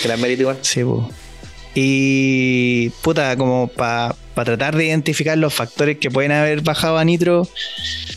la 0.07 0.17
mérito 0.17 0.43
igual. 0.43 0.59
Sí, 0.63 0.83
po. 0.85 1.11
Y 1.75 2.91
puta, 3.03 3.37
como 3.37 3.69
para 3.69 4.15
tratar 4.35 4.77
de 4.77 4.87
identificar 4.87 5.37
los 5.39 5.53
factores 5.55 5.99
que 5.99 6.11
pueden 6.11 6.33
haber 6.33 6.61
bajado 6.61 6.99
a 6.99 7.05
Nitro. 7.05 7.49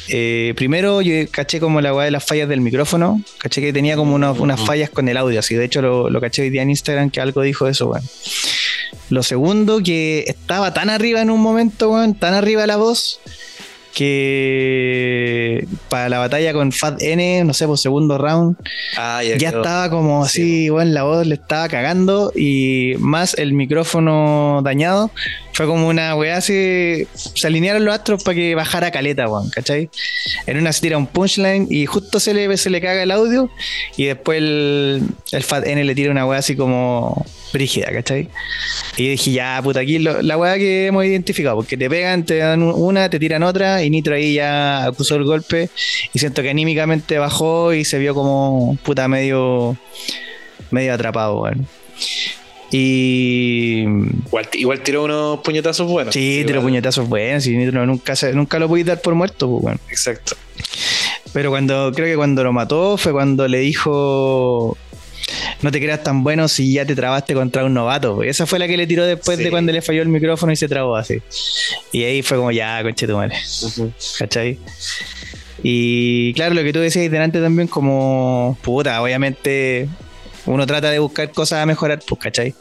eh, 0.07 0.53
primero, 0.55 1.01
yo 1.01 1.13
caché 1.31 1.59
como 1.59 1.81
la 1.81 1.93
weá 1.93 2.05
de 2.05 2.11
las 2.11 2.23
fallas 2.23 2.47
del 2.49 2.61
micrófono. 2.61 3.21
Caché 3.39 3.61
que 3.61 3.73
tenía 3.73 3.95
como 3.95 4.13
unos- 4.15 4.39
unas 4.39 4.59
fallas 4.61 4.89
con 4.89 5.07
el 5.09 5.17
audio. 5.17 5.39
Así, 5.39 5.55
de 5.55 5.65
hecho, 5.65 5.81
lo, 5.81 6.09
lo 6.09 6.21
caché 6.21 6.43
hoy 6.43 6.49
día 6.51 6.61
en 6.61 6.69
Instagram 6.69 7.09
que 7.09 7.21
algo 7.21 7.41
dijo 7.41 7.67
eso, 7.67 7.87
weón. 7.87 8.03
Lo 9.09 9.23
segundo, 9.23 9.81
que 9.83 10.25
estaba 10.27 10.73
tan 10.73 10.89
arriba 10.89 11.21
en 11.21 11.29
un 11.29 11.39
momento, 11.41 11.89
weón, 11.91 12.13
tan 12.15 12.33
arriba 12.33 12.67
la 12.67 12.75
voz, 12.77 13.19
que 13.95 15.67
para 15.89 16.09
la 16.09 16.19
batalla 16.19 16.53
con 16.53 16.71
Fat 16.71 17.01
N, 17.01 17.43
no 17.43 17.53
sé, 17.53 17.65
por 17.65 17.77
segundo 17.77 18.17
round, 18.17 18.57
Ah, 18.97 19.21
ya 19.23 19.49
estaba 19.49 19.89
como 19.89 20.23
así, 20.23 20.69
bueno, 20.69 20.91
la 20.91 21.03
voz 21.03 21.25
le 21.25 21.35
estaba 21.35 21.67
cagando 21.67 22.31
y 22.35 22.93
más 22.99 23.33
el 23.35 23.53
micrófono 23.53 24.61
dañado. 24.63 25.11
Fue 25.55 25.65
como 25.67 25.87
una 25.87 26.15
weá 26.15 26.35
así. 26.37 27.07
Se 27.13 27.47
alinearon 27.47 27.85
los 27.85 27.95
astros 27.95 28.21
para 28.23 28.35
que 28.35 28.55
bajara 28.55 28.91
caleta, 28.91 29.27
weón, 29.29 29.49
¿cachai? 29.49 29.89
En 30.47 30.57
una 30.57 30.73
se 30.73 30.81
tira 30.81 30.97
un 30.97 31.07
punchline 31.07 31.67
y 31.69 31.85
justo 31.85 32.19
se 32.19 32.33
le, 32.33 32.57
se 32.57 32.69
le 32.69 32.81
caga 32.81 33.01
el 33.03 33.09
audio 33.11 33.49
y 33.95 34.05
después 34.05 34.37
el, 34.39 35.03
el 35.31 35.43
Fat 35.43 35.65
N 35.65 35.81
le 35.81 35.95
tira 35.95 36.11
una 36.11 36.25
weá 36.25 36.39
así 36.39 36.57
como 36.57 37.25
brígida, 37.53 37.89
¿cachai? 37.93 38.27
Y 38.97 39.07
dije, 39.11 39.31
ya, 39.31 39.61
puta, 39.63 39.79
aquí 39.79 39.97
lo- 39.97 40.21
la 40.21 40.37
weá 40.37 40.55
que 40.57 40.87
hemos 40.87 41.05
identificado, 41.05 41.55
porque 41.55 41.77
te 41.77 41.89
pegan, 41.89 42.25
te 42.25 42.35
dan 42.39 42.61
una, 42.61 43.09
te 43.09 43.17
tiran 43.17 43.41
otra 43.43 43.81
y 43.81 43.89
Nitro 43.89 44.13
ahí 44.15 44.33
ya 44.33 44.83
acusó 44.83 45.15
el 45.15 45.23
golpe 45.23 45.69
y 46.13 46.19
siento 46.19 46.41
que 46.41 46.49
anímicamente 46.49 47.17
bajó 47.17 47.73
y 47.73 47.85
se 47.85 47.97
vio 47.97 48.13
como 48.13 48.77
puta 48.83 49.07
medio 49.07 49.77
medio 50.69 50.93
atrapado, 50.93 51.43
weón. 51.43 51.65
Y 52.77 53.85
Igual, 54.27 54.49
igual 54.53 54.79
tiró 54.81 55.03
unos 55.05 55.39
puñetazos 55.39 55.87
buenos. 55.89 56.13
sí, 56.13 56.43
tiró 56.45 56.61
puñetazos 56.61 57.07
buenos 57.07 57.47
y 57.47 57.55
nunca, 57.55 58.13
nunca 58.33 58.59
lo 58.59 58.67
pudiste 58.67 58.89
dar 58.91 59.01
por 59.01 59.15
muerto, 59.15 59.59
pues. 59.61 59.77
Exacto. 59.89 60.35
Pero 61.31 61.49
cuando 61.51 61.91
creo 61.95 62.07
que 62.07 62.15
cuando 62.17 62.43
lo 62.43 62.51
mató 62.51 62.97
fue 62.97 63.11
cuando 63.13 63.47
le 63.47 63.59
dijo 63.59 64.77
no 65.61 65.71
te 65.71 65.79
creas 65.79 66.03
tan 66.03 66.23
bueno 66.23 66.47
si 66.47 66.73
ya 66.73 66.85
te 66.85 66.95
trabaste 66.95 67.33
contra 67.33 67.63
un 67.65 67.73
novato. 67.73 68.23
Esa 68.23 68.45
fue 68.45 68.59
la 68.59 68.67
que 68.67 68.75
le 68.77 68.85
tiró 68.87 69.05
después 69.05 69.37
Sí. 69.37 69.43
de 69.45 69.51
cuando 69.51 69.71
le 69.71 69.81
falló 69.81 70.01
el 70.01 70.09
micrófono 70.09 70.51
y 70.51 70.55
se 70.57 70.67
trabó 70.67 70.95
así. 70.97 71.21
Y 71.93 72.03
ahí 72.03 72.21
fue 72.21 72.37
como 72.37 72.51
ya, 72.51 72.83
conche 72.83 73.07
tu 73.07 73.15
madre. 73.15 73.35
¿Cachai? 74.19 74.59
Y 75.63 76.33
claro, 76.33 76.53
lo 76.53 76.61
que 76.63 76.71
tú 76.73 76.79
decías 76.79 77.09
delante 77.09 77.39
también, 77.41 77.67
como 77.69 78.57
puta, 78.61 79.01
obviamente 79.01 79.87
uno 80.45 80.65
trata 80.65 80.89
de 80.89 80.99
buscar 80.99 81.31
cosas 81.31 81.63
a 81.63 81.65
mejorar, 81.65 81.99
pues, 82.07 82.21
¿cachai? 82.21 82.55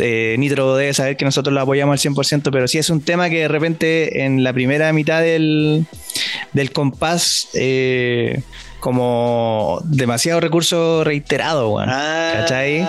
Eh, 0.00 0.34
Nitro 0.38 0.76
debe 0.76 0.92
saber 0.92 1.16
que 1.16 1.24
nosotros 1.24 1.52
lo 1.52 1.60
apoyamos 1.60 2.04
al 2.04 2.12
100%, 2.12 2.50
pero 2.50 2.66
sí 2.66 2.78
es 2.78 2.90
un 2.90 3.00
tema 3.00 3.30
que 3.30 3.40
de 3.40 3.48
repente 3.48 4.24
en 4.24 4.42
la 4.42 4.52
primera 4.52 4.92
mitad 4.92 5.20
del, 5.20 5.86
del 6.52 6.72
compás, 6.72 7.48
eh, 7.54 8.42
como 8.80 9.80
demasiado 9.84 10.40
recurso 10.40 11.04
reiterado. 11.04 11.78
Ah, 11.78 12.32
¿Cachai? 12.34 12.86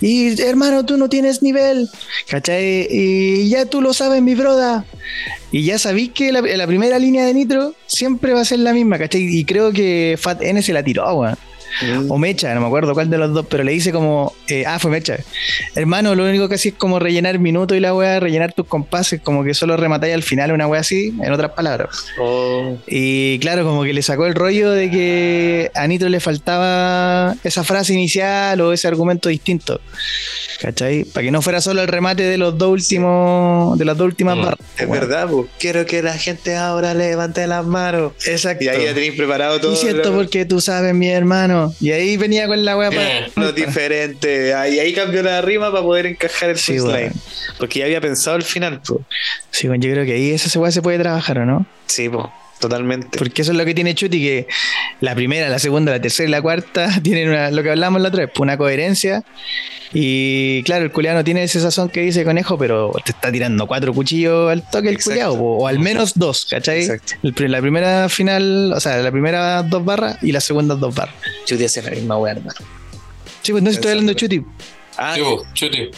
Y 0.00 0.40
hermano, 0.42 0.84
tú 0.84 0.96
no 0.96 1.08
tienes 1.08 1.42
nivel, 1.42 1.88
¿cachai? 2.28 2.86
Y 2.88 3.48
ya 3.48 3.66
tú 3.66 3.80
lo 3.80 3.92
sabes, 3.94 4.22
mi 4.22 4.34
broda. 4.36 4.84
Y 5.50 5.64
ya 5.64 5.78
sabéis 5.78 6.10
que 6.10 6.30
la, 6.30 6.40
la 6.40 6.66
primera 6.66 7.00
línea 7.00 7.24
de 7.24 7.34
Nitro 7.34 7.74
siempre 7.86 8.32
va 8.32 8.42
a 8.42 8.44
ser 8.44 8.60
la 8.60 8.72
misma, 8.72 8.98
¿cachai? 8.98 9.22
Y 9.22 9.44
creo 9.44 9.72
que 9.72 10.16
Fat 10.20 10.40
N 10.42 10.62
se 10.62 10.72
la 10.72 10.84
tiró, 10.84 11.12
weón. 11.14 11.36
Mm. 11.82 12.10
O 12.10 12.18
Mecha, 12.18 12.54
no 12.54 12.60
me 12.60 12.66
acuerdo 12.66 12.94
cuál 12.94 13.08
de 13.10 13.18
los 13.18 13.32
dos, 13.32 13.46
pero 13.48 13.62
le 13.64 13.72
dice 13.72 13.92
como, 13.92 14.34
eh, 14.48 14.64
ah, 14.66 14.78
fue 14.78 14.90
Mecha. 14.90 15.18
Hermano, 15.74 16.14
lo 16.14 16.24
único 16.24 16.48
que 16.48 16.56
hacía 16.56 16.72
es 16.72 16.78
como 16.78 16.98
rellenar 16.98 17.38
minutos 17.38 17.76
y 17.76 17.80
la 17.80 17.94
weá, 17.94 18.20
rellenar 18.20 18.52
tus 18.52 18.66
compases, 18.66 19.20
como 19.20 19.44
que 19.44 19.54
solo 19.54 19.76
rematáis 19.76 20.14
al 20.14 20.22
final 20.22 20.52
una 20.52 20.66
weá 20.66 20.80
así, 20.80 21.14
en 21.22 21.32
otras 21.32 21.52
palabras. 21.52 22.06
Oh, 22.20 22.76
Y 22.86 23.38
claro, 23.40 23.64
como 23.64 23.84
que 23.84 23.92
le 23.92 24.02
sacó 24.02 24.26
el 24.26 24.34
rollo 24.34 24.70
de 24.70 24.90
que 24.90 25.70
a 25.74 25.86
Nitro 25.86 26.08
le 26.08 26.20
faltaba 26.20 27.34
esa 27.44 27.64
frase 27.64 27.94
inicial 27.94 28.60
o 28.60 28.72
ese 28.72 28.88
argumento 28.88 29.28
distinto. 29.28 29.80
¿Cachai? 30.60 31.04
Para 31.04 31.24
que 31.24 31.30
no 31.30 31.40
fuera 31.40 31.60
solo 31.60 31.82
el 31.82 31.88
remate 31.88 32.24
de 32.24 32.36
los 32.36 32.58
dos 32.58 32.70
últimos, 32.70 33.78
de 33.78 33.84
las 33.84 33.96
dos 33.96 34.06
últimas 34.06 34.36
Mm, 34.36 34.42
barras. 34.42 34.58
es 34.76 34.88
Bueno, 34.88 35.06
verdad, 35.06 35.28
pues. 35.30 35.46
Quiero 35.60 35.86
que 35.86 36.02
la 36.02 36.14
gente 36.14 36.56
ahora 36.56 36.94
levante 36.94 37.46
las 37.46 37.64
manos. 37.64 38.12
Exacto. 38.26 38.64
Y 38.64 38.68
ahí 38.68 38.84
ya 38.84 38.92
tenéis 38.94 39.12
preparado 39.14 39.60
todo. 39.60 39.72
Y 39.72 39.76
siento 39.76 40.10
lo- 40.10 40.16
porque 40.16 40.44
tú 40.44 40.60
sabes, 40.60 40.94
mi 40.94 41.08
hermano. 41.08 41.57
Y 41.80 41.92
ahí 41.92 42.16
venía 42.16 42.46
con 42.46 42.64
la 42.64 42.76
weá 42.76 42.90
para. 42.90 43.18
Eh, 43.18 43.32
lo 43.36 43.52
diferente. 43.64 44.54
Ahí, 44.54 44.78
ahí 44.78 44.92
cambió 44.92 45.22
la 45.22 45.40
rima 45.40 45.70
para 45.70 45.82
poder 45.82 46.06
encajar 46.06 46.50
el 46.50 46.58
Sí. 46.58 46.76
Porque 47.58 47.80
ya 47.80 47.84
había 47.86 48.00
pensado 48.00 48.36
el 48.36 48.42
final, 48.42 48.80
pues. 48.86 49.00
Sí, 49.50 49.68
bueno, 49.68 49.84
yo 49.84 49.92
creo 49.92 50.04
que 50.04 50.12
ahí 50.12 50.30
esa 50.30 50.58
weá 50.58 50.70
se 50.70 50.82
puede 50.82 50.98
trabajar, 50.98 51.38
¿o 51.38 51.46
no? 51.46 51.66
Sí, 51.86 52.08
pues. 52.08 52.26
Totalmente. 52.60 53.18
Porque 53.18 53.42
eso 53.42 53.52
es 53.52 53.58
lo 53.58 53.64
que 53.64 53.74
tiene 53.74 53.94
Chuti, 53.94 54.20
que 54.20 54.46
la 55.00 55.14
primera, 55.14 55.48
la 55.48 55.58
segunda, 55.58 55.92
la 55.92 56.00
tercera 56.00 56.28
y 56.28 56.32
la 56.32 56.42
cuarta 56.42 56.88
tienen 57.02 57.28
una- 57.28 57.50
lo 57.50 57.62
que 57.62 57.70
hablamos 57.70 58.00
la 58.00 58.08
otra 58.08 58.22
vez, 58.24 58.30
pues, 58.34 58.40
una 58.40 58.56
coherencia. 58.58 59.22
Y 59.92 60.62
claro, 60.64 60.84
el 60.84 60.92
culiado 60.92 61.16
no 61.18 61.24
tiene 61.24 61.42
ese 61.44 61.60
sazón 61.60 61.88
que 61.88 62.00
dice 62.02 62.22
conejo, 62.24 62.58
pero 62.58 62.92
te 63.04 63.12
está 63.12 63.32
tirando 63.32 63.66
cuatro 63.66 63.94
cuchillos 63.94 64.50
al 64.50 64.68
toque 64.68 64.90
el 64.90 65.02
culiado, 65.02 65.34
o 65.34 65.66
al 65.66 65.78
menos 65.78 66.12
dos, 66.14 66.46
¿cachai? 66.50 66.80
Exacto. 66.82 67.14
El 67.22 67.50
la 67.52 67.60
primera 67.62 68.08
final, 68.10 68.72
o 68.74 68.80
sea, 68.80 68.98
la 68.98 69.10
primera 69.10 69.62
dos 69.62 69.82
barras 69.84 70.18
y 70.22 70.32
las 70.32 70.44
segundas 70.44 70.78
dos 70.78 70.94
barras. 70.94 71.14
Chuti 71.46 71.64
hace 71.64 71.80
la 71.80 71.90
misma 71.92 72.18
weá, 72.18 72.32
hermano. 72.32 72.58
Sí, 73.40 73.52
pues 73.52 73.62
no 73.64 73.70
estoy 73.70 73.92
hablando 73.92 74.12
de 74.12 74.16
Chuti. 74.16 74.44
Ah, 74.98 75.14
sí, 75.14 75.22
po, 75.22 75.46
chuti. 75.54 75.90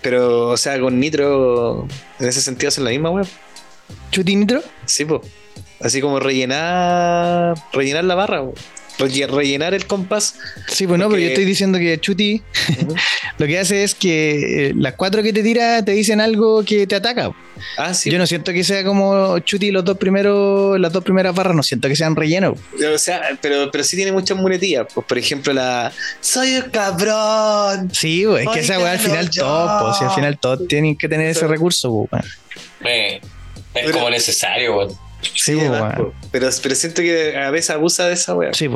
pero, 0.00 0.50
o 0.50 0.56
sea, 0.56 0.78
con 0.78 1.00
Nitro, 1.00 1.88
en 2.20 2.28
ese 2.28 2.40
sentido 2.40 2.68
hacen 2.68 2.84
la 2.84 2.90
misma 2.90 3.10
weá. 3.10 3.24
Chuti 4.12 4.36
Nitro. 4.36 4.62
Sí, 4.84 5.04
pues. 5.06 5.22
Así 5.80 6.00
como 6.00 6.18
rellenar. 6.20 7.54
Rellenar 7.72 8.04
la 8.04 8.14
barra, 8.16 8.42
rellenar 8.98 9.74
el 9.74 9.86
compás. 9.86 10.34
Sí, 10.66 10.86
pues 10.88 10.98
no, 10.98 11.04
pero 11.04 11.10
Porque- 11.10 11.22
yo 11.22 11.28
estoy 11.28 11.44
diciendo 11.44 11.78
que 11.78 12.00
Chuti 12.00 12.42
lo 13.38 13.46
que 13.46 13.58
hace 13.60 13.84
es 13.84 13.94
que 13.94 14.68
eh, 14.70 14.72
las 14.76 14.94
cuatro 14.94 15.22
que 15.22 15.32
te 15.32 15.42
tira 15.44 15.84
te 15.84 15.92
dicen 15.92 16.20
algo 16.20 16.64
que 16.64 16.84
te 16.88 16.96
ataca. 16.96 17.30
Ah, 17.76 17.94
sí. 17.94 18.10
Yo 18.10 18.18
no 18.18 18.26
siento 18.26 18.52
que 18.52 18.64
sea 18.64 18.82
como 18.82 19.38
Chuti 19.40 19.70
los 19.70 19.84
dos 19.84 19.98
primeros, 19.98 20.80
las 20.80 20.92
dos 20.92 21.04
primeras 21.04 21.32
barras, 21.32 21.54
no 21.54 21.62
siento 21.62 21.86
que 21.86 21.94
sean 21.94 22.16
relleno. 22.16 22.56
O 22.92 22.98
sea, 22.98 23.22
pero, 23.40 23.70
pero 23.70 23.84
sí 23.84 23.94
tiene 23.94 24.10
muchas 24.10 24.36
muletillas. 24.36 24.86
Pues, 24.92 25.06
por 25.06 25.16
ejemplo, 25.18 25.52
la. 25.52 25.92
Soy 26.20 26.54
el 26.54 26.70
cabrón. 26.72 27.90
Sí, 27.94 28.24
pues, 28.26 28.46
es 28.46 28.52
que 28.52 28.60
esa 28.60 28.78
weá 28.80 28.92
al 28.92 28.98
final 28.98 29.30
yo. 29.30 29.44
todos, 29.44 29.82
pues, 29.84 29.98
si 29.98 30.04
al 30.06 30.10
final 30.10 30.38
todos 30.40 30.66
tienen 30.66 30.96
que 30.98 31.08
tener 31.08 31.28
ese 31.28 31.46
recurso, 31.46 32.06
pues. 32.10 32.24
Eh, 32.84 33.20
es 33.22 33.22
Pero- 33.72 33.92
como 33.92 34.10
necesario, 34.10 34.76
weón. 34.76 35.07
Sí, 35.34 35.58
además, 35.58 35.96
po. 35.96 36.12
pero, 36.30 36.48
pero 36.62 36.74
siento 36.74 37.02
que 37.02 37.36
a 37.36 37.50
veces 37.50 37.70
abusa 37.70 38.06
de 38.06 38.14
esa 38.14 38.34
wea. 38.34 38.52
Sí, 38.54 38.68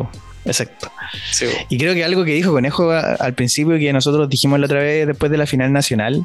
exacto. 0.45 0.91
Sí, 1.31 1.45
po. 1.47 1.53
Y 1.69 1.79
creo 1.79 1.95
que 1.95 2.03
algo 2.05 2.25
que 2.25 2.33
dijo 2.33 2.51
Conejo 2.53 2.91
a- 2.91 3.15
al 3.15 3.35
principio, 3.35 3.79
que 3.79 3.93
nosotros 3.93 4.29
dijimos 4.29 4.59
la 4.59 4.67
otra 4.67 4.81
vez 4.81 5.07
después 5.07 5.31
de 5.31 5.39
la 5.39 5.47
final 5.47 5.73
nacional, 5.73 6.25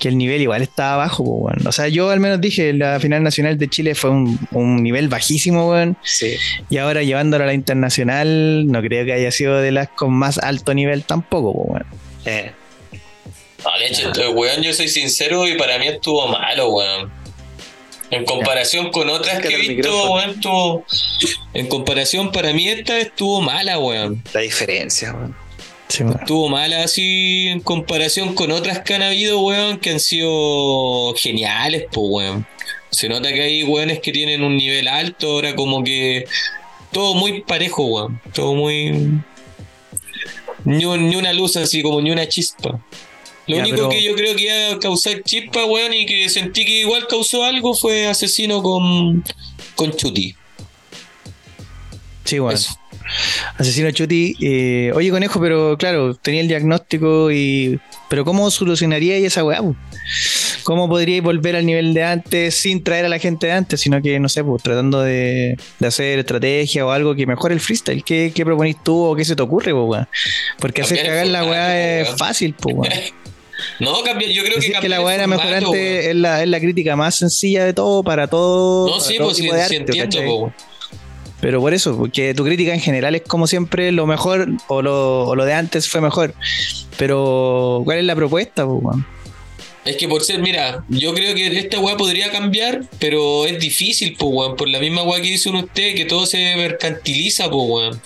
que 0.00 0.08
el 0.08 0.18
nivel 0.18 0.40
igual 0.42 0.62
estaba 0.62 0.96
bajo, 0.96 1.22
weón. 1.22 1.66
O 1.66 1.72
sea, 1.72 1.86
yo 1.88 2.10
al 2.10 2.18
menos 2.20 2.40
dije, 2.40 2.72
la 2.72 2.98
final 2.98 3.22
nacional 3.22 3.56
de 3.58 3.68
Chile 3.68 3.94
fue 3.94 4.10
un, 4.10 4.38
un 4.50 4.82
nivel 4.82 5.08
bajísimo, 5.08 5.70
weón. 5.70 5.96
Sí. 6.02 6.34
Y 6.68 6.78
ahora 6.78 7.02
llevándolo 7.02 7.44
a 7.44 7.46
la 7.46 7.54
internacional, 7.54 8.66
no 8.66 8.80
creo 8.82 9.04
que 9.04 9.12
haya 9.12 9.30
sido 9.30 9.58
de 9.60 9.70
las 9.70 9.88
con 9.88 10.12
más 10.12 10.38
alto 10.38 10.74
nivel 10.74 11.04
tampoco, 11.04 11.50
weón. 11.52 11.86
Eh. 12.24 12.50
No, 13.62 13.70
de 13.78 13.86
hecho, 13.86 14.12
eh, 14.20 14.28
weón, 14.28 14.62
yo 14.62 14.74
soy 14.74 14.88
sincero 14.88 15.46
y 15.46 15.56
para 15.56 15.78
mí 15.78 15.86
estuvo 15.88 16.26
malo, 16.28 16.70
weón. 16.70 17.23
En 18.10 18.24
comparación 18.24 18.90
con 18.90 19.08
otras 19.10 19.40
que 19.40 19.48
he 19.48 19.56
visto, 19.56 20.12
weón, 20.12 20.30
estuvo. 20.30 20.84
En 21.54 21.66
comparación, 21.68 22.30
para 22.32 22.52
mí 22.52 22.68
esta 22.68 22.98
estuvo 22.98 23.40
mala, 23.40 23.78
weón. 23.78 24.22
La 24.32 24.40
diferencia, 24.40 25.12
weón. 25.12 25.36
Sí, 25.88 26.02
weón. 26.02 26.18
Estuvo 26.20 26.48
mala 26.48 26.82
así 26.84 27.48
en 27.48 27.60
comparación 27.60 28.34
con 28.34 28.50
otras 28.52 28.80
que 28.80 28.94
han 28.94 29.02
habido, 29.02 29.40
weón, 29.40 29.78
que 29.78 29.90
han 29.90 30.00
sido 30.00 31.14
geniales, 31.16 31.84
pues, 31.92 32.06
weón. 32.08 32.46
Se 32.90 33.08
nota 33.08 33.32
que 33.32 33.42
hay 33.42 33.62
weones 33.64 33.98
que 34.00 34.12
tienen 34.12 34.42
un 34.44 34.56
nivel 34.56 34.86
alto, 34.86 35.32
ahora 35.32 35.56
como 35.56 35.82
que 35.82 36.26
todo 36.92 37.14
muy 37.14 37.42
parejo, 37.42 37.84
weón. 37.86 38.20
Todo 38.32 38.54
muy... 38.54 38.92
Ni, 40.64 40.84
un- 40.84 41.08
ni 41.08 41.16
una 41.16 41.32
luz 41.32 41.56
así, 41.56 41.82
como 41.82 42.00
ni 42.00 42.10
una 42.10 42.28
chispa. 42.28 42.80
Lo 43.46 43.56
Ya, 43.56 43.62
único 43.62 43.76
pero- 43.76 43.88
que 43.90 44.02
yo 44.02 44.14
creo 44.14 44.34
que 44.36 44.42
iba 44.44 44.76
a 44.76 44.78
causar 44.78 45.22
chispa, 45.22 45.64
weón, 45.66 45.92
y 45.92 46.06
que 46.06 46.28
sentí 46.28 46.64
que 46.64 46.80
igual 46.80 47.06
causó 47.08 47.44
algo 47.44 47.74
fue 47.74 48.06
asesino 48.06 48.62
con, 48.62 49.22
con 49.74 49.92
Chuti. 49.94 50.34
Sí, 52.24 52.38
bueno. 52.38 52.58
Eso. 52.58 52.70
Asesino 53.58 53.90
Chuti. 53.90 54.34
eh, 54.40 54.90
oye, 54.94 55.10
conejo, 55.10 55.38
pero 55.40 55.76
claro, 55.76 56.14
tenía 56.14 56.40
el 56.40 56.48
diagnóstico 56.48 57.30
y. 57.30 57.78
Pero 58.08 58.24
¿cómo 58.24 58.50
solucionaría 58.50 59.16
esa 59.16 59.44
weá? 59.44 59.60
¿Cómo 60.62 60.88
podríais 60.88 61.22
volver 61.22 61.56
al 61.56 61.66
nivel 61.66 61.92
de 61.92 62.02
antes 62.04 62.54
sin 62.54 62.82
traer 62.82 63.04
a 63.04 63.08
la 63.08 63.18
gente 63.18 63.46
de 63.48 63.52
antes, 63.52 63.80
sino 63.80 64.00
que, 64.00 64.18
no 64.20 64.28
sé, 64.30 64.42
pues 64.42 64.62
tratando 64.62 65.02
de, 65.02 65.58
de 65.78 65.86
hacer 65.86 66.18
estrategia 66.18 66.86
o 66.86 66.90
algo 66.90 67.14
que 67.14 67.26
mejore 67.26 67.54
el 67.54 67.60
freestyle? 67.60 68.02
¿Qué, 68.04 68.32
qué 68.34 68.44
proponís 68.44 68.76
tú 68.82 69.04
o 69.04 69.14
qué 69.14 69.24
se 69.24 69.36
te 69.36 69.42
ocurre, 69.42 69.72
pues, 69.72 69.84
weón? 69.86 70.08
Porque 70.60 70.80
hacer 70.82 71.04
cagar 71.04 71.26
la 71.26 71.44
weá 71.44 72.00
es 72.00 72.06
weón. 72.06 72.18
fácil, 72.18 72.54
pues, 72.54 72.74
weón. 72.76 72.92
No, 73.80 74.02
cambiar, 74.02 74.30
yo 74.30 74.42
creo 74.44 74.56
Decir 74.56 74.74
que 74.74 74.80
que 74.80 74.88
la 74.88 75.00
weá 75.00 75.14
era 75.16 75.26
mejorante 75.26 76.10
es 76.10 76.16
la, 76.16 76.42
es 76.42 76.48
la 76.48 76.60
crítica 76.60 76.96
más 76.96 77.16
sencilla 77.16 77.64
de 77.64 77.72
todo 77.72 78.02
para 78.02 78.28
todo. 78.28 78.86
No, 78.86 78.92
para 78.92 79.04
sí, 79.04 79.16
todo 79.16 79.26
pues 79.26 79.36
sí, 79.36 79.42
tipo 79.42 79.54
de 79.54 79.60
sí 79.60 79.64
arte, 79.64 79.76
entiendo, 79.76 80.16
¿cachai? 80.16 80.26
po, 80.26 80.36
weón. 80.36 80.54
Pero 81.40 81.60
por 81.60 81.74
eso, 81.74 81.96
porque 81.96 82.32
tu 82.32 82.44
crítica 82.44 82.72
en 82.72 82.80
general 82.80 83.14
es 83.16 83.22
como 83.22 83.46
siempre 83.46 83.92
lo 83.92 84.06
mejor 84.06 84.48
o 84.68 84.80
lo, 84.80 85.24
o 85.26 85.34
lo 85.34 85.44
de 85.44 85.52
antes 85.52 85.88
fue 85.88 86.00
mejor. 86.00 86.34
Pero, 86.96 87.82
¿cuál 87.84 87.98
es 87.98 88.04
la 88.04 88.14
propuesta? 88.14 88.64
po, 88.64 88.74
weón? 88.74 89.06
Es 89.84 89.96
que 89.96 90.08
por 90.08 90.22
ser, 90.22 90.40
mira, 90.40 90.82
yo 90.88 91.12
creo 91.12 91.34
que 91.34 91.46
esta 91.58 91.78
weá 91.78 91.96
podría 91.96 92.30
cambiar, 92.30 92.84
pero 92.98 93.44
es 93.44 93.58
difícil, 93.58 94.16
pues, 94.18 94.32
weón. 94.32 94.56
Por 94.56 94.68
la 94.68 94.78
misma 94.78 95.02
weá 95.02 95.20
que 95.20 95.28
dice 95.28 95.50
usted, 95.50 95.94
que 95.94 96.06
todo 96.06 96.24
se 96.24 96.56
mercantiliza, 96.56 97.50
pues, 97.50 97.68
weón. 97.68 98.00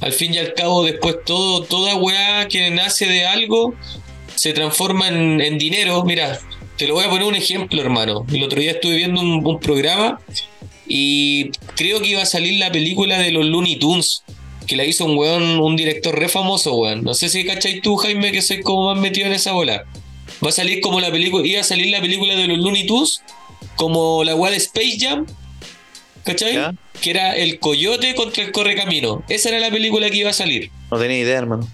Al 0.00 0.12
fin 0.12 0.32
y 0.32 0.38
al 0.38 0.54
cabo, 0.54 0.82
después 0.82 1.16
todo, 1.26 1.64
toda 1.64 1.96
weá 1.96 2.48
que 2.48 2.70
nace 2.70 3.06
de 3.06 3.26
algo 3.26 3.74
se 4.40 4.54
transforma 4.54 5.08
en, 5.08 5.42
en 5.42 5.58
dinero. 5.58 6.02
Mira, 6.02 6.40
te 6.78 6.86
lo 6.86 6.94
voy 6.94 7.04
a 7.04 7.10
poner 7.10 7.26
un 7.26 7.34
ejemplo, 7.34 7.82
hermano. 7.82 8.24
El 8.32 8.42
otro 8.42 8.58
día 8.58 8.70
estuve 8.70 8.96
viendo 8.96 9.20
un, 9.20 9.46
un 9.46 9.60
programa 9.60 10.18
y 10.88 11.50
creo 11.76 12.00
que 12.00 12.08
iba 12.08 12.22
a 12.22 12.26
salir 12.26 12.58
la 12.58 12.72
película 12.72 13.18
de 13.18 13.32
los 13.32 13.44
Looney 13.44 13.76
Tunes. 13.76 14.22
Que 14.66 14.76
la 14.76 14.86
hizo 14.86 15.04
un 15.04 15.18
weón, 15.18 15.60
un 15.60 15.76
director 15.76 16.18
re 16.18 16.30
famoso, 16.30 16.74
weón. 16.74 17.04
No 17.04 17.12
sé 17.12 17.28
si 17.28 17.44
cachai 17.44 17.82
tú, 17.82 17.96
Jaime, 17.96 18.32
que 18.32 18.40
soy 18.40 18.62
como 18.62 18.94
más 18.94 18.98
metido 18.98 19.26
en 19.26 19.34
esa 19.34 19.52
bola. 19.52 19.84
Va 20.42 20.48
a 20.48 20.52
salir 20.52 20.80
como 20.80 21.00
la 21.00 21.10
película, 21.10 21.46
iba 21.46 21.60
a 21.60 21.64
salir 21.64 21.88
la 21.88 22.00
película 22.00 22.34
de 22.34 22.46
los 22.46 22.56
Looney 22.56 22.86
Tunes, 22.86 23.22
como 23.76 24.24
la 24.24 24.34
weá 24.34 24.50
de 24.52 24.56
Space 24.56 24.96
Jam, 24.98 25.26
¿cachai? 26.24 26.54
Ya. 26.54 26.74
Que 27.02 27.10
era 27.10 27.36
el 27.36 27.58
coyote 27.58 28.14
contra 28.14 28.42
el 28.42 28.52
correcamino. 28.52 29.22
Esa 29.28 29.50
era 29.50 29.60
la 29.60 29.70
película 29.70 30.08
que 30.08 30.16
iba 30.16 30.30
a 30.30 30.32
salir. 30.32 30.70
No 30.90 30.98
tenía 30.98 31.18
idea, 31.18 31.36
hermano. 31.36 31.68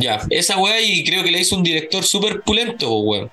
Ya, 0.00 0.20
esa 0.30 0.56
weá 0.58 0.80
y 0.80 1.04
creo 1.04 1.22
que 1.22 1.30
la 1.30 1.38
hizo 1.38 1.56
un 1.56 1.62
director 1.62 2.04
súper 2.04 2.40
pulento, 2.42 2.86
po, 2.88 3.00
weón. 3.00 3.30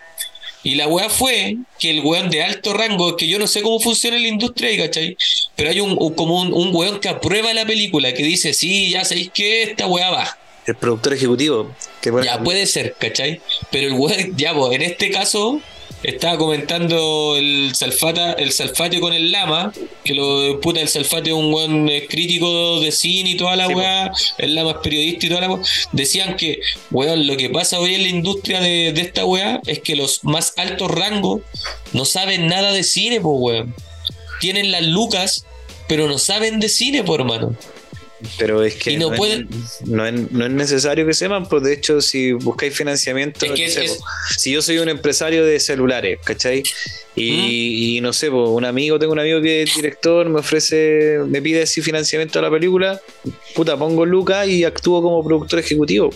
Y 0.63 0.76
la 0.76 0.88
weá 0.88 1.09
fue 1.09 1.55
que 1.80 1.89
el 1.91 2.01
weón 2.01 2.30
de 2.30 2.43
alto 2.43 2.74
rango, 2.74 3.15
que 3.15 3.28
yo 3.28 3.39
no 3.39 3.47
sé 3.47 3.61
cómo 3.61 3.80
funciona 3.80 4.18
la 4.18 4.28
industria 4.28 4.70
ahí, 4.70 4.78
¿cachai? 4.78 5.18
Pero 5.55 5.70
hay 5.70 5.80
un, 5.80 5.95
un- 5.97 6.13
como 6.13 6.41
un, 6.41 6.51
un 6.51 6.76
weón 6.76 6.99
que 6.99 7.07
aprueba 7.09 7.53
la 7.53 7.65
película, 7.65 8.13
que 8.13 8.24
dice, 8.24 8.53
sí, 8.53 8.89
ya 8.89 9.05
sabéis 9.05 9.30
que 9.34 9.63
esta 9.63 9.88
weá 9.88 10.09
va. 10.09 10.38
El 10.65 10.76
productor 10.76 11.13
ejecutivo. 11.13 11.74
Que 12.01 12.11
Ya 12.26 12.43
puede 12.43 12.65
ser, 12.65 12.95
¿cachai? 12.99 13.39
Pero 13.72 13.88
el 13.88 13.93
weón, 13.93 14.36
ya, 14.36 14.53
pues, 14.53 14.74
en 14.76 14.82
este 14.82 15.09
caso, 15.11 15.61
estaba 16.04 16.38
comentando 16.38 17.36
el 17.38 17.72
Salfata, 17.74 18.34
el 18.34 18.52
Salfate 18.52 19.00
con 19.00 19.14
el 19.14 19.32
Lama, 19.32 19.74
que 20.04 20.14
lo 20.14 20.60
puta, 20.62 20.80
el 20.80 20.88
Salfate 20.88 21.32
es 21.32 21.36
un 21.36 21.89
eh, 21.89 22.08
crítico 22.08 22.80
de 22.80 22.91
cine 22.91 23.32
y 23.32 23.38
toda 23.38 23.56
la 23.56 23.68
Sí, 23.68 23.74
weá, 23.74 24.12
el 24.38 24.56
Lama 24.56 24.72
es 24.72 24.78
periodista 24.78 25.26
y 25.26 25.30
toda 25.30 25.41
la 25.41 25.52
weá. 25.52 25.64
Decían 25.91 26.36
que, 26.36 26.60
weón, 26.91 27.28
lo 27.28 27.36
que 27.38 27.50
pasa 27.50 27.80
hoy 27.80 27.95
en 27.95 28.04
la 28.04 28.10
industria 28.10 28.60
de, 28.62 28.93
de 28.93 29.02
esta 29.02 29.26
weá 29.26 29.62
es 29.66 29.80
que 29.80 29.95
los 29.95 30.24
más 30.24 30.54
altos 30.58 30.91
rangos 30.91 31.41
no 31.93 32.06
saben 32.06 32.48
nada 32.48 32.72
de 32.72 32.84
cine, 32.84 33.20
pues 33.20 33.36
weón. 33.39 33.76
Tienen 34.39 34.72
las 34.72 34.84
lucas, 34.84 35.45
pero 35.88 36.08
no 36.08 36.18
saben 36.20 36.60
de 36.60 36.70
cine, 36.70 37.04
por 37.04 37.22
hermano. 37.22 37.56
Pero 38.39 38.63
es 38.63 38.76
que 38.76 38.97
no 38.97 39.11
no, 39.11 39.15
pueden- 39.18 39.47
es, 39.51 39.88
no, 39.88 40.05
es, 40.05 40.32
no 40.32 40.45
es 40.45 40.51
necesario 40.51 41.05
que 41.05 41.13
sepan, 41.13 41.47
pues 41.47 41.63
de 41.63 41.74
hecho, 41.74 42.01
si 42.01 42.32
buscáis 42.32 42.74
financiamiento, 42.76 43.45
Es 43.45 43.51
que 43.51 43.70
sé, 43.70 43.86
es- 43.86 43.91
po, 43.93 44.05
si 44.38 44.51
yo 44.51 44.61
soy 44.61 44.80
un 44.80 44.89
empresario 44.89 45.45
de 45.45 45.59
celulares, 45.59 46.20
¿cachai? 46.24 46.63
Y, 47.15 47.97
y 47.97 48.01
no 48.01 48.13
sé, 48.13 48.30
pues 48.30 48.47
un 48.49 48.63
amigo, 48.63 48.99
tengo 48.99 49.11
un 49.13 49.20
amigo 49.20 49.41
que 49.41 49.63
es 49.63 49.76
director, 49.76 50.30
me 50.30 50.39
ofrece, 50.39 51.18
me 51.28 51.41
pide 51.41 51.63
así 51.63 51.82
financiamiento 51.82 52.38
a 52.38 52.43
la 52.43 52.51
película, 52.51 53.01
puta, 53.55 53.76
pongo 53.76 54.05
Lucas 54.05 54.47
y 54.47 54.63
actúo 54.63 55.01
como 55.01 55.24
productor 55.26 55.57
ejecutivo. 55.59 56.11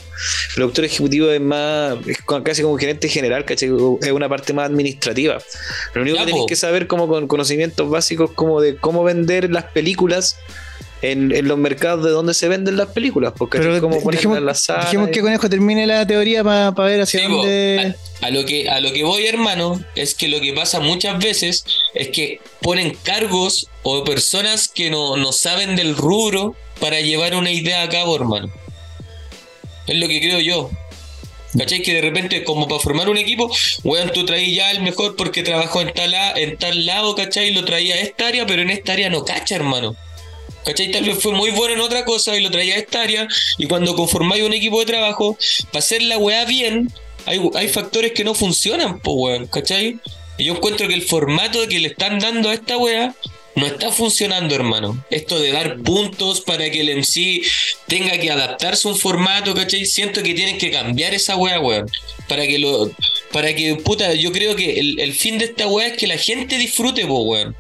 Productor 0.56 0.86
ejecutivo 0.86 1.32
es 1.32 1.42
más, 1.42 1.98
es 2.08 2.18
casi 2.44 2.62
como 2.62 2.78
gerente 2.78 3.10
general, 3.10 3.46
¿cachai? 3.46 3.70
Es 4.02 4.12
una 4.12 4.30
parte 4.30 4.54
más 4.54 4.68
administrativa. 4.70 5.40
Lo 5.96 6.02
único 6.04 6.18
Ya, 6.18 6.22
que 6.26 6.32
tenéis 6.32 6.46
que 6.48 6.56
saber 6.56 6.86
como 6.86 7.08
con 7.08 7.28
conocimientos 7.28 7.90
básicos 7.90 8.32
como 8.32 8.62
de 8.62 8.76
cómo 8.76 9.04
vender 9.04 9.50
las 9.52 9.66
películas 9.66 10.38
en, 11.02 11.36
en 11.36 11.48
los 11.48 11.58
mercados 11.58 12.04
de 12.06 12.12
donde 12.12 12.34
se 12.34 12.48
venden 12.48 12.78
las 12.78 12.88
películas, 12.90 13.34
porque 13.38 13.58
Pero 13.58 13.76
en 13.76 14.46
las 14.46 14.62
salas. 14.64 14.86
dejemos 14.86 15.10
que 15.10 15.22
Conejo 15.22 15.50
termine 15.50 15.88
la 15.88 16.06
teoría 16.06 16.44
para 16.44 16.70
ver 16.72 17.02
hacia 17.02 17.20
Sí, 17.22 17.26
dónde. 17.28 17.96
a, 18.22 18.26
a 18.28 18.30
lo 18.30 18.46
que, 18.46 18.70
a 18.70 18.80
lo 18.80 18.94
que 18.94 19.04
voy, 19.04 19.26
hermano, 19.26 19.84
es 19.96 20.14
que 20.14 20.28
lo 20.28 20.40
que 20.40 20.54
pasa 20.54 20.80
muchas 20.80 21.18
veces 21.20 21.66
es 21.94 22.10
que 22.10 22.40
ponen 22.62 22.96
cargos 23.04 23.68
o 23.84 24.04
personas 24.04 24.68
que 24.68 24.90
no, 24.92 25.18
no 25.18 25.32
saben 25.32 25.76
del 25.76 25.96
rubro 25.96 26.56
para 26.80 27.00
llevar 27.02 27.36
una 27.36 27.52
idea 27.52 27.84
a 27.84 27.90
cabo, 27.90 28.16
hermano. 28.16 28.52
Es 29.88 29.98
lo 29.98 30.08
que 30.08 30.20
creo 30.20 30.40
yo. 30.40 30.70
¿Cachai? 31.58 31.82
Que 31.82 31.96
de 31.96 32.02
repente, 32.02 32.46
como 32.46 32.66
para 32.68 32.80
formar 32.80 33.10
un 33.10 33.18
equipo, 33.18 33.52
weón, 33.84 34.12
tú 34.14 34.24
traí 34.26 34.56
ya 34.56 34.72
el 34.72 34.82
mejor 34.82 35.18
porque 35.18 35.44
trabajó 35.44 35.82
en 35.82 35.92
tal, 35.94 36.14
en 36.38 36.58
tal 36.58 36.86
lado, 36.86 37.14
¿cachai? 37.14 37.52
Lo 37.52 37.66
traía 37.66 37.96
a 37.96 38.00
esta 38.00 38.28
área, 38.28 38.46
pero 38.46 38.62
en 38.62 38.70
esta 38.70 38.94
área 38.94 39.10
no 39.10 39.26
cacha, 39.26 39.56
hermano. 39.56 39.96
¿Cachai? 40.66 40.92
Tal 40.92 41.06
vez 41.06 41.18
fue 41.20 41.34
muy 41.34 41.52
bueno 41.52 41.74
en 41.74 41.82
otra 41.82 42.06
cosa 42.06 42.38
y 42.38 42.42
lo 42.42 42.52
traía 42.52 42.76
a 42.76 42.80
esta 42.80 43.02
área. 43.02 43.28
Y 43.58 43.68
cuando 43.68 43.96
conformáis 43.96 44.44
un 44.44 44.54
equipo 44.54 44.80
de 44.80 44.86
trabajo, 44.86 45.38
para 45.72 45.80
hacer 45.80 46.04
la 46.04 46.18
weá 46.18 46.46
bien, 46.46 46.92
hay, 47.26 47.40
hay 47.56 47.68
factores 47.68 48.12
que 48.14 48.24
no 48.24 48.34
funcionan, 48.36 49.00
po 49.00 49.14
weón, 49.14 49.48
¿cachai? 49.48 50.00
Y 50.38 50.46
yo 50.46 50.54
encuentro 50.56 50.88
que 50.88 50.94
el 50.94 51.04
formato 51.04 51.68
que 51.68 51.80
le 51.80 51.90
están 51.90 52.20
dando 52.20 52.50
a 52.50 52.54
esta 52.54 52.78
weá 52.78 53.16
no 53.56 53.68
está 53.68 53.92
funcionando, 53.92 54.56
hermano. 54.56 55.04
Esto 55.10 55.40
de 55.40 55.52
dar 55.52 55.82
puntos 55.82 56.42
para 56.42 56.70
que 56.70 56.82
el 56.82 56.98
MC 56.98 57.42
tenga 57.88 58.18
que 58.18 58.32
adaptarse 58.32 58.88
a 58.88 58.92
un 58.92 58.98
formato, 58.98 59.54
¿cachai? 59.54 59.86
Siento 59.86 60.24
que 60.24 60.34
tienen 60.34 60.58
que 60.58 60.72
cambiar 60.72 61.14
esa 61.14 61.36
weá, 61.36 61.60
weón. 61.60 61.90
Para 62.28 62.48
que 62.48 62.60
lo. 62.60 62.92
Para 63.32 63.54
que, 63.56 63.76
puta, 63.76 64.14
yo 64.14 64.32
creo 64.32 64.56
que 64.56 64.80
el, 64.80 65.00
el 65.00 65.14
fin 65.14 65.38
de 65.38 65.46
esta 65.46 65.68
weá 65.68 65.88
es 65.88 65.98
que 65.98 66.08
la 66.08 66.18
gente 66.18 66.58
disfrute, 66.58 67.06
po, 67.06 67.22
weón. 67.24 67.56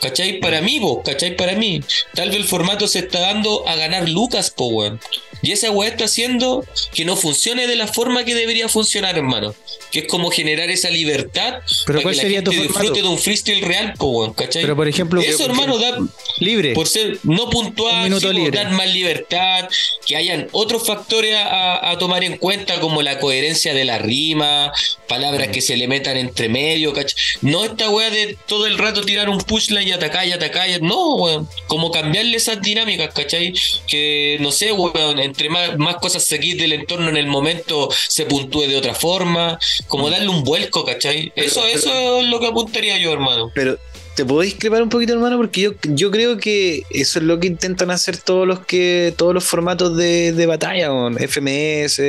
¿Cachai? 0.00 0.40
Para 0.40 0.60
mí, 0.60 0.78
po, 0.80 1.02
¿cachai? 1.02 1.36
Para 1.36 1.54
mí. 1.54 1.80
Tal 2.14 2.28
vez 2.28 2.38
el 2.38 2.44
formato 2.44 2.86
se 2.86 3.00
está 3.00 3.20
dando 3.20 3.66
a 3.68 3.76
ganar 3.76 4.08
lucas, 4.08 4.50
po, 4.50 4.66
weón. 4.66 5.00
Y 5.42 5.52
esa 5.52 5.70
weá 5.70 5.88
está 5.90 6.04
haciendo 6.04 6.64
que 6.94 7.04
no 7.04 7.16
funcione 7.16 7.66
de 7.66 7.76
la 7.76 7.86
forma 7.86 8.24
que 8.24 8.34
debería 8.34 8.68
funcionar, 8.68 9.16
hermano. 9.16 9.54
Que 9.92 10.00
es 10.00 10.06
como 10.06 10.30
generar 10.30 10.68
esa 10.70 10.90
libertad 10.90 11.60
Pero 11.86 11.98
para 11.98 12.02
¿cuál 12.02 12.12
que 12.14 12.16
la 12.16 12.22
sería 12.22 12.44
tu 12.44 12.50
gente 12.50 12.66
disfrute 12.68 13.02
de 13.02 13.08
un 13.08 13.18
freestyle 13.18 13.62
real, 13.62 13.94
po, 13.96 14.06
weón, 14.06 14.34
¿cachai? 14.34 14.62
Pero 14.62 14.76
por 14.76 14.88
ejemplo, 14.88 15.20
Eso, 15.20 15.44
hermano, 15.46 15.78
da, 15.78 15.98
libre. 16.38 16.72
por 16.74 16.88
ser 16.88 17.18
no 17.22 17.44
Un 17.44 17.50
puntual, 17.50 18.50
dar 18.52 18.70
más 18.72 18.92
libertad, 18.92 19.68
que 20.06 20.16
hayan 20.16 20.48
otros 20.52 20.86
factores 20.86 21.34
a, 21.36 21.90
a 21.90 21.98
tomar 21.98 22.24
en 22.24 22.36
cuenta, 22.36 22.80
como 22.80 23.02
la 23.02 23.18
coherencia 23.18 23.74
de 23.74 23.84
la 23.84 23.98
rima, 23.98 24.72
palabras 25.08 25.48
que 25.48 25.60
se 25.60 25.76
le 25.76 25.86
metan 25.88 26.16
entre 26.16 26.48
medio, 26.48 26.92
¿cachai? 26.92 27.16
No 27.42 27.64
esta 27.64 27.88
weá 27.90 28.10
de 28.10 28.36
todo 28.46 28.66
el 28.66 28.78
rato 28.78 29.02
tirar 29.02 29.28
un 29.28 29.38
pushline 29.38 29.88
y 29.88 29.92
atacar 29.92 30.26
y 30.26 30.32
atacar, 30.32 30.68
y- 30.68 30.80
no, 30.80 31.14
weón. 31.16 31.48
Como 31.68 31.90
cambiarle 31.90 32.36
esas 32.36 32.60
dinámicas, 32.60 33.14
¿cachai? 33.14 33.54
Que, 33.86 34.36
no 34.40 34.50
sé, 34.50 34.72
weón, 34.72 35.18
entre 35.26 35.50
más, 35.50 35.76
más 35.78 35.96
cosas 35.96 36.24
se 36.24 36.40
quite 36.40 36.62
del 36.62 36.72
entorno 36.72 37.08
en 37.08 37.16
el 37.16 37.26
momento, 37.26 37.88
se 38.08 38.24
puntúe 38.24 38.62
de 38.62 38.76
otra 38.76 38.94
forma, 38.94 39.58
como 39.88 40.10
darle 40.10 40.28
un 40.28 40.44
vuelco, 40.44 40.84
¿cachai? 40.84 41.32
Eso, 41.36 41.66
eso 41.66 42.20
es 42.20 42.26
lo 42.26 42.40
que 42.40 42.46
apuntaría 42.46 42.98
yo, 42.98 43.12
hermano. 43.12 43.50
Pero 43.54 43.78
te 44.16 44.24
puedo 44.24 44.40
discrepar 44.40 44.82
un 44.82 44.88
poquito, 44.88 45.12
hermano, 45.12 45.36
porque 45.36 45.60
yo, 45.60 45.72
yo 45.82 46.10
creo 46.10 46.38
que 46.38 46.84
eso 46.90 47.18
es 47.18 47.24
lo 47.24 47.38
que 47.38 47.48
intentan 47.48 47.90
hacer 47.90 48.16
todos 48.16 48.46
los 48.48 48.60
que 48.60 49.12
todos 49.16 49.34
los 49.34 49.44
formatos 49.44 49.94
de, 49.96 50.32
de 50.32 50.46
batalla, 50.46 50.88
con 50.88 51.18
FMS, 51.18 52.00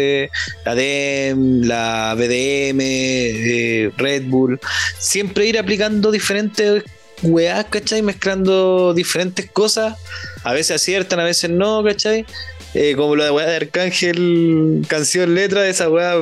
la 0.63 0.73
DEM, 0.73 1.63
la 1.63 2.15
BDM, 2.15 2.79
eh, 2.79 3.91
Red 3.97 4.23
Bull, 4.27 4.57
siempre 4.99 5.47
ir 5.47 5.59
aplicando 5.59 6.09
diferentes 6.11 6.83
weás, 7.23 7.65
¿cachai? 7.65 8.01
Mezclando 8.01 8.93
diferentes 8.93 9.49
cosas, 9.51 9.97
a 10.43 10.53
veces 10.53 10.77
aciertan, 10.77 11.19
a 11.19 11.25
veces 11.25 11.49
no, 11.49 11.83
¿cachai? 11.83 12.25
Eh, 12.79 12.95
como 12.95 13.15
la 13.15 13.33
weá 13.33 13.47
de 13.47 13.55
Arcángel, 13.55 14.85
canción, 14.87 15.33
letra, 15.33 15.67
esa 15.67 15.89
weá 15.89 16.13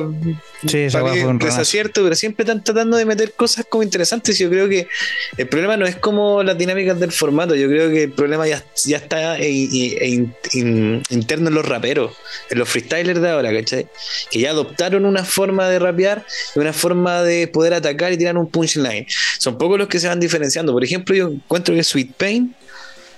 Sí, 0.66 0.78
esa 0.78 1.04
weá 1.04 1.12
fue 1.12 1.26
un 1.26 1.38
desacierto, 1.38 2.02
pero 2.02 2.16
siempre 2.16 2.44
están 2.44 2.64
tratando 2.64 2.96
de 2.96 3.04
meter 3.04 3.32
cosas 3.32 3.66
como 3.68 3.82
interesantes. 3.82 4.38
Yo 4.38 4.48
creo 4.48 4.66
que 4.66 4.88
el 5.36 5.48
problema 5.48 5.76
no 5.76 5.84
es 5.84 5.96
como 5.96 6.42
las 6.42 6.56
dinámicas 6.56 6.98
del 6.98 7.12
formato, 7.12 7.54
yo 7.54 7.68
creo 7.68 7.90
que 7.90 8.04
el 8.04 8.12
problema 8.12 8.48
ya, 8.48 8.64
ya 8.86 8.96
está 8.96 9.38
e- 9.38 9.50
e- 9.50 9.98
e 10.00 10.08
in- 10.54 11.02
interno 11.10 11.48
en 11.48 11.54
los 11.54 11.68
raperos, 11.68 12.12
en 12.48 12.58
los 12.58 12.68
freestylers 12.70 13.20
de 13.20 13.28
ahora, 13.28 13.52
¿cachai? 13.52 13.86
Que 14.30 14.40
ya 14.40 14.50
adoptaron 14.52 15.04
una 15.04 15.24
forma 15.26 15.68
de 15.68 15.78
rapear 15.78 16.24
y 16.54 16.58
una 16.58 16.72
forma 16.72 17.22
de 17.22 17.48
poder 17.48 17.74
atacar 17.74 18.14
y 18.14 18.16
tirar 18.16 18.38
un 18.38 18.48
punchline. 18.50 19.06
Son 19.38 19.58
pocos 19.58 19.78
los 19.78 19.88
que 19.88 20.00
se 20.00 20.08
van 20.08 20.20
diferenciando. 20.20 20.72
Por 20.72 20.82
ejemplo, 20.82 21.14
yo 21.14 21.28
encuentro 21.28 21.74
que 21.74 21.84
Sweet 21.84 22.12
Pain 22.16 22.54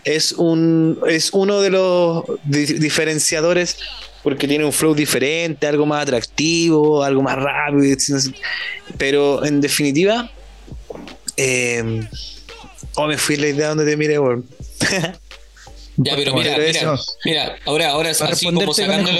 es 0.04 0.32
un 0.32 0.98
es 1.08 1.30
uno 1.32 1.60
de 1.60 1.70
los 1.70 2.24
di- 2.44 2.74
diferenciadores 2.74 3.76
porque 4.22 4.48
tiene 4.48 4.64
un 4.64 4.72
flow 4.72 4.94
diferente, 4.94 5.66
algo 5.66 5.86
más 5.86 6.02
atractivo, 6.02 7.02
algo 7.04 7.22
más 7.22 7.36
rápido, 7.36 7.96
pero 8.98 9.44
en 9.44 9.60
definitiva, 9.60 10.30
eh, 11.36 12.02
oh, 12.96 13.06
me 13.06 13.16
fui 13.16 13.36
la 13.36 13.48
idea 13.48 13.68
donde 13.68 13.86
te 13.86 13.96
mire, 13.96 14.18
weón. 14.18 14.44
Ya, 16.00 16.14
pero 16.14 16.32
mira, 16.32 16.56
mira, 17.24 17.56
ahora, 17.64 17.90
ahora 17.90 18.10
así 18.10 18.44
como 18.46 18.72
sacándolo. 18.72 19.18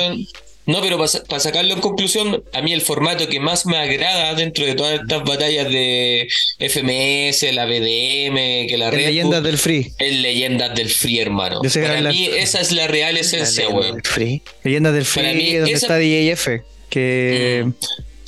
No, 0.69 0.81
pero 0.83 0.99
para 0.99 1.41
sacarlo 1.41 1.73
en 1.75 1.81
conclusión, 1.81 2.45
a 2.53 2.61
mí 2.63 2.73
el 2.75 2.83
formato 2.83 3.27
que 3.27 3.41
más 3.41 3.65
me 3.67 3.77
agrada 3.79 4.35
dentro 4.35 4.65
de 4.67 4.75
todas 4.75 5.01
estas 5.01 5.25
batallas 5.25 5.69
de 5.71 6.29
FMS, 6.61 7.53
la 7.55 7.65
BDM, 7.65 8.67
que 8.69 8.77
la 8.77 8.91
Red 8.91 9.07
leyendas 9.07 9.43
del 9.43 9.57
free. 9.59 9.91
es 9.99 10.13
Leyendas 10.17 10.75
del 10.75 10.91
Free, 10.91 11.19
hermano. 11.21 11.61
Yo 11.65 11.71
sé 11.71 11.81
que 11.81 11.87
Para 11.87 12.03
mí 12.11 12.29
esa 12.37 12.61
es 12.61 12.71
la 12.73 12.87
real 12.87 13.17
esencia, 13.17 13.69
weón. 13.69 14.01
Free. 14.05 14.43
Leyendas 14.63 14.93
del 14.95 15.05
Para 15.05 15.31
free, 15.31 15.43
mí 15.43 15.55
donde 15.57 15.73
esa- 15.73 15.87
está 15.87 15.99
DJF. 15.99 16.63
Que 16.91 17.65
Mm. 17.67 17.73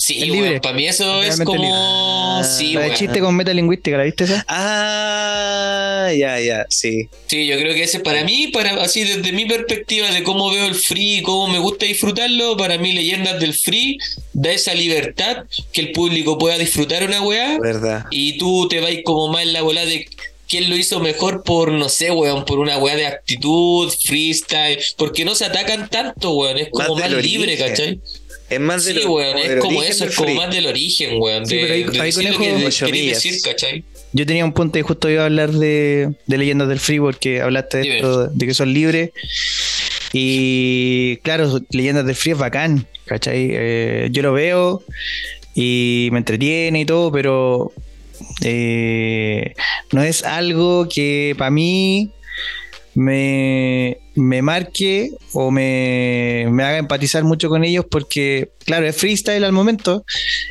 Sí, 0.00 0.16
es 0.18 0.28
libre. 0.28 0.40
weón, 0.48 0.60
para 0.60 0.74
mí 0.74 0.86
eso 0.86 1.22
es 1.22 1.38
como... 1.40 2.42
Sí, 2.42 2.72
la 2.72 2.80
de 2.80 2.94
chiste 2.94 3.20
con 3.20 3.36
metalingüística, 3.36 3.98
¿la 3.98 4.04
viste 4.04 4.24
esa? 4.24 4.44
Ah, 4.48 6.10
ya, 6.16 6.40
ya, 6.40 6.64
sí. 6.70 7.08
Sí, 7.26 7.46
yo 7.46 7.58
creo 7.58 7.74
que 7.74 7.82
ese 7.82 8.00
para 8.00 8.24
mí, 8.24 8.46
para 8.48 8.82
así 8.82 9.04
desde 9.04 9.32
mi 9.32 9.44
perspectiva 9.44 10.10
de 10.10 10.22
cómo 10.22 10.50
veo 10.50 10.66
el 10.66 10.74
free 10.74 11.18
y 11.18 11.22
cómo 11.22 11.48
me 11.48 11.58
gusta 11.58 11.84
disfrutarlo, 11.84 12.56
para 12.56 12.78
mí 12.78 12.92
Leyendas 12.92 13.38
del 13.40 13.52
Free 13.52 13.98
da 14.32 14.50
esa 14.52 14.72
libertad 14.72 15.44
que 15.72 15.82
el 15.82 15.92
público 15.92 16.38
pueda 16.38 16.56
disfrutar 16.56 17.04
una 17.04 17.20
weá 17.22 17.58
Verdad. 17.60 18.06
y 18.10 18.38
tú 18.38 18.68
te 18.68 18.80
vas 18.80 18.90
como 19.04 19.28
más 19.28 19.42
en 19.42 19.52
la 19.52 19.60
bola 19.62 19.84
de 19.84 20.08
quién 20.48 20.68
lo 20.68 20.76
hizo 20.76 20.98
mejor 20.98 21.44
por, 21.44 21.70
no 21.70 21.88
sé, 21.88 22.10
weón, 22.10 22.44
por 22.44 22.58
una 22.58 22.78
weá 22.78 22.96
de 22.96 23.06
actitud, 23.06 23.92
freestyle, 24.02 24.78
porque 24.96 25.24
no 25.24 25.34
se 25.34 25.44
atacan 25.44 25.88
tanto, 25.88 26.32
weón, 26.32 26.58
es 26.58 26.70
como 26.70 26.96
Más 26.96 27.10
libre, 27.10 27.52
origen. 27.52 27.68
¿cachai? 27.68 28.00
Es 28.50 28.60
más 28.60 28.84
Sí, 28.84 28.92
de 28.92 29.00
lo- 29.00 29.12
weón, 29.12 29.32
como 29.32 29.42
es 29.42 29.48
del 29.48 29.58
como 29.60 29.78
origen 29.78 29.92
eso, 29.92 30.04
es 30.06 30.16
como 30.16 30.34
más 30.34 30.54
del 30.54 30.66
origen, 30.66 31.10
weón, 31.20 31.46
Sí, 31.46 31.54
de, 31.56 31.60
pero 31.62 31.74
ahí- 31.74 31.84
de 31.84 32.00
ahí, 32.00 32.06
decir 32.06 32.32
Conejo, 32.32 32.42
que 32.42 33.40
¿cachai? 33.44 33.84
Yo 34.12 34.26
tenía 34.26 34.44
un 34.44 34.52
punto 34.52 34.76
y 34.78 34.82
justo 34.82 35.08
iba 35.08 35.22
a 35.22 35.26
hablar 35.26 35.52
de, 35.52 36.10
de 36.26 36.38
leyendas 36.38 36.68
del 36.68 36.80
free 36.80 36.98
porque 36.98 37.40
hablaste 37.40 37.78
de 37.78 37.96
esto, 37.96 38.26
de 38.26 38.46
que 38.46 38.54
son 38.54 38.72
libres. 38.74 39.10
Y 40.12 41.18
claro, 41.18 41.60
leyendas 41.70 42.04
del 42.04 42.16
free 42.16 42.32
es 42.32 42.38
bacán, 42.38 42.86
¿cachai? 43.06 43.50
Eh, 43.52 44.08
yo 44.10 44.22
lo 44.22 44.32
veo 44.32 44.82
y 45.54 46.08
me 46.10 46.18
entretiene 46.18 46.80
y 46.80 46.84
todo, 46.84 47.12
pero 47.12 47.72
eh, 48.42 49.54
no 49.92 50.02
es 50.02 50.24
algo 50.24 50.88
que 50.92 51.34
para 51.38 51.50
mí 51.52 52.10
me, 52.94 53.98
me 54.20 54.42
marque 54.42 55.12
o 55.32 55.50
me, 55.50 56.44
haga 56.46 56.78
empatizar 56.78 57.24
mucho 57.24 57.48
con 57.48 57.64
ellos 57.64 57.86
porque, 57.90 58.50
claro, 58.64 58.86
es 58.86 58.96
freestyle 58.96 59.44
al 59.44 59.52
momento, 59.52 60.04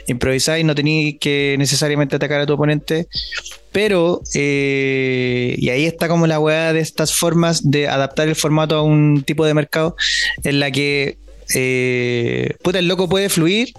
improvisáis, 0.07 0.65
no 0.65 0.75
tenéis 0.75 1.17
que 1.19 1.55
necesariamente 1.57 2.15
atacar 2.15 2.41
a 2.41 2.45
tu 2.45 2.53
oponente, 2.53 3.07
pero, 3.71 4.21
eh, 4.33 5.55
y 5.57 5.69
ahí 5.69 5.85
está 5.85 6.07
como 6.07 6.27
la 6.27 6.39
weá 6.39 6.73
de 6.73 6.79
estas 6.79 7.13
formas 7.13 7.69
de 7.69 7.87
adaptar 7.87 8.27
el 8.27 8.35
formato 8.35 8.75
a 8.75 8.81
un 8.81 9.23
tipo 9.23 9.45
de 9.45 9.53
mercado 9.53 9.95
en 10.43 10.59
la 10.59 10.71
que, 10.71 11.17
eh, 11.53 12.55
puta, 12.63 12.79
el 12.79 12.87
loco 12.87 13.07
puede 13.07 13.29
fluir. 13.29 13.73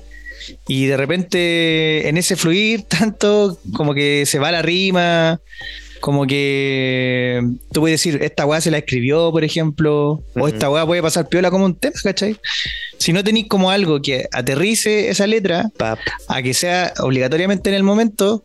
Y 0.66 0.86
de 0.86 0.96
repente 0.96 2.08
en 2.08 2.16
ese 2.16 2.34
fluir 2.34 2.82
tanto 2.88 3.58
como 3.74 3.94
que 3.94 4.24
se 4.26 4.38
va 4.38 4.50
la 4.50 4.62
rima 4.62 5.38
como 6.00 6.26
que 6.26 7.40
tú 7.72 7.80
puedes 7.80 8.02
decir, 8.02 8.22
esta 8.22 8.46
weá 8.46 8.60
se 8.60 8.70
la 8.70 8.78
escribió, 8.78 9.30
por 9.30 9.44
ejemplo, 9.44 10.22
o 10.34 10.48
esta 10.48 10.70
weá 10.70 10.86
puede 10.86 11.02
pasar 11.02 11.28
piola 11.28 11.50
como 11.50 11.64
un 11.66 11.74
tema, 11.74 11.94
¿cachai? 12.02 12.36
Si 12.98 13.12
no 13.12 13.22
tenéis 13.22 13.48
como 13.48 13.70
algo 13.70 14.02
que 14.02 14.26
aterrice 14.32 15.08
esa 15.08 15.26
letra 15.26 15.70
Pap. 15.76 15.98
a 16.28 16.42
que 16.42 16.54
sea 16.54 16.92
obligatoriamente 17.00 17.70
en 17.70 17.76
el 17.76 17.82
momento, 17.82 18.42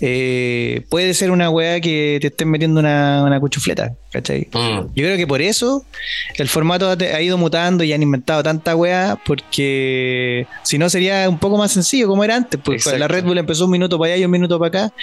eh, 0.00 0.84
puede 0.88 1.14
ser 1.14 1.30
una 1.30 1.50
weá 1.50 1.80
que 1.80 2.18
te 2.20 2.28
estén 2.28 2.50
metiendo 2.50 2.80
una, 2.80 3.24
una 3.24 3.40
cuchufleta, 3.40 3.94
¿cachai? 4.12 4.48
Mm. 4.52 4.92
Yo 4.94 5.04
creo 5.04 5.16
que 5.16 5.26
por 5.26 5.40
eso 5.42 5.84
el 6.36 6.48
formato 6.48 6.90
ha, 6.90 7.22
ido 7.22 7.38
mutando 7.38 7.82
y 7.82 7.92
han 7.92 8.02
inventado 8.02 8.42
tanta 8.42 8.76
weá, 8.76 9.18
porque 9.24 10.46
si 10.62 10.78
no 10.78 10.88
sería 10.90 11.28
un 11.28 11.38
poco 11.38 11.56
más 11.56 11.72
sencillo 11.72 12.06
como 12.08 12.22
era 12.22 12.36
antes. 12.36 12.60
Pues 12.62 12.82
Exacto. 12.82 12.98
la 12.98 13.08
Red 13.08 13.24
Bull 13.24 13.38
empezó 13.38 13.64
un 13.64 13.70
minuto 13.70 13.98
para 13.98 14.12
allá 14.12 14.22
y 14.22 14.24
un 14.24 14.30
minuto 14.30 14.58
para 14.58 14.68
acá, 14.68 14.94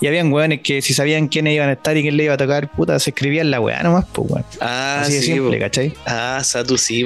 y 0.00 0.06
habían 0.06 0.32
weones 0.32 0.60
que 0.62 0.82
si 0.82 0.94
sabían 0.94 1.28
quiénes 1.28 1.54
iban 1.54 1.68
a 1.68 1.72
estar 1.72 1.96
y 1.96 2.02
quién 2.02 2.16
le 2.16 2.24
iba 2.24 2.34
a 2.34 2.38
tocar, 2.38 2.70
puta, 2.70 2.98
se 2.98 3.10
escribían 3.10 3.50
la 3.50 3.60
weá 3.60 3.82
nomás, 3.82 4.06
pues 4.12 4.30
weón. 4.30 4.44
Ah, 4.60 5.00
Así 5.02 5.14
de 5.14 5.20
sí, 5.20 5.32
simple, 5.32 5.58
po. 5.58 5.64
¿cachai? 5.64 5.92
Ah, 6.06 6.40
Satu 6.42 6.78
sí. 6.78 7.04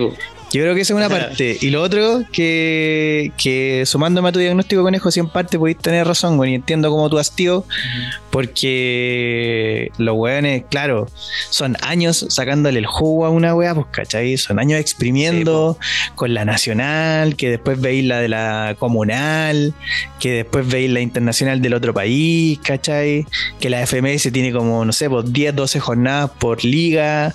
Yo 0.53 0.63
creo 0.63 0.75
que 0.75 0.83
esa 0.83 0.93
es 0.93 0.97
una 0.97 1.09
parte. 1.09 1.59
Y 1.61 1.71
lo 1.71 1.83
otro, 1.83 2.23
que, 2.33 3.33
que 3.37 3.83
sumándome 3.85 4.29
a 4.29 4.33
tu 4.33 4.39
diagnóstico, 4.39 4.83
conejo, 4.83 5.11
sí 5.11 5.19
en 5.19 5.29
parte 5.29 5.59
podéis 5.59 5.79
tener 5.79 6.07
razón, 6.07 6.37
güey. 6.37 6.53
Y 6.53 6.55
entiendo 6.55 6.89
cómo 6.91 7.11
tú 7.11 7.19
hastío, 7.19 7.65
porque 8.31 9.91
los 9.99 10.17
weones, 10.17 10.65
claro, 10.71 11.09
son 11.51 11.77
años 11.83 12.27
sacándole 12.29 12.79
el 12.79 12.87
jugo 12.87 13.27
a 13.27 13.31
una 13.31 13.55
wea, 13.55 13.75
pues, 13.75 13.89
¿cachai? 13.91 14.37
Son 14.37 14.61
años 14.61 14.79
exprimiendo 14.79 15.79
con 16.15 16.33
la 16.33 16.45
nacional, 16.45 17.35
que 17.35 17.51
después 17.51 17.81
veis 17.81 18.05
la 18.05 18.21
de 18.21 18.29
la 18.29 18.77
comunal, 18.79 19.75
que 20.21 20.31
después 20.33 20.67
veis 20.69 20.91
la 20.91 21.01
internacional 21.01 21.61
del 21.61 21.75
otro 21.75 21.93
país, 21.93 22.61
¿cachai? 22.63 23.27
Que 23.59 23.69
la 23.69 23.85
FMS 23.85 24.31
tiene 24.33 24.53
como, 24.53 24.85
no 24.85 24.93
sé, 24.93 25.11
pues 25.11 25.33
10, 25.33 25.57
12 25.57 25.81
jornadas 25.81 26.31
por 26.39 26.65
liga 26.65 27.35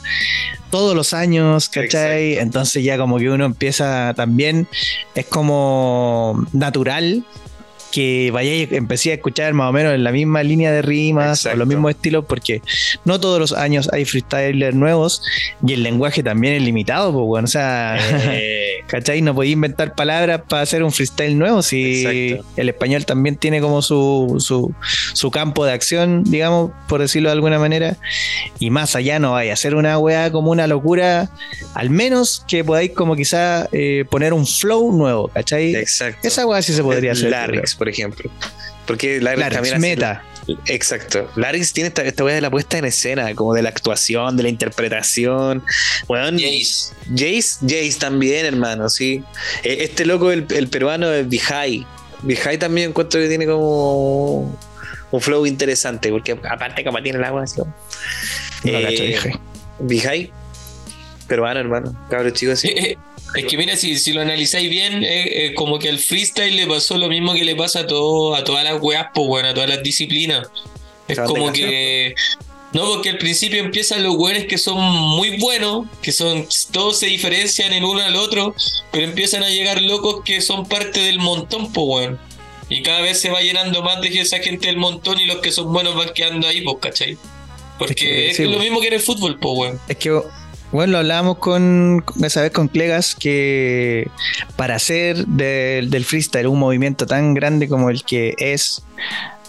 todos 0.72 0.96
los 0.96 1.14
años, 1.14 1.70
¿cachai? 1.70 2.38
Entonces 2.40 2.84
ya 2.84 2.98
como 2.98 3.18
que 3.18 3.30
uno 3.30 3.46
empieza 3.46 4.14
también, 4.16 4.68
es 5.14 5.28
como 5.28 6.48
natural 6.54 7.24
que 7.92 8.32
vayáis, 8.32 8.72
empecé 8.72 9.12
a 9.12 9.16
escuchar 9.16 9.54
más 9.54 9.70
o 9.70 9.74
menos 9.74 9.94
en 9.94 10.04
la 10.04 10.12
misma 10.12 10.44
línea 10.44 10.72
de 10.72 10.82
rimas 10.82 11.40
Exacto. 11.40 11.56
o 11.56 11.60
los 11.60 11.68
mismos 11.68 11.92
estilos, 11.92 12.26
porque 12.28 12.62
no 13.06 13.20
todos 13.20 13.40
los 13.40 13.54
años 13.54 13.90
hay 13.94 14.06
freestylers 14.06 14.76
nuevos 14.76 15.22
y 15.66 15.74
el 15.74 15.84
lenguaje 15.84 16.24
también 16.24 16.54
es 16.56 16.62
limitado, 16.64 17.12
pues 17.14 17.26
bueno, 17.26 17.46
o 17.46 17.48
sea, 17.48 17.98
Eh, 18.32 18.80
¿cachai? 18.88 19.22
No 19.22 19.36
podéis 19.36 19.54
inventar 19.54 19.96
palabras 19.96 20.42
para 20.48 20.64
hacer 20.64 20.84
un 20.84 20.92
freestyle 20.92 21.38
nuevo, 21.38 21.62
si 21.62 22.06
Exacto. 22.06 22.50
el 22.58 22.70
español 22.70 23.06
también 23.06 23.36
tiene 23.36 23.62
como 23.62 23.82
su, 23.82 24.36
su, 24.40 24.74
su 25.14 25.32
campo 25.32 25.66
de 25.66 25.74
acción, 25.74 26.24
digamos, 26.24 26.72
por 26.88 27.02
decirlo 27.02 27.30
de 27.30 27.34
alguna 27.34 27.60
manera, 27.60 27.98
y 28.60 28.70
más 28.70 28.96
allá 28.96 29.20
no 29.20 29.34
vaya 29.34 29.54
a 29.54 29.56
ser 29.56 29.76
una 29.76 29.98
weá 29.98 30.32
como 30.32 30.52
una 30.52 30.68
locura, 30.68 31.30
al 31.74 31.90
menos 31.90 32.44
que 32.48 32.64
podáis 32.64 32.92
como 32.92 33.16
quizá 33.16 33.68
eh, 33.72 34.06
poner 34.10 34.34
un 34.34 34.46
flow 34.46 34.92
nuevo, 34.92 35.28
¿cachai? 35.30 35.76
exacto. 35.76 36.28
Esa 36.28 36.46
weá 36.46 36.62
sí 36.62 36.74
se 36.74 36.82
podría 36.84 37.12
hacer. 37.14 37.32
Larix, 37.32 37.76
por 37.82 37.90
ejemplo. 37.90 38.30
Porque 38.86 39.20
Larix 39.20 39.40
Claro, 39.40 39.56
también 39.56 39.74
es 39.74 39.80
hace- 39.80 39.90
meta. 39.90 40.24
Exacto. 40.68 41.32
Larix 41.36 41.74
tiene 41.74 41.88
esta, 41.88 42.04
esta 42.04 42.24
weá 42.24 42.36
de 42.36 42.42
la 42.42 42.52
puesta 42.52 42.78
en 42.78 42.86
escena, 42.86 43.34
como 43.34 43.56
de 43.56 43.64
la 43.64 43.70
actuación, 43.70 44.38
de 44.38 44.44
la 44.44 44.50
interpretación. 44.50 45.64
Weón, 46.08 46.38
Jace. 46.38 46.94
Jace, 47.10 47.58
Jace 47.64 47.96
también, 48.00 48.46
hermano, 48.46 48.88
sí. 48.88 49.24
Eh, 49.64 49.78
Este 49.82 50.06
loco, 50.06 50.32
el, 50.32 50.46
el 50.56 50.68
peruano 50.68 51.12
es 51.12 51.28
Vijay. 51.28 51.88
Vijay 52.22 52.60
también 52.60 52.90
encuentro 52.90 53.20
que 53.20 53.28
tiene 53.28 53.48
como 53.48 54.56
un 55.12 55.22
flow 55.22 55.48
interesante, 55.48 56.12
porque 56.12 56.38
aparte 56.48 56.84
como 56.84 57.02
tiene 57.02 57.18
el 57.18 57.24
agua, 57.24 57.44
así 57.44 57.56
como- 57.58 57.74
No 58.64 58.72
Eh. 58.78 59.18
Vijay, 59.80 60.32
peruano, 61.28 61.60
hermano, 61.60 61.96
cabro 62.12 62.30
chico 62.30 62.52
así. 62.52 62.70
Es 63.36 63.46
que 63.46 63.58
mira, 63.58 63.78
si, 63.78 63.98
si 63.98 64.12
lo 64.12 64.22
analizáis 64.22 64.70
bien, 64.70 65.04
eh, 65.04 65.46
eh, 65.46 65.54
como 65.54 65.80
que 65.80 65.90
al 65.90 66.00
freestyle 66.00 66.56
le 66.56 66.68
pasó 66.68 66.98
lo 66.98 67.08
mismo 67.08 67.34
que 67.34 67.46
le 67.46 67.56
pasa 67.56 67.82
a 67.82 67.88
todo, 67.88 68.36
a 68.36 68.44
todas 68.44 68.64
las 68.64 68.82
weas, 68.82 69.08
pues 69.14 69.28
bueno, 69.28 69.50
a 69.50 69.54
todas 69.54 69.70
las 69.70 69.84
disciplinas. 69.84 70.48
Es 71.08 71.18
¿A 71.18 71.24
dónde 71.24 71.40
como 71.40 71.54
que. 71.54 72.16
No, 72.74 72.86
porque 72.88 73.10
al 73.10 73.18
principio 73.18 73.60
empiezan 73.60 74.02
los 74.04 74.16
weones 74.16 74.46
que 74.46 74.58
son 74.58 74.80
muy 74.80 75.38
buenos, 75.40 75.88
que 76.02 76.12
son. 76.12 76.48
Todos 76.72 77.00
se 77.00 77.08
diferencian 77.08 77.74
el 77.74 77.84
uno 77.84 78.02
al 78.02 78.16
otro, 78.16 78.56
pero 78.92 79.06
empiezan 79.06 79.44
a 79.44 79.50
llegar 79.50 79.82
locos 79.82 80.24
que 80.24 80.42
son 80.42 80.68
parte 80.68 81.02
del 81.02 81.20
montón, 81.20 81.72
pues 81.72 81.86
weón. 81.88 82.20
Y 82.70 82.82
cada 82.84 83.02
vez 83.02 83.20
se 83.20 83.30
va 83.30 83.42
llenando 83.42 83.84
más 83.84 84.00
de 84.02 84.08
esa 84.20 84.40
gente 84.40 84.68
del 84.68 84.78
montón 84.78 85.20
y 85.20 85.26
los 85.26 85.38
que 85.38 85.52
son 85.52 85.74
buenos 85.74 85.96
van 85.96 86.14
quedando 86.14 86.48
ahí, 86.48 86.62
pues, 86.62 86.78
¿cachai? 86.80 87.18
Porque 87.78 87.94
Es 87.94 88.00
que, 88.00 88.30
es 88.30 88.38
sí, 88.38 88.44
lo 88.44 88.52
pues. 88.52 88.64
mismo 88.64 88.80
que 88.80 88.88
en 88.88 88.94
el 88.94 89.02
fútbol, 89.02 89.38
pues 89.40 89.58
weón. 89.58 89.80
Es 89.90 89.98
que, 89.98 90.22
bueno, 90.72 90.94
lo 90.94 90.98
hablábamos 91.00 91.38
con, 91.38 92.04
esa 92.24 92.42
vez 92.42 92.52
con 92.52 92.68
Clegas, 92.68 93.16
que 93.16 94.10
para 94.56 94.76
hacer 94.76 95.26
del, 95.26 95.90
del 95.90 96.06
freestyle 96.06 96.48
un 96.48 96.60
movimiento 96.60 97.06
tan 97.06 97.34
grande 97.34 97.68
como 97.68 97.90
el 97.90 98.04
que 98.04 98.36
es, 98.38 98.84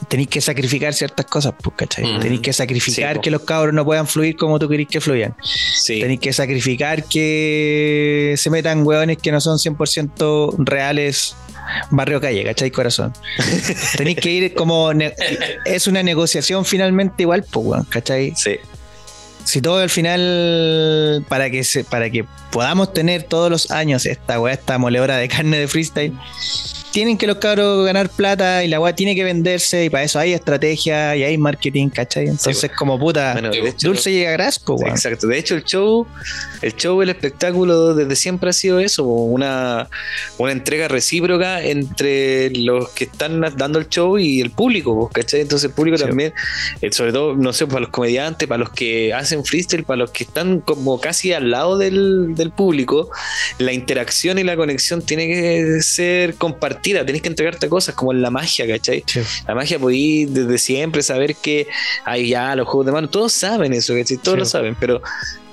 tenéis 0.09 0.29
que 0.29 0.41
sacrificar 0.41 0.95
ciertas 0.95 1.27
cosas, 1.27 1.55
pues, 1.63 1.77
¿cachai? 1.77 2.05
Mm. 2.05 2.21
Tenéis 2.21 2.41
que 2.41 2.53
sacrificar 2.53 3.17
Sí, 3.17 3.21
que 3.21 3.31
los 3.31 3.43
cabros 3.43 3.75
no 3.75 3.85
puedan 3.85 4.07
fluir 4.07 4.37
como 4.37 4.59
tú 4.59 4.69
querís 4.69 4.89
que 4.89 5.01
fluyan. 5.01 5.35
Sí. 5.43 6.01
Tenéis 6.01 6.21
que 6.21 6.33
sacrificar 6.33 7.05
que 7.05 8.35
se 8.37 8.51
metan 8.51 8.87
hueones 8.87 9.19
que 9.19 9.33
no 9.33 9.41
son 9.41 9.59
100% 9.59 10.55
reales 10.59 11.37
barrio 11.91 12.21
calle, 12.21 12.45
¿cachai? 12.45 12.71
Corazón. 12.71 13.13
Tenéis 13.97 14.19
que 14.19 14.31
ir 14.31 14.55
como... 14.55 14.91
es 15.65 15.87
una 15.87 16.03
negociación 16.03 16.65
finalmente 16.65 17.23
igual, 17.23 17.45
pues, 17.51 17.87
¿cachai? 17.89 18.33
Sí. 18.37 18.57
Si 19.45 19.61
todo 19.61 19.79
al 19.79 19.91
final 19.91 21.25
para 21.29 21.51
que 21.51 21.65
se, 21.65 21.85
para 21.85 22.11
que 22.11 22.25
podamos 22.51 22.93
tener 22.93 23.25
todos 23.25 23.51
los 23.51 23.71
años 23.71 24.07
esta 24.07 24.41
weá, 24.41 24.55
esta 24.55 24.79
moledora 24.79 25.17
de 25.17 25.29
carne 25.29 25.59
de 25.59 25.69
freestyle, 25.69 26.13
tienen 26.93 27.17
que 27.19 27.27
los 27.27 27.39
cabros 27.39 27.85
ganar 27.87 28.09
plata 28.11 28.63
y 28.65 28.69
la 28.69 28.79
weá 28.79 28.95
tiene 28.95 29.15
que 29.15 29.25
venderse 29.25 29.85
y 29.87 29.91
para 29.91 30.05
eso 30.05 30.19
hay 30.19 30.33
estrategia 30.33 31.17
y 31.17 31.25
hay 31.25 31.39
marketing, 31.39 31.89
¿cachai? 31.89 32.29
Entonces 32.29 32.71
como 32.77 32.99
puta, 32.99 33.33
Bueno, 33.33 33.51
de 33.51 33.69
hecho, 33.71 33.89
dulce 33.89 34.13
llega 34.13 34.33
gras, 34.33 34.59
po, 34.59 34.75
weón. 34.75 34.91
Exacto. 34.93 35.27
De 35.27 35.39
hecho, 35.39 35.55
el 35.55 35.65
show, 35.65 36.07
el 36.61 36.77
show, 36.77 37.01
el 37.03 37.09
espectáculo 37.09 37.95
desde 37.95 38.15
siempre 38.17 38.51
ha 38.51 38.53
sido 38.53 38.79
eso, 38.79 39.05
una, 39.05 39.89
una 40.39 40.53
entrega 40.53 40.89
recíproca 40.89 41.63
entre 41.63 42.51
los 42.51 42.91
que 42.91 43.05
están 43.05 43.41
dando 43.57 43.79
el 43.79 43.89
show 43.89 44.19
y 44.19 44.41
el 44.41 44.51
público, 44.51 45.09
¿cachai? 45.13 45.41
Entonces 45.41 45.71
el 45.71 45.75
público 45.75 45.97
Sí. 45.97 46.05
también, 46.05 46.33
eh, 46.81 46.93
sobre 46.93 47.13
todo, 47.13 47.35
no 47.35 47.53
sé, 47.53 47.67
para 47.67 47.81
los 47.81 47.89
comediantes, 47.91 48.47
para 48.49 48.59
los 48.59 48.71
que 48.71 49.13
hacen 49.15 49.45
freestyle, 49.45 49.85
para 49.85 49.97
los 49.99 50.11
que 50.11 50.25
están 50.25 50.61
como 50.61 51.01
casi 51.01 51.33
al 51.33 51.51
lado 51.51 51.79
del, 51.79 52.35
del 52.35 52.51
público, 52.51 53.11
la 53.59 53.73
interacción 53.73 54.39
y 54.39 54.45
la 54.45 54.57
conexión 54.57 55.03
tiene 55.03 55.27
que 55.29 55.81
ser 55.83 56.35
compartida, 56.35 56.82
tenés 56.83 57.23
que 57.23 57.29
entregarte 57.29 57.69
cosas 57.69 57.95
como 57.95 58.13
en 58.13 58.21
la 58.23 58.31
magia, 58.31 58.67
¿cachai? 58.67 59.03
Sí. 59.07 59.21
La 59.47 59.55
magia 59.55 59.79
podí 59.79 60.25
desde 60.27 60.59
siempre 60.59 61.03
saber 61.03 61.37
que 61.37 61.67
hay 62.05 62.29
ya 62.29 62.55
los 62.57 62.67
juegos 62.67 62.87
de 62.87 62.93
mano, 62.93 63.09
todos 63.09 63.33
saben 63.33 63.73
eso, 63.73 63.95
¿cachai? 63.95 64.17
Todos 64.19 64.35
Sí. 64.37 64.39
lo 64.41 64.45
saben, 64.47 64.77
pero 64.79 65.01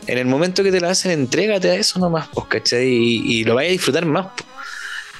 en 0.07 0.17
el 0.17 0.25
momento 0.25 0.63
que 0.63 0.71
te 0.71 0.81
la 0.81 0.89
hacen, 0.89 1.11
entrégate 1.11 1.69
a 1.69 1.75
eso 1.75 1.99
nomás, 1.99 2.27
pues, 2.33 2.47
¿cachai? 2.47 2.87
Y, 2.87 3.39
y 3.39 3.43
lo 3.43 3.55
vayas 3.55 3.69
a 3.69 3.73
disfrutar 3.73 4.05
más. 4.05 4.27
pues. 4.35 4.45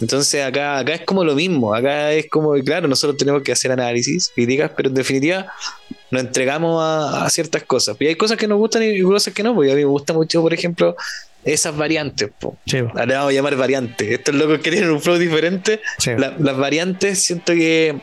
Entonces 0.01 0.43
acá, 0.45 0.77
acá 0.79 0.93
es 0.93 1.01
como 1.01 1.25
lo 1.25 1.35
mismo, 1.35 1.73
acá 1.75 2.13
es 2.13 2.29
como, 2.29 2.53
claro, 2.63 2.87
nosotros 2.87 3.17
tenemos 3.17 3.41
que 3.43 3.51
hacer 3.51 3.69
análisis, 3.71 4.31
críticas, 4.33 4.71
pero 4.75 4.87
en 4.87 4.95
definitiva 4.95 5.51
nos 6.09 6.21
entregamos 6.21 6.81
a, 6.81 7.25
a 7.25 7.29
ciertas 7.29 7.63
cosas. 7.63 7.97
Y 7.99 8.07
hay 8.07 8.15
cosas 8.15 8.37
que 8.37 8.47
nos 8.47 8.57
gustan 8.57 8.81
y 8.83 9.01
cosas 9.01 9.33
que 9.33 9.43
no, 9.43 9.53
porque 9.53 9.71
a 9.73 9.75
mí 9.75 9.81
me 9.81 9.87
gusta 9.89 10.13
mucho, 10.13 10.41
por 10.41 10.53
ejemplo, 10.53 10.95
esas 11.43 11.75
variantes. 11.75 12.29
po. 12.39 12.57
Sí, 12.65 12.81
po. 12.81 12.89
Ahora 12.97 13.17
vamos 13.17 13.31
a 13.31 13.33
llamar 13.33 13.55
variantes. 13.55 14.07
Estos 14.09 14.35
locos 14.35 14.59
que 14.59 14.71
tienen 14.71 14.89
un 14.91 15.01
flow 15.01 15.17
diferente, 15.17 15.81
Sí. 15.97 16.11
la- 16.17 16.35
las 16.39 16.57
variantes 16.57 17.19
siento 17.23 17.53
que 17.53 17.95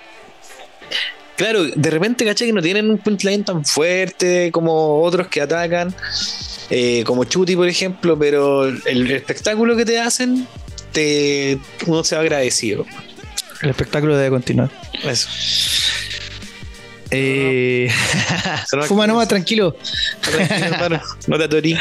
claro 1.36 1.64
de 1.64 1.90
repente 1.90 2.24
caché 2.24 2.46
que 2.46 2.52
no 2.52 2.62
tienen 2.62 2.88
un 2.90 2.96
punchline 2.98 3.44
tan 3.44 3.64
fuerte 3.64 4.50
como 4.52 5.02
otros 5.02 5.26
que 5.28 5.42
atacan 5.42 5.94
eh, 6.70 7.04
como 7.04 7.24
Chuti 7.24 7.54
por 7.54 7.68
ejemplo 7.68 8.18
pero 8.18 8.64
el 8.66 9.10
espectáculo 9.10 9.76
que 9.76 9.84
te 9.84 9.98
hacen 10.00 10.46
te 10.92 11.58
uno 11.86 12.02
se 12.04 12.14
va 12.16 12.22
agradecido 12.22 12.86
El 13.60 13.68
espectáculo 13.70 14.16
debe 14.16 14.30
continuar. 14.30 14.70
eso 15.04 15.28
Eh, 17.18 17.88
fuma 18.88 19.06
nomás, 19.06 19.28
tranquilo. 19.28 19.74
Tranquilo, 20.20 20.66
hermano, 20.74 21.00
no 21.26 21.38
te 21.38 21.44
atorí 21.44 21.78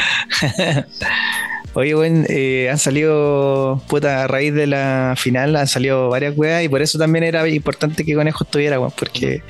Oye, 1.74 1.92
bueno, 1.92 2.24
eh, 2.30 2.70
han 2.70 2.78
salido, 2.78 3.82
puta, 3.86 4.24
a 4.24 4.26
raíz 4.26 4.54
de 4.54 4.66
la 4.66 5.12
final, 5.14 5.54
han 5.56 5.68
salido 5.68 6.08
varias 6.08 6.34
weas 6.34 6.64
y 6.64 6.70
por 6.70 6.80
eso 6.80 6.98
también 6.98 7.22
era 7.22 7.46
importante 7.46 8.02
que 8.02 8.14
Conejo 8.14 8.44
estuviera, 8.44 8.80
weón, 8.80 8.94
porque 8.98 9.42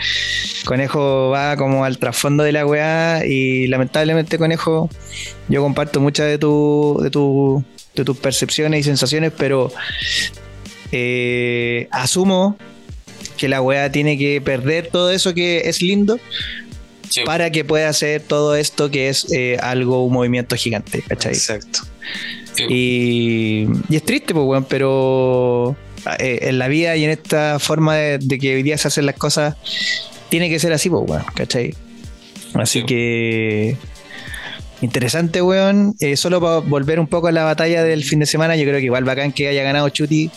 Conejo 0.64 1.30
va 1.30 1.56
como 1.56 1.84
al 1.84 1.98
trasfondo 1.98 2.42
de 2.42 2.50
la 2.50 2.66
wea 2.66 3.24
y 3.24 3.68
lamentablemente, 3.68 4.38
Conejo, 4.38 4.90
yo 5.48 5.62
comparto 5.62 6.00
muchas 6.00 6.26
de, 6.26 6.38
tu, 6.38 6.98
de, 7.00 7.10
tu, 7.10 7.62
de 7.94 8.04
tus 8.04 8.18
percepciones 8.18 8.80
y 8.80 8.82
sensaciones, 8.82 9.32
pero 9.38 9.70
eh, 10.90 11.86
asumo 11.92 12.56
que 13.36 13.48
la 13.48 13.60
wea 13.62 13.90
tiene 13.92 14.16
que 14.18 14.40
perder 14.40 14.88
todo 14.88 15.10
eso 15.10 15.34
que 15.34 15.62
es 15.68 15.82
lindo 15.82 16.18
Sí. 17.08 17.20
para 17.24 17.50
que 17.52 17.64
pueda 17.64 17.88
hacer 17.88 18.20
todo 18.20 18.56
esto 18.56 18.90
que 18.90 19.08
es 19.08 19.30
eh, 19.32 19.56
algo, 19.60 20.04
un 20.04 20.12
movimiento 20.12 20.56
gigante, 20.56 21.02
¿cachai? 21.06 21.34
Exacto. 21.34 21.80
Sí. 22.54 22.64
Y, 22.68 23.66
y 23.88 23.94
es 23.96 24.02
triste, 24.04 24.34
pues, 24.34 24.44
weón, 24.44 24.64
pero 24.64 25.76
eh, 26.18 26.40
en 26.42 26.58
la 26.58 26.66
vida 26.66 26.96
y 26.96 27.04
en 27.04 27.10
esta 27.10 27.60
forma 27.60 27.94
de, 27.94 28.18
de 28.18 28.38
que 28.40 28.56
hoy 28.56 28.64
día 28.64 28.76
se 28.76 28.88
hacen 28.88 29.06
las 29.06 29.14
cosas, 29.14 29.54
tiene 30.30 30.48
que 30.50 30.58
ser 30.58 30.72
así, 30.72 30.90
pues, 30.90 31.08
weón, 31.08 31.22
¿cachai? 31.36 31.74
Así 32.54 32.80
Sí. 32.80 32.86
que. 32.86 33.76
Interesante, 34.82 35.40
weón. 35.42 35.94
Eh, 36.00 36.16
solo 36.16 36.40
para 36.40 36.58
volver 36.58 37.00
un 37.00 37.06
poco 37.06 37.28
a 37.28 37.32
la 37.32 37.44
batalla 37.44 37.82
del 37.82 38.04
fin 38.04 38.18
de 38.18 38.26
semana, 38.26 38.56
yo 38.56 38.64
creo 38.64 38.78
que 38.78 38.84
igual 38.84 39.04
bacán 39.04 39.32
que 39.32 39.48
haya 39.48 39.62
ganado 39.62 39.88
Chuti. 39.88 40.30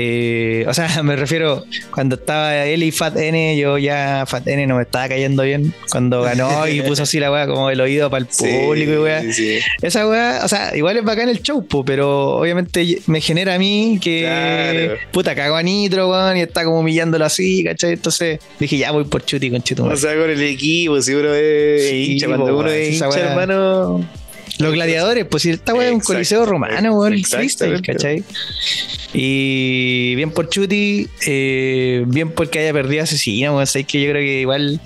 Eh, 0.00 0.64
o 0.68 0.74
sea, 0.74 0.88
me 1.02 1.16
refiero, 1.16 1.64
cuando 1.90 2.14
estaba 2.14 2.64
él 2.64 2.84
y 2.84 2.92
Fat 2.92 3.16
N, 3.16 3.56
yo 3.58 3.78
ya 3.78 4.24
Fat 4.28 4.46
N 4.46 4.64
no 4.68 4.76
me 4.76 4.82
estaba 4.82 5.08
cayendo 5.08 5.42
bien. 5.42 5.74
Cuando 5.90 6.22
ganó 6.22 6.68
y 6.68 6.82
puso 6.82 7.02
así 7.02 7.18
la 7.18 7.32
weá 7.32 7.48
como 7.48 7.68
el 7.68 7.80
oído 7.80 8.08
para 8.08 8.20
el 8.20 8.26
público 8.26 8.92
y 8.92 8.98
weá. 8.98 9.32
Sí. 9.32 9.58
Esa 9.82 10.06
weá, 10.08 10.42
o 10.44 10.48
sea, 10.48 10.76
igual 10.76 10.98
es 10.98 11.04
bacán 11.04 11.28
el 11.28 11.42
show, 11.42 11.66
po, 11.66 11.84
pero 11.84 12.36
obviamente 12.36 12.98
me 13.06 13.20
genera 13.20 13.54
a 13.54 13.58
mí 13.58 13.98
que 14.00 14.20
Claro. 14.22 14.94
puta 15.10 15.34
cagó 15.34 15.56
a 15.56 15.62
Nitro, 15.64 16.08
weón, 16.10 16.36
y 16.36 16.42
está 16.42 16.62
como 16.64 16.78
humillándolo 16.78 17.24
así, 17.24 17.64
¿cachai? 17.64 17.94
Entonces 17.94 18.38
dije, 18.60 18.78
ya 18.78 18.92
voy 18.92 19.02
por 19.04 19.24
Chuti 19.24 19.50
con 19.50 19.62
Chuti. 19.62 19.82
O 19.82 19.96
sea, 19.96 20.14
con 20.16 20.30
el 20.30 20.42
equipo, 20.44 21.02
si 21.02 21.12
uno 21.14 21.34
es 21.34 21.88
Sí, 21.88 22.12
hincha, 22.12 22.26
po, 22.28 22.36
cuando 22.36 22.56
uno 22.58 22.70
es 22.70 22.92
hincha, 22.92 23.08
weá. 23.08 23.30
hermano. 23.30 24.08
Los 24.58 24.72
gladiadores, 24.72 25.24
pues 25.26 25.42
si 25.44 25.50
esta 25.50 25.74
weá 25.74 25.88
es 25.88 25.94
un 25.94 26.00
coliseo 26.00 26.44
romano, 26.46 26.98
weón, 26.98 27.12
el 27.14 27.24
freestyle. 27.24 27.80
¿cachai? 27.82 28.24
Y 29.14 30.14
bien 30.16 30.30
por 30.32 30.48
Chuti, 30.50 31.08
eh, 31.26 32.04
bien 32.06 32.30
porque 32.30 32.58
haya 32.58 32.72
perdido 32.72 33.00
a 33.00 33.04
Asesino, 33.04 33.54
weón. 33.54 33.66
Sabes 33.66 33.86
que 33.86 34.02
yo 34.02 34.10
creo 34.10 34.20
que 34.22 34.40
igual 34.40 34.80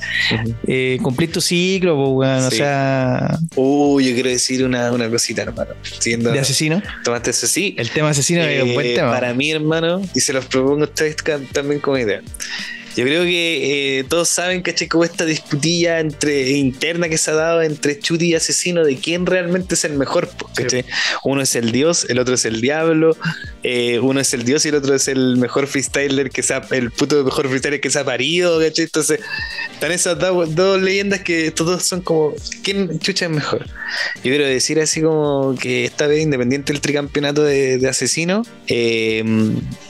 eh, 0.67 0.99
cumplir 1.03 1.33
tu 1.33 1.41
ciclo, 1.41 1.97
pues, 1.97 2.29
weón. 2.31 2.45
O 2.47 2.51
sea, 2.51 3.39
Uh, 3.57 4.01
yo 4.01 4.13
quiero 4.15 4.29
decir 4.29 4.65
una, 4.65 4.93
una 4.93 5.09
cosita, 5.11 5.43
hermano. 5.43 5.71
Siguiendo, 5.99 6.31
de 6.31 6.39
Asesino. 6.41 6.83
tomaste 7.05 7.31
eso 7.31 7.47
sí. 7.47 7.75
El 7.79 7.91
tema 7.91 8.11
Asesino 8.11 8.43
es 8.43 8.63
un 8.63 8.75
buen 8.75 8.87
Eh, 8.87 8.95
tema. 8.95 9.11
Para 9.11 9.35
mí, 9.35 9.51
hermano, 9.51 10.03
y 10.15 10.21
se 10.21 10.33
los 10.33 10.45
propongo 10.47 10.83
a 10.83 10.85
ustedes 10.85 11.17
también 11.53 11.81
como 11.81 11.99
idea. 11.99 12.23
Yo 12.97 13.05
creo 13.05 13.25
que 13.25 13.99
eh, 13.99 14.05
todos 14.05 14.29
saben, 14.29 14.63
¿cachai? 14.63 14.89
Como 14.89 15.05
esta 15.05 15.25
disputilla 15.25 16.01
entre, 16.01 16.51
interna 16.51 17.09
que 17.09 17.17
se 17.17 17.31
ha 17.31 17.35
dado 17.35 17.63
entre 17.63 17.99
Chuti 17.99 18.27
y 18.27 18.35
Asesino 18.35 18.85
de 18.85 18.97
quién 18.97 19.25
realmente 19.25 19.75
es 19.75 19.85
el 19.85 19.95
mejor. 19.95 20.29
Uno 21.25 21.41
es 21.41 21.57
el 21.57 21.73
dios, 21.73 22.07
el 22.09 22.19
otro 22.19 22.35
es 22.35 22.45
el 22.45 22.61
diablo, 22.61 23.17
eh, 23.63 23.99
uno 23.99 24.21
es 24.21 24.35
el 24.35 24.45
dios 24.45 24.67
y 24.67 24.69
el 24.69 24.75
otro 24.75 24.95
es 24.95 25.09
el 25.09 25.37
mejor 25.39 25.67
freestyler 25.67 26.31
que 26.31 26.43
se 26.43 26.55
ha, 26.55 26.63
el 26.71 26.91
puto 26.91 27.25
mejor 27.25 27.49
freestyler 27.49 27.81
que 27.81 27.91
se 27.91 27.99
ha 27.99 28.05
parido, 28.05 28.61
¿cachai? 28.61 28.85
Entonces, 28.85 29.21
están 29.83 29.93
esas 29.93 30.17
do- 30.19 30.47
dos 30.47 30.81
leyendas 30.81 31.21
que 31.23 31.51
todos 31.51 31.83
son 31.83 32.03
como, 32.03 32.35
¿quién 32.63 33.01
chucha 33.01 33.25
es 33.25 33.31
mejor? 33.33 33.67
Yo 34.17 34.23
quiero 34.31 34.47
decir 34.47 34.79
así 34.81 35.03
como 35.03 35.57
que 35.61 35.85
esta 35.85 36.07
vez, 36.07 36.23
independiente 36.23 36.73
del 36.73 36.81
tricampeonato 36.81 37.43
de, 37.43 37.79
de 37.79 37.89
asesino, 37.89 38.45
eh, 38.69 39.25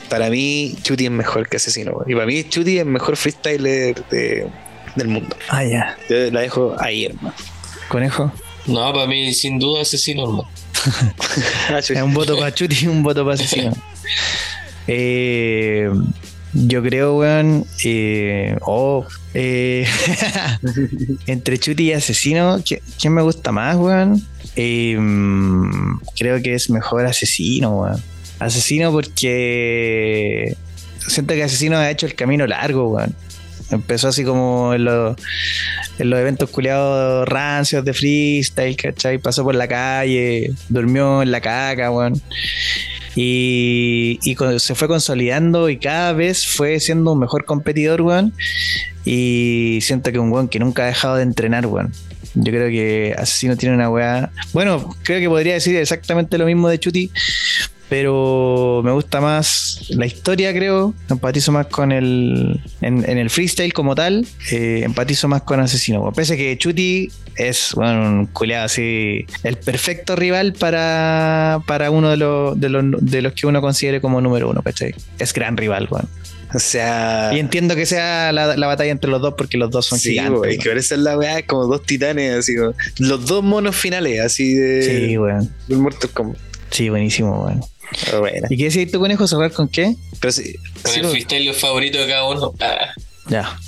para 0.09 0.31
mí 0.31 0.75
Chuti 0.83 1.05
es 1.05 1.11
mejor 1.11 1.47
que 1.49 1.59
asesino. 1.59 1.99
Y 2.07 2.15
para 2.15 2.25
mí 2.27 2.43
Chuti 2.49 2.77
es 2.77 2.83
el 2.85 2.89
mejor 2.89 3.17
freestyler 3.19 4.03
de- 4.11 4.47
del 4.97 5.09
mundo. 5.09 5.37
Ah, 5.49 5.65
ya. 5.65 5.99
Yo 6.09 6.31
la 6.31 6.41
dejo 6.41 6.75
ahí, 6.79 7.05
hermano. 7.07 7.35
Conejo. 7.89 8.33
No, 8.67 8.93
para 8.95 9.07
mí, 9.07 9.35
sin 9.35 9.59
duda, 9.59 9.83
asesino, 9.83 10.23
hermano. 10.25 10.49
Es 11.79 11.91
un 11.91 12.15
voto 12.15 12.37
para 12.39 12.53
Chuti 12.55 12.77
y 12.83 12.87
un 12.89 13.03
voto 13.03 13.25
para 13.25 13.35
Asesino. 13.35 13.73
Eh, 14.89 15.89
yo 16.53 16.83
creo, 16.83 17.17
weón. 17.19 17.65
Eh, 17.85 18.57
oh, 18.63 19.07
eh, 19.35 19.87
entre 21.27 21.59
Chuti 21.59 21.85
y 21.85 21.93
Asesino, 21.93 22.59
¿qui- 22.59 22.81
¿quién 23.01 23.15
me 23.15 23.23
gusta 23.23 23.53
más, 23.53 23.77
weón? 23.77 24.23
Eh, 24.57 24.99
creo 26.19 26.43
que 26.43 26.55
es 26.55 26.71
mejor 26.71 27.07
Asesino, 27.07 27.81
weón. 27.81 28.03
Asesino 28.39 28.91
porque 28.93 30.57
siento 31.07 31.35
que 31.35 31.43
Asesino 31.45 31.77
ha 31.79 31.91
hecho 31.91 32.07
el 32.07 32.15
camino 32.15 32.47
largo, 32.47 32.89
weón. 32.89 33.15
Empezó 33.71 34.09
así 34.09 34.23
como 34.23 34.75
en 34.75 34.85
los, 34.85 35.17
en 35.99 36.11
los 36.11 36.19
eventos 36.21 36.51
culiados 36.51 37.27
rancios 37.27 37.83
de 37.85 37.95
freestyle, 37.95 38.77
¿cachai? 38.77 39.17
Pasó 39.17 39.45
por 39.45 39.55
la 39.55 39.67
calle, 39.67 40.53
durmió 40.69 41.23
en 41.23 41.31
la 41.31 41.41
caca, 41.41 41.91
weón. 41.91 42.21
Y, 43.15 44.19
se 44.59 44.75
fue 44.75 44.89
consolidando 44.89 45.69
y 45.69 45.79
cada 45.79 46.13
vez 46.13 46.47
fue 46.47 46.81
siendo 46.81 47.13
un 47.13 47.19
mejor 47.19 47.45
competidor, 47.45 48.03
weón. 48.03 48.33
Y 49.05 49.79
siento 49.83 50.13
que 50.13 50.19
un 50.19 50.33
weón 50.33 50.49
que 50.49 50.59
nunca 50.59 50.85
ha 50.85 50.87
dejado 50.87 51.17
de 51.17 51.23
entrenar, 51.23 51.67
weón. 51.67 51.93
Yo 52.35 52.51
creo 52.51 52.69
que 52.69 53.15
Asesino 53.17 53.57
tiene 53.57 53.75
una 53.75 53.91
weá. 53.91 54.31
Bueno, 54.53 54.97
creo 55.03 55.21
que 55.21 55.29
podría 55.29 55.55
decir 55.55 55.77
exactamente 55.77 56.39
lo 56.39 56.47
mismo 56.47 56.69
de 56.69 56.79
Chuti, 56.79 57.11
pero 57.93 58.81
me 58.83 58.91
gusta 58.91 59.21
más 59.21 59.85
la 59.91 60.07
historia, 60.07 60.51
creo. 60.55 60.95
Empatizo 61.11 61.53
más 61.53 61.67
con 61.67 61.93
el. 61.93 62.59
En, 62.81 63.05
en 63.07 63.19
el 63.19 63.29
freestyle 63.29 63.75
como 63.75 63.95
tal, 63.95 64.27
eh, 64.51 64.81
empatizo 64.83 65.29
más 65.29 65.43
con 65.43 65.61
Asesino. 65.61 66.11
Pese 66.11 66.33
a 66.33 66.37
que 66.39 66.57
Chuti 66.57 67.11
es 67.37 67.73
bueno, 67.75 68.01
un 68.21 68.27
culeado 68.29 68.65
así. 68.65 69.27
El 69.43 69.59
perfecto 69.59 70.17
rival 70.17 70.55
para, 70.55 71.61
para 71.67 71.91
uno 71.91 72.09
de 72.09 72.17
los, 72.17 72.59
de, 72.59 72.71
los, 72.71 72.85
de 72.99 73.21
los 73.21 73.35
que 73.35 73.47
uno 73.47 73.61
considere 73.61 74.01
como 74.01 74.23
número 74.23 74.49
uno, 74.49 74.63
¿cachai? 74.63 74.95
Es 75.19 75.35
gran 75.35 75.59
rival, 75.59 75.87
weón. 75.91 76.09
O 76.55 76.59
sea. 76.59 77.29
Y 77.35 77.41
entiendo 77.41 77.77
que 77.77 77.85
sea 77.85 78.33
la, 78.33 78.57
la 78.57 78.67
batalla 78.69 78.91
entre 78.91 79.11
los 79.11 79.21
dos 79.21 79.35
porque 79.37 79.59
los 79.59 79.71
dos 79.71 79.85
son 79.85 79.99
Sí, 79.99 80.13
gigantes. 80.13 80.59
que 80.61 80.71
parece 80.71 80.97
la 80.97 81.19
weá 81.19 81.45
como 81.47 81.67
dos 81.67 81.83
titanes, 81.83 82.37
así 82.37 82.57
como. 82.57 82.73
Los 83.01 83.27
dos 83.27 83.45
monos 83.45 83.77
finales, 83.77 84.19
así 84.21 84.55
de. 84.55 84.83
Sí, 85.09 85.19
weón. 85.19 85.51
del 85.69 85.77
Mortal 85.77 86.09
Kombat. 86.09 86.39
Sí, 86.71 86.89
buenísimo, 86.89 87.45
weón. 87.45 87.61
Pero 88.05 88.21
bueno. 88.21 88.47
¿Y 88.51 88.57
qué 88.57 88.71
decís 88.71 88.91
tu 88.93 88.99
conejo? 89.01 89.27
¿Jugar 89.27 89.53
con 89.53 89.69
qué? 89.69 89.95
Pero 90.21 90.33
sí, 90.33 90.55
Con 90.83 90.93
sí, 90.93 91.01
el 91.01 91.07
no- 91.07 91.11
freestyle 91.11 91.55
favorito 91.55 91.99
de 91.99 92.07
cada 92.09 92.25
uno. 92.29 92.55
Ah, 92.61 92.93
Ya. 93.29 93.59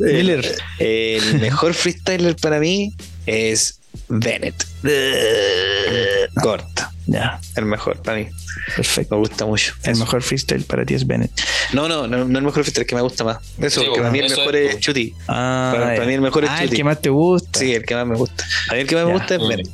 Eh, 0.00 0.12
Miller. 0.14 0.56
El 0.78 1.38
mejor 1.40 1.74
freestyler 1.74 2.34
para 2.36 2.58
mí 2.58 2.94
es 3.26 3.78
Bennett. 4.08 4.64
Corta. 6.42 6.90
Ya. 7.06 7.38
El 7.56 7.66
mejor 7.66 8.00
para 8.02 8.18
mí. 8.18 8.26
Perfecto. 8.76 9.14
Me 9.16 9.20
gusta 9.20 9.44
mucho. 9.46 9.74
El 9.84 9.92
Eso. 9.92 10.00
mejor 10.00 10.22
freestyle 10.22 10.64
para 10.64 10.84
ti 10.84 10.94
es 10.94 11.06
Bennett. 11.06 11.30
No, 11.72 11.86
no, 11.88 12.06
no, 12.06 12.24
no 12.24 12.38
el 12.38 12.44
mejor 12.44 12.62
freestyler 12.64 12.86
que 12.86 12.94
me 12.94 13.02
gusta 13.02 13.24
más. 13.24 13.38
Eso, 13.60 13.80
Sí, 13.82 13.86
que 13.92 13.98
para 13.98 14.10
mí 14.10 14.18
el 14.20 14.30
mejor 14.30 14.56
es. 14.56 14.74
es 14.74 14.80
Chuti. 14.80 15.12
Ah, 15.28 15.72
Para- 15.76 16.06
mí 16.06 16.14
el 16.14 16.20
mejor 16.22 16.44
es 16.44 16.50
Ah, 16.50 16.62
el 16.62 16.68
Chuti. 16.68 16.76
que 16.78 16.84
más 16.84 17.00
te 17.02 17.10
gusta. 17.10 17.58
Sí, 17.58 17.74
el 17.74 17.84
que 17.84 17.94
más 17.94 18.06
me 18.06 18.16
gusta. 18.16 18.44
A 18.70 18.74
mí 18.74 18.80
el 18.80 18.86
que 18.86 18.94
más 18.96 19.04
me 19.06 19.12
gusta 19.12 19.34
es. 19.34 19.40
Bennett. 19.48 19.68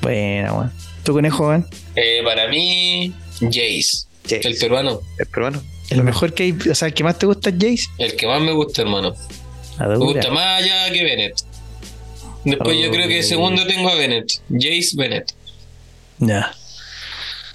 Buena, 0.00 0.52
weón. 0.52 0.72
¿Tu 1.04 1.12
conejo, 1.12 1.48
weón? 1.48 1.66
eh, 1.96 2.20
para 2.24 2.48
mí, 2.48 3.12
Jace, 3.50 4.06
Jace. 4.24 4.48
el 4.48 4.56
peruano. 4.56 5.00
El 5.18 5.26
peruano. 5.26 5.62
El 5.90 6.02
mejor 6.04 6.32
que 6.32 6.44
hay, 6.44 6.52
o 6.70 6.74
sea, 6.74 6.88
el 6.88 6.94
que 6.94 7.04
más 7.04 7.18
te 7.18 7.26
gusta 7.26 7.50
es 7.50 7.56
Jace. 7.56 7.84
El 7.98 8.16
que 8.16 8.26
más 8.26 8.40
me 8.40 8.52
gusta, 8.52 8.82
hermano. 8.82 9.14
La 9.78 9.88
Me 9.88 9.96
gusta 9.96 10.30
más 10.30 10.62
allá 10.62 10.90
que 10.92 11.02
Bennett. 11.04 11.34
Después 12.44 12.76
yo 12.80 12.90
creo 12.90 13.08
que 13.08 13.20
Oh. 13.20 13.22
segundo 13.22 13.66
tengo 13.66 13.88
a 13.88 13.94
Bennett. 13.94 14.32
Jace 14.50 14.90
Bennett. 14.94 15.32
Ya. 16.18 16.52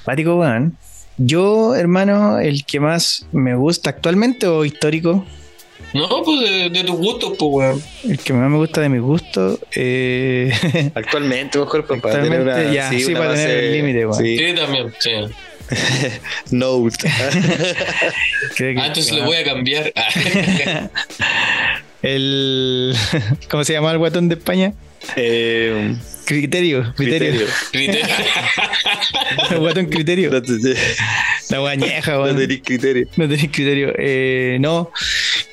Pático, 0.05 0.35
weón. 0.35 0.77
Yo, 1.17 1.75
hermano, 1.75 2.39
el 2.39 2.63
que 2.65 2.79
más 2.79 3.25
me 3.31 3.55
gusta 3.55 3.89
actualmente 3.89 4.45
o 4.47 4.63
histórico, 4.65 5.25
No, 5.93 6.21
pues 6.23 6.41
de, 6.41 6.69
de 6.69 6.83
tus 6.83 6.95
gustos, 6.97 7.33
pues, 7.39 7.51
weón. 7.51 7.83
el 8.07 8.19
que 8.19 8.33
más 8.33 8.49
me 8.51 8.57
gusta 8.57 8.81
de 8.81 8.89
mi 8.89 8.99
gusto, 8.99 9.59
eh, 9.75 10.51
Actualmente 10.95 11.57
mejor 11.59 11.85
pues, 11.87 12.01
para 12.01 12.21
tener 12.21 12.41
una, 12.41 12.71
ya, 12.71 12.89
sí, 12.89 13.03
una 13.05 13.19
para 13.19 13.33
tener 13.35 13.49
el 13.63 13.71
límite, 13.73 14.05
weón. 14.05 14.23
sí. 14.23 14.37
Sí, 14.37 14.55
también, 14.55 14.93
sí. 14.99 15.09
Note. 16.51 16.97
creo 18.55 18.73
que- 18.75 18.81
Antes 18.81 19.11
lo 19.11 19.25
voy 19.25 19.37
a 19.37 19.43
cambiar. 19.43 19.91
Ah. 19.95 20.89
el, 22.01 22.95
¿cómo 23.49 23.63
se 23.63 23.73
llama 23.73 23.91
el 23.91 23.97
guatón 23.97 24.29
de 24.29 24.35
España? 24.35 24.73
eh, 25.15 25.95
Criterio, 26.25 26.93
criterio. 26.97 27.47
criterio. 27.71 28.01
Criterio. 28.01 28.15
El 29.51 29.59
guatón 29.59 29.85
criterio. 29.85 30.29
No, 30.29 30.41
te- 30.41 30.75
La 31.49 31.59
guañeja, 31.59 32.11
no 32.15 32.23
weón. 32.23 32.35
tenés 32.37 32.61
criterio. 32.63 33.07
No 33.15 33.29
tenés 33.29 33.49
criterio. 33.49 33.93
Eh, 33.97 34.57
no, 34.59 34.91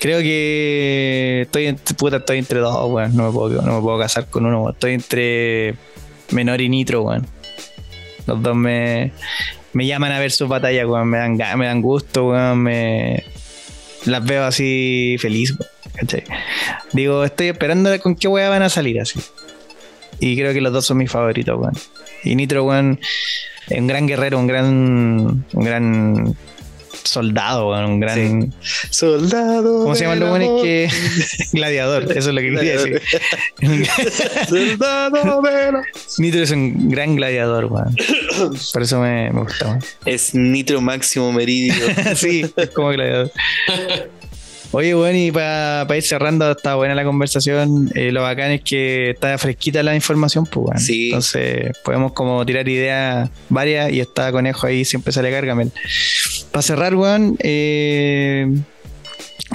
creo 0.00 0.18
que 0.20 1.42
estoy, 1.42 1.66
en, 1.66 1.76
puta, 1.76 2.16
estoy 2.16 2.38
entre 2.38 2.58
dos, 2.58 2.90
weón. 2.90 3.14
No 3.16 3.28
me, 3.28 3.32
puedo, 3.32 3.62
no 3.62 3.76
me 3.76 3.80
puedo 3.82 4.00
casar 4.00 4.26
con 4.28 4.46
uno, 4.46 4.62
weón. 4.62 4.74
Estoy 4.74 4.94
entre 4.94 5.74
Menor 6.32 6.60
y 6.60 6.68
Nitro, 6.68 7.02
weón. 7.02 7.24
Los 8.26 8.42
dos 8.42 8.56
me, 8.56 9.12
me 9.74 9.86
llaman 9.86 10.12
a 10.12 10.18
ver 10.18 10.32
sus 10.32 10.48
batallas, 10.48 10.86
weón. 10.86 11.08
Me 11.08 11.18
dan, 11.18 11.36
me 11.58 11.66
dan 11.66 11.82
gusto, 11.82 12.28
weón. 12.28 12.62
Me, 12.62 13.24
las 14.06 14.24
veo 14.24 14.44
así 14.44 15.16
feliz, 15.18 15.50
weón. 15.50 15.70
¿cachai? 15.94 16.24
Digo, 16.92 17.24
estoy 17.24 17.48
esperando 17.48 17.96
con 18.00 18.14
qué 18.16 18.28
weá 18.28 18.48
van 18.48 18.62
a 18.62 18.68
salir 18.68 19.00
así. 19.00 19.20
Y 20.20 20.36
creo 20.36 20.52
que 20.52 20.60
los 20.60 20.72
dos 20.72 20.86
son 20.86 20.98
mis 20.98 21.10
favoritos, 21.10 21.58
weón. 21.58 21.74
Y 22.22 22.34
Nitro, 22.36 22.64
weón, 22.64 23.00
es 23.68 23.78
un 23.78 23.86
gran 23.86 24.06
guerrero, 24.06 24.38
un 24.38 24.46
gran. 24.46 25.44
Un 25.52 25.64
gran 25.64 26.36
soldado, 27.04 27.70
weón, 27.70 27.84
un 27.84 28.00
gran. 28.00 28.54
Soldado. 28.90 29.82
¿Cómo 29.82 29.94
se 29.94 30.04
llaman 30.04 30.20
los 30.20 30.30
buenos 30.30 30.62
que. 30.62 30.88
Gladiador, 31.52 32.04
eso 32.10 32.28
es 32.30 32.34
lo 32.34 32.40
que 32.40 32.50
quería 32.50 32.72
decir. 32.72 33.02
Soldado 34.48 35.42
del 35.42 35.68
amor. 35.68 35.84
Nitro 36.18 36.42
es 36.42 36.50
un 36.50 36.90
gran 36.90 37.16
gladiador, 37.16 37.66
weón. 37.66 37.96
Por 38.72 38.82
eso 38.82 39.00
me, 39.00 39.30
me 39.30 39.40
gusta, 39.42 39.66
weón. 39.66 39.84
Es 40.04 40.34
Nitro 40.34 40.80
Máximo 40.80 41.32
Meridio. 41.32 41.74
sí, 42.16 42.46
es 42.56 42.70
como 42.70 42.88
gladiador. 42.88 43.30
Oye, 44.76 44.92
bueno, 44.94 45.16
y 45.16 45.30
para 45.30 45.86
ir 45.96 46.02
cerrando, 46.02 46.50
está 46.50 46.74
buena 46.74 46.96
la 46.96 47.04
conversación. 47.04 47.90
Eh, 47.94 48.10
lo 48.10 48.22
bacán 48.22 48.50
es 48.50 48.62
que 48.62 49.10
está 49.10 49.38
fresquita 49.38 49.84
la 49.84 49.94
información, 49.94 50.46
pues, 50.46 50.66
weón. 50.66 50.78
Sí. 50.80 51.06
Entonces, 51.06 51.78
podemos 51.84 52.12
como 52.12 52.44
tirar 52.44 52.68
ideas 52.68 53.30
varias 53.48 53.92
y 53.92 54.00
está 54.00 54.32
Conejo 54.32 54.66
ahí, 54.66 54.84
siempre 54.84 55.12
sale 55.12 55.30
Gargamel. 55.30 55.70
Para 56.50 56.62
cerrar, 56.62 56.96
weón, 56.96 57.36
eh, 57.38 58.48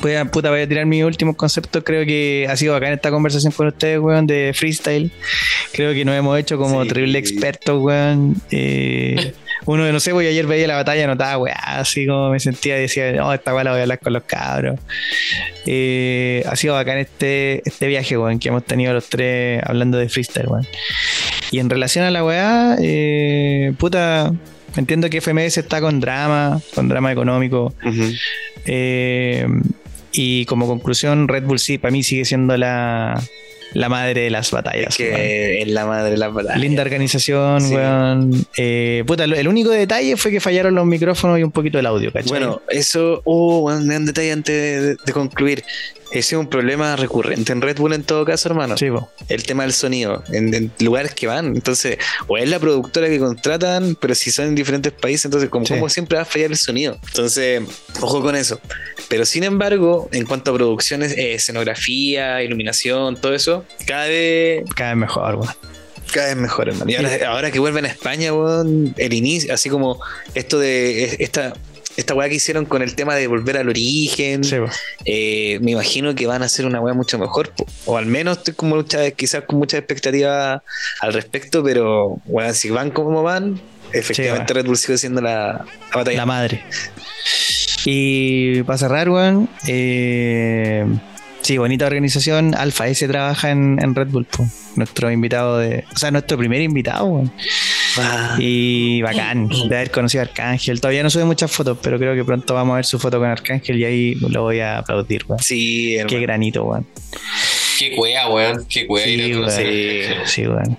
voy 0.02 0.14
a, 0.16 0.24
puta, 0.24 0.52
voy 0.52 0.62
a 0.62 0.68
tirar 0.70 0.86
mis 0.86 1.04
últimos 1.04 1.36
conceptos. 1.36 1.84
Creo 1.84 2.06
que 2.06 2.48
ha 2.50 2.56
sido 2.56 2.72
bacán 2.72 2.94
esta 2.94 3.12
conversación 3.12 3.52
con 3.52 3.68
ustedes, 3.68 4.00
weón, 4.00 4.26
de 4.26 4.54
freestyle. 4.56 5.12
Creo 5.74 5.94
que 5.94 6.06
nos 6.06 6.16
hemos 6.16 6.40
hecho 6.40 6.58
como 6.58 6.82
Sí. 6.84 6.88
terrible 6.88 7.20
expertos, 7.20 7.82
weón. 7.82 8.36
Eh, 8.52 9.34
uno, 9.66 9.92
no 9.92 10.00
sé, 10.00 10.12
pues 10.12 10.26
yo 10.26 10.30
ayer 10.30 10.48
veía 10.48 10.68
la 10.68 10.76
batalla, 10.76 11.08
notaba, 11.08 11.38
weá, 11.38 11.56
así 11.56 12.06
como 12.06 12.30
me 12.30 12.40
sentía, 12.40 12.76
decía, 12.76 13.12
no, 13.14 13.34
esta 13.34 13.54
weá 13.54 13.64
la 13.64 13.72
voy 13.72 13.80
a 13.80 13.84
hablar 13.84 14.00
con 14.00 14.14
los 14.14 14.24
cabros. 14.24 14.80
Eh, 15.66 16.44
ha 16.48 16.56
sido 16.56 16.76
bacán 16.76 16.98
este, 16.98 17.62
este 17.66 17.88
viaje, 17.88 18.18
weón, 18.18 18.40
que 18.40 18.50
hemos 18.50 18.66
tenido 18.66 18.94
los 18.94 19.10
tres 19.10 19.62
hablando 19.66 19.98
de 19.98 20.10
freestyle, 20.10 20.48
weón. 20.48 20.68
Y 21.52 21.60
en 21.60 21.70
relación 21.70 22.06
a 22.06 22.12
la 22.12 22.24
weá, 22.24 22.78
eh, 22.82 23.74
puta, 23.78 24.32
entiendo 24.76 25.10
que 25.10 25.22
FMS 25.22 25.58
está 25.58 25.82
con 25.82 26.00
drama, 26.00 26.62
con 26.76 26.88
drama 26.88 27.12
económico. 27.12 27.74
Eh, 28.66 29.48
y 30.12 30.46
como 30.46 30.68
conclusión, 30.68 31.28
Red 31.28 31.44
Bull 31.44 31.60
sí, 31.60 31.78
para 31.78 31.92
mí 31.92 32.04
sigue 32.04 32.26
siendo 32.26 32.58
la, 32.58 33.22
la 33.74 33.90
madre 33.90 34.22
de 34.22 34.30
las 34.30 34.52
batallas. 34.52 34.96
que 34.96 35.62
es 35.62 35.68
la 35.68 35.86
madre 35.86 36.12
de 36.12 36.18
las 36.18 36.34
batallas. 36.34 36.60
Linda 36.60 36.82
organización, 36.82 37.62
Sí. 37.62 37.76
weón. 37.76 38.46
Eh, 38.58 39.04
puta, 39.06 39.24
el 39.26 39.48
único 39.48 39.70
detalle 39.70 40.18
fue 40.18 40.32
que 40.32 40.40
fallaron 40.40 40.76
los 40.76 40.86
micrófonos 40.86 41.40
y 41.40 41.44
un 41.44 41.52
poquito 41.52 41.78
el 41.80 41.86
audio, 41.86 42.12
¿cachai? 42.12 42.30
Bueno, 42.30 42.62
eso, 42.70 43.22
oh, 43.26 43.72
un 43.72 43.88
gran 43.88 44.06
detalle 44.06 44.32
antes 44.32 44.56
de, 44.82 44.96
de 45.06 45.14
concluir. 45.14 45.64
Ese 46.12 46.36
es 46.36 46.40
un 46.40 46.48
problema 46.48 46.96
recurrente 46.96 47.52
en 47.52 47.62
Red 47.62 47.78
Bull 47.78 47.94
en 47.94 48.04
todo 48.04 48.26
caso, 48.26 48.50
hermano. 48.50 48.76
sí, 48.78 48.90
po. 48.90 49.10
El 49.28 49.44
tema 49.44 49.64
del 49.64 49.74
sonido, 49.74 50.24
en, 50.32 50.54
en 50.56 50.72
lugares 50.80 51.14
que 51.14 51.28
van. 51.28 51.48
Entonces, 51.56 51.98
o 52.28 52.38
es 52.38 52.50
la 52.50 52.58
productora 52.60 53.08
que 53.10 53.20
contratan, 53.20 53.96
pero 54.00 54.16
si 54.16 54.32
son 54.32 54.48
en 54.48 54.56
diferentes 54.56 54.92
países, 54.92 55.26
entonces, 55.26 55.50
como, 55.50 55.66
Sí. 55.68 55.74
como 55.76 55.88
siempre 55.88 56.16
va 56.18 56.24
a 56.24 56.26
fallar 56.26 56.50
el 56.50 56.58
sonido. 56.58 56.98
Entonces, 57.08 57.62
ojo 58.02 58.22
con 58.24 58.36
eso. 58.36 58.60
Pero 59.08 59.26
sin 59.26 59.44
embargo, 59.44 60.10
en 60.12 60.26
cuanto 60.26 60.50
a 60.52 60.56
producciones, 60.56 61.12
eh, 61.18 61.34
escenografía, 61.36 62.42
iluminación, 62.42 63.16
todo 63.16 63.34
eso, 63.36 63.66
cada 63.86 64.08
vez 64.08 64.64
cada 64.76 64.92
vez 64.92 64.98
mejor, 65.00 65.36
weón. 65.36 65.54
cada 66.12 66.28
vez 66.30 66.38
mejor, 66.38 66.70
hermano. 66.70 66.90
Y 66.92 66.96
ahora, 66.96 67.30
ahora 67.30 67.52
que 67.52 67.60
vuelven 67.60 67.86
a 67.86 67.88
España, 67.90 68.34
weón, 68.34 68.96
el 68.98 69.14
inicio, 69.14 69.54
así 69.54 69.70
como 69.70 70.00
esto 70.34 70.58
de 70.58 71.04
es- 71.04 71.16
esta, 71.20 71.54
esta 71.98 72.14
weá 72.14 72.30
que 72.30 72.36
hicieron 72.36 72.66
con 72.66 72.82
el 72.82 72.96
tema 72.96 73.16
de 73.16 73.28
volver 73.28 73.58
al 73.58 73.68
origen, 73.70 74.44
Sí, 74.44 74.56
eh, 75.06 75.60
me 75.62 75.72
imagino 75.72 76.16
que 76.16 76.28
van 76.28 76.42
a 76.44 76.46
hacer 76.46 76.66
una 76.66 76.80
weá 76.80 76.94
mucho 76.94 77.18
mejor. 77.20 77.50
po. 77.52 77.66
O 77.86 77.98
al 77.98 78.06
menos 78.06 78.38
estoy 78.38 78.54
con 78.54 78.70
mucha, 78.70 79.10
quizás 79.12 79.44
con 79.44 79.60
mucha 79.60 79.78
expectativa 79.78 80.64
al 81.02 81.14
respecto, 81.14 81.64
pero 81.64 82.18
weón, 82.26 82.54
si 82.54 82.70
van 82.70 82.92
como 82.92 83.24
van, 83.24 83.60
efectivamente 83.92 84.54
Red 84.54 84.66
Bull 84.66 84.78
sigue 84.78 84.98
siendo 84.98 85.22
la, 85.22 85.66
la 85.92 85.96
batalla. 85.96 86.18
La 86.18 86.26
madre. 86.26 86.64
Y 87.86 88.64
para 88.64 88.78
cerrar, 88.78 89.10
weón, 89.10 89.50
eh, 89.68 90.86
sí, 91.42 91.58
bonita 91.58 91.86
organización. 91.88 92.56
Alfa 92.56 92.88
S 92.88 93.08
trabaja 93.08 93.52
en, 93.52 93.80
en 93.82 93.96
Red 93.96 94.08
Bull, 94.08 94.26
po. 94.26 94.48
nuestro 94.76 95.12
invitado 95.12 95.58
de. 95.58 95.86
O 95.94 95.98
sea, 95.98 96.12
nuestro 96.12 96.38
primer 96.38 96.62
invitado, 96.62 97.06
weón. 97.06 97.32
Ah, 97.98 98.36
Y 98.40 99.02
bacán 99.02 99.50
de 99.70 99.76
haber 99.76 99.92
conocido 99.92 100.22
a 100.24 100.28
Arcángel. 100.28 100.80
Todavía 100.80 101.04
no 101.04 101.10
sube 101.10 101.26
muchas 101.26 101.52
fotos, 101.52 101.78
pero 101.82 101.98
creo 101.98 102.16
que 102.16 102.24
pronto 102.24 102.54
vamos 102.54 102.74
a 102.74 102.76
ver 102.78 102.86
su 102.86 103.00
foto 103.00 103.20
con 103.20 103.28
Arcángel 103.30 103.80
y 103.80 103.86
ahí 103.86 104.16
lo 104.16 104.44
voy 104.44 104.60
a 104.60 104.78
aplaudir, 104.80 105.24
weón. 105.28 105.42
sí, 105.42 105.92
Qué 105.96 106.00
hermano. 106.02 106.22
granito, 106.22 106.64
weón. 106.66 106.86
Qué 107.80 107.96
cuea, 107.96 108.28
weón. 108.28 108.66
Qué 108.70 108.86
cuea. 108.86 109.06
Sí, 109.06 109.34
weón. 109.34 110.26
Sí, 110.26 110.48
weón. 110.48 110.78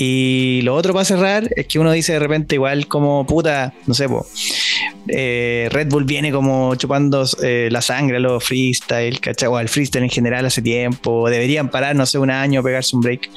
Y 0.00 0.60
lo 0.62 0.76
otro 0.76 0.92
para 0.92 1.04
cerrar 1.04 1.50
es 1.56 1.66
que 1.66 1.80
uno 1.80 1.90
dice 1.90 2.12
de 2.12 2.20
repente, 2.20 2.54
igual 2.54 2.86
como 2.86 3.26
puta, 3.26 3.74
no 3.84 3.94
sé, 3.94 4.08
po, 4.08 4.24
eh, 5.08 5.68
Red 5.72 5.88
Bull 5.88 6.04
viene 6.04 6.30
como 6.30 6.72
chupando 6.76 7.24
eh, 7.42 7.68
la 7.72 7.82
sangre 7.82 8.18
a 8.18 8.20
los 8.20 8.44
freestyle, 8.44 9.18
¿cachai? 9.18 9.48
O 9.48 9.56
al 9.56 9.68
freestyle 9.68 10.04
en 10.04 10.10
general 10.10 10.46
hace 10.46 10.62
tiempo. 10.62 11.28
Deberían 11.28 11.68
parar, 11.68 11.96
no 11.96 12.06
sé, 12.06 12.16
un 12.18 12.30
año, 12.30 12.62
pegarse 12.62 12.94
un 12.94 13.02
break. 13.02 13.28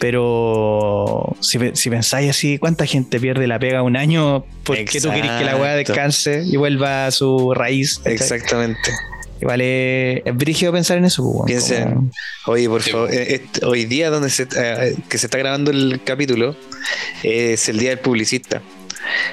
Pero 0.00 1.36
si, 1.40 1.58
si 1.74 1.90
pensáis 1.90 2.30
así, 2.30 2.56
¿cuánta 2.56 2.86
gente 2.86 3.20
pierde 3.20 3.46
la 3.46 3.58
pega 3.58 3.82
un 3.82 3.98
año? 3.98 4.46
Porque 4.64 4.98
tú 4.98 5.10
querés 5.10 5.30
que 5.32 5.44
la 5.44 5.56
weá 5.56 5.78
Exacto. 5.78 5.92
descanse 5.92 6.42
y 6.46 6.56
vuelva 6.56 7.04
a 7.06 7.10
su 7.10 7.52
raíz. 7.52 7.98
¿cachai? 7.98 8.14
Exactamente. 8.14 8.90
Igual 9.42 9.60
es, 9.60 10.22
brígido 10.36 10.70
pensar 10.72 10.98
en 10.98 11.04
eso, 11.04 11.22
pues, 11.24 11.46
Piensen, 11.46 11.84
como- 11.94 12.10
oye, 12.46 12.68
por 12.68 12.80
Sí. 12.80 12.92
favor, 12.92 13.12
eh, 13.12 13.34
este- 13.34 13.66
hoy 13.66 13.84
día 13.86 14.08
donde 14.08 14.30
se, 14.30 14.44
eh, 14.56 14.94
que 15.08 15.18
se 15.18 15.26
está 15.26 15.36
grabando 15.36 15.72
el 15.72 16.00
capítulo 16.04 16.54
es 17.24 17.68
el 17.68 17.78
día 17.78 17.90
del 17.90 17.98
publicista. 17.98 18.62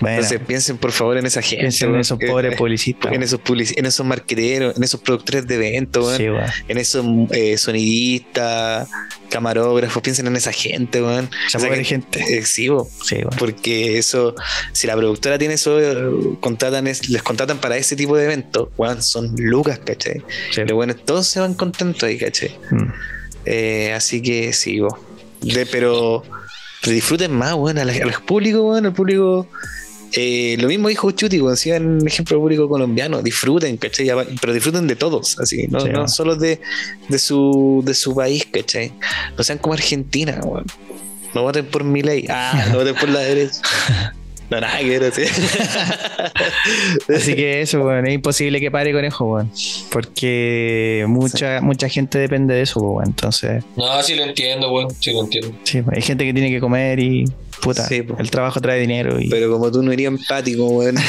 Bueno, 0.01 0.15
Entonces 0.17 0.39
piensen 0.45 0.77
por 0.77 0.91
favor 0.91 1.17
en 1.17 1.25
esa 1.25 1.41
gente. 1.41 1.61
piensen 1.63 1.93
en 1.93 1.99
esos 2.01 2.17
pobres 2.19 2.55
publicistas. 2.57 3.11
en 3.13 3.23
esos 3.23 3.39
en 3.75 3.85
esos 3.85 4.05
marqueteros, 4.05 4.75
en 4.77 4.83
esos 4.83 4.99
productores 5.01 5.47
de 5.47 5.55
eventos, 5.55 6.15
Sí, 6.17 6.25
en 6.67 6.77
esos 6.77 7.05
eh, 7.31 7.57
sonidistas, 7.57 8.87
camarógrafos, 9.29 10.01
piensen 10.01 10.27
en 10.27 10.35
esa 10.35 10.51
gente, 10.51 11.01
weón. 11.01 11.29
Esa 11.47 11.59
pobre 11.59 11.83
gente- 11.83 12.19
gente. 12.21 12.37
eh, 12.39 12.45
sí, 12.45 12.69
weón. 12.69 12.87
Sí. 13.03 13.17
Porque 13.37 13.97
eso, 13.97 14.35
si 14.71 14.87
la 14.87 14.95
productora 14.95 15.37
tiene 15.37 15.53
eso, 15.55 15.79
contratan 16.39 16.87
es- 16.87 17.09
les 17.09 17.21
contratan 17.23 17.57
para 17.59 17.77
ese 17.77 17.95
tipo 17.95 18.17
de 18.17 18.25
eventos, 18.25 18.69
weón, 18.77 19.01
son 19.03 19.35
lucas, 19.37 19.79
¿cachai? 19.85 20.21
Sí. 20.51 20.61
Los 20.61 20.73
buenos 20.73 21.03
todos 21.05 21.27
se 21.27 21.39
van 21.39 21.53
contentos 21.53 22.03
ahí, 22.03 22.17
¿cachai? 22.17 22.55
Mm. 22.71 22.91
Eh, 23.45 23.93
así 23.93 24.21
que 24.21 24.53
sí, 24.53 24.79
bo. 24.79 24.97
De- 25.41 25.65
pero, 25.65 26.23
pero 26.25 26.39
disfruten 26.83 27.31
más, 27.31 27.55
bueno, 27.55 27.81
a, 27.81 27.85
la- 27.85 27.93
a 27.93 28.05
los 28.05 28.21
públicos, 28.21 28.61
bueno, 28.61 28.89
el 28.89 28.93
público. 28.93 29.47
eh, 30.13 30.57
lo 30.59 30.67
mismo 30.67 30.87
dijo 30.89 31.11
Chuti, 31.11 31.37
cuando 31.39 31.53
hacía 31.53 31.77
un 31.77 32.05
ejemplo 32.07 32.39
público 32.39 32.67
colombiano, 32.67 33.21
disfruten, 33.21 33.77
¿cachai? 33.77 34.09
Pero 34.41 34.53
disfruten 34.53 34.87
de 34.87 34.95
todos, 34.95 35.37
así, 35.39 35.67
no, 35.67 35.79
Sí, 35.81 35.85
no 35.87 35.91
bueno. 35.91 36.07
solo 36.07 36.35
de, 36.35 36.59
de, 37.09 37.19
su, 37.19 37.81
de 37.85 37.93
su 37.93 38.15
país, 38.15 38.47
¿cachai? 38.51 38.91
No 39.37 39.43
sean 39.43 39.59
como 39.59 39.73
Argentina, 39.73 40.39
weón. 40.43 40.65
No 41.35 41.43
voten 41.43 41.65
por 41.67 41.83
mi 41.83 42.01
ley. 42.01 42.25
Ah, 42.27 42.65
no 42.71 42.77
voten 42.79 42.95
por 42.95 43.09
la 43.09 43.19
derecha. 43.19 43.61
No, 44.49 44.59
nada 44.61 44.79
que 44.79 44.97
ver 44.99 45.03
así. 45.11 45.21
Así 47.15 47.35
que 47.35 47.61
eso, 47.61 47.83
weón, 47.85 48.07
es 48.07 48.13
imposible 48.15 48.59
que 48.59 48.71
pare 48.71 48.91
conejo, 48.91 49.25
weón. 49.25 49.51
Porque 49.91 51.05
mucha, 51.07 51.61
mucha 51.61 51.87
gente 51.89 52.17
depende 52.19 52.53
de 52.55 52.61
eso, 52.61 52.79
weón. 52.79 53.07
Entonces, 53.07 53.63
No, 53.75 54.01
sí 54.03 54.15
lo 54.15 54.23
entiendo, 54.23 54.71
weón. 54.71 54.89
Sí 54.99 55.11
lo 55.13 55.21
entiendo. 55.23 55.53
sí, 55.63 55.81
hay 55.93 56.01
gente 56.01 56.25
que 56.25 56.33
tiene 56.33 56.49
que 56.49 56.59
comer 56.59 56.99
y 56.99 57.25
puta, 57.61 57.87
Sí, 57.87 58.01
po. 58.01 58.15
el 58.19 58.29
trabajo 58.31 58.59
trae 58.61 58.79
dinero 58.79 59.19
y 59.19 59.29
Pero 59.29 59.51
como 59.51 59.71
tú 59.71 59.81
no 59.83 59.91
eres 59.91 60.07
empático, 60.07 60.65
weón. 60.65 60.95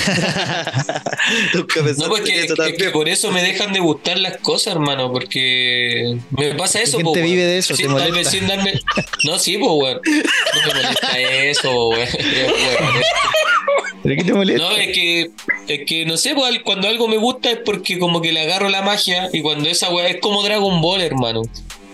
No, 1.55 2.09
pues 2.09 2.23
que, 2.23 2.39
en 2.39 2.45
eso 2.45 2.63
es 2.65 2.77
que 2.77 2.91
por 2.91 3.09
eso 3.09 3.31
me 3.31 3.43
dejan 3.43 3.73
de 3.73 3.81
gustar 3.81 4.19
las 4.19 4.39
cosas, 4.39 4.75
hermano, 4.75 5.13
porque 5.13 6.17
me 6.31 6.55
pasa 6.55 6.81
eso, 6.81 6.99
po, 6.99 7.13
weón. 7.13 7.25
vive 7.25 7.45
de 7.45 7.59
eso, 7.59 7.75
te 7.75 7.85
sin 8.25 8.47
darme... 8.47 8.81
No, 9.25 9.39
sí, 9.39 9.59
pues, 9.59 9.71
weón. 9.71 10.01
No 10.05 10.61
me 10.67 10.83
molesta 10.83 11.19
eso, 11.19 11.89
weón. 11.89 12.09
¿Pero 14.03 14.17
qué 14.17 14.25
te 14.25 14.33
molesta? 14.33 14.63
No, 14.63 14.77
es 14.77 14.95
que, 14.95 15.31
es 15.69 15.81
que 15.87 16.07
no 16.07 16.17
sé, 16.17 16.35
pues, 16.35 16.61
cuando 16.65 16.89
algo 16.89 17.07
me 17.07 17.19
gusta 17.19 17.51
es 17.51 17.59
porque 17.65 17.99
como 17.99 18.21
que 18.21 18.33
le 18.33 18.41
agarro 18.41 18.69
la 18.69 18.83
magia 18.83 19.29
y 19.33 19.43
cuando 19.43 19.69
esa 19.69 19.91
weá 19.91 20.09
es 20.09 20.21
como 20.21 20.43
Dragon 20.43 20.81
Ball, 20.81 21.03
hermano. 21.03 21.43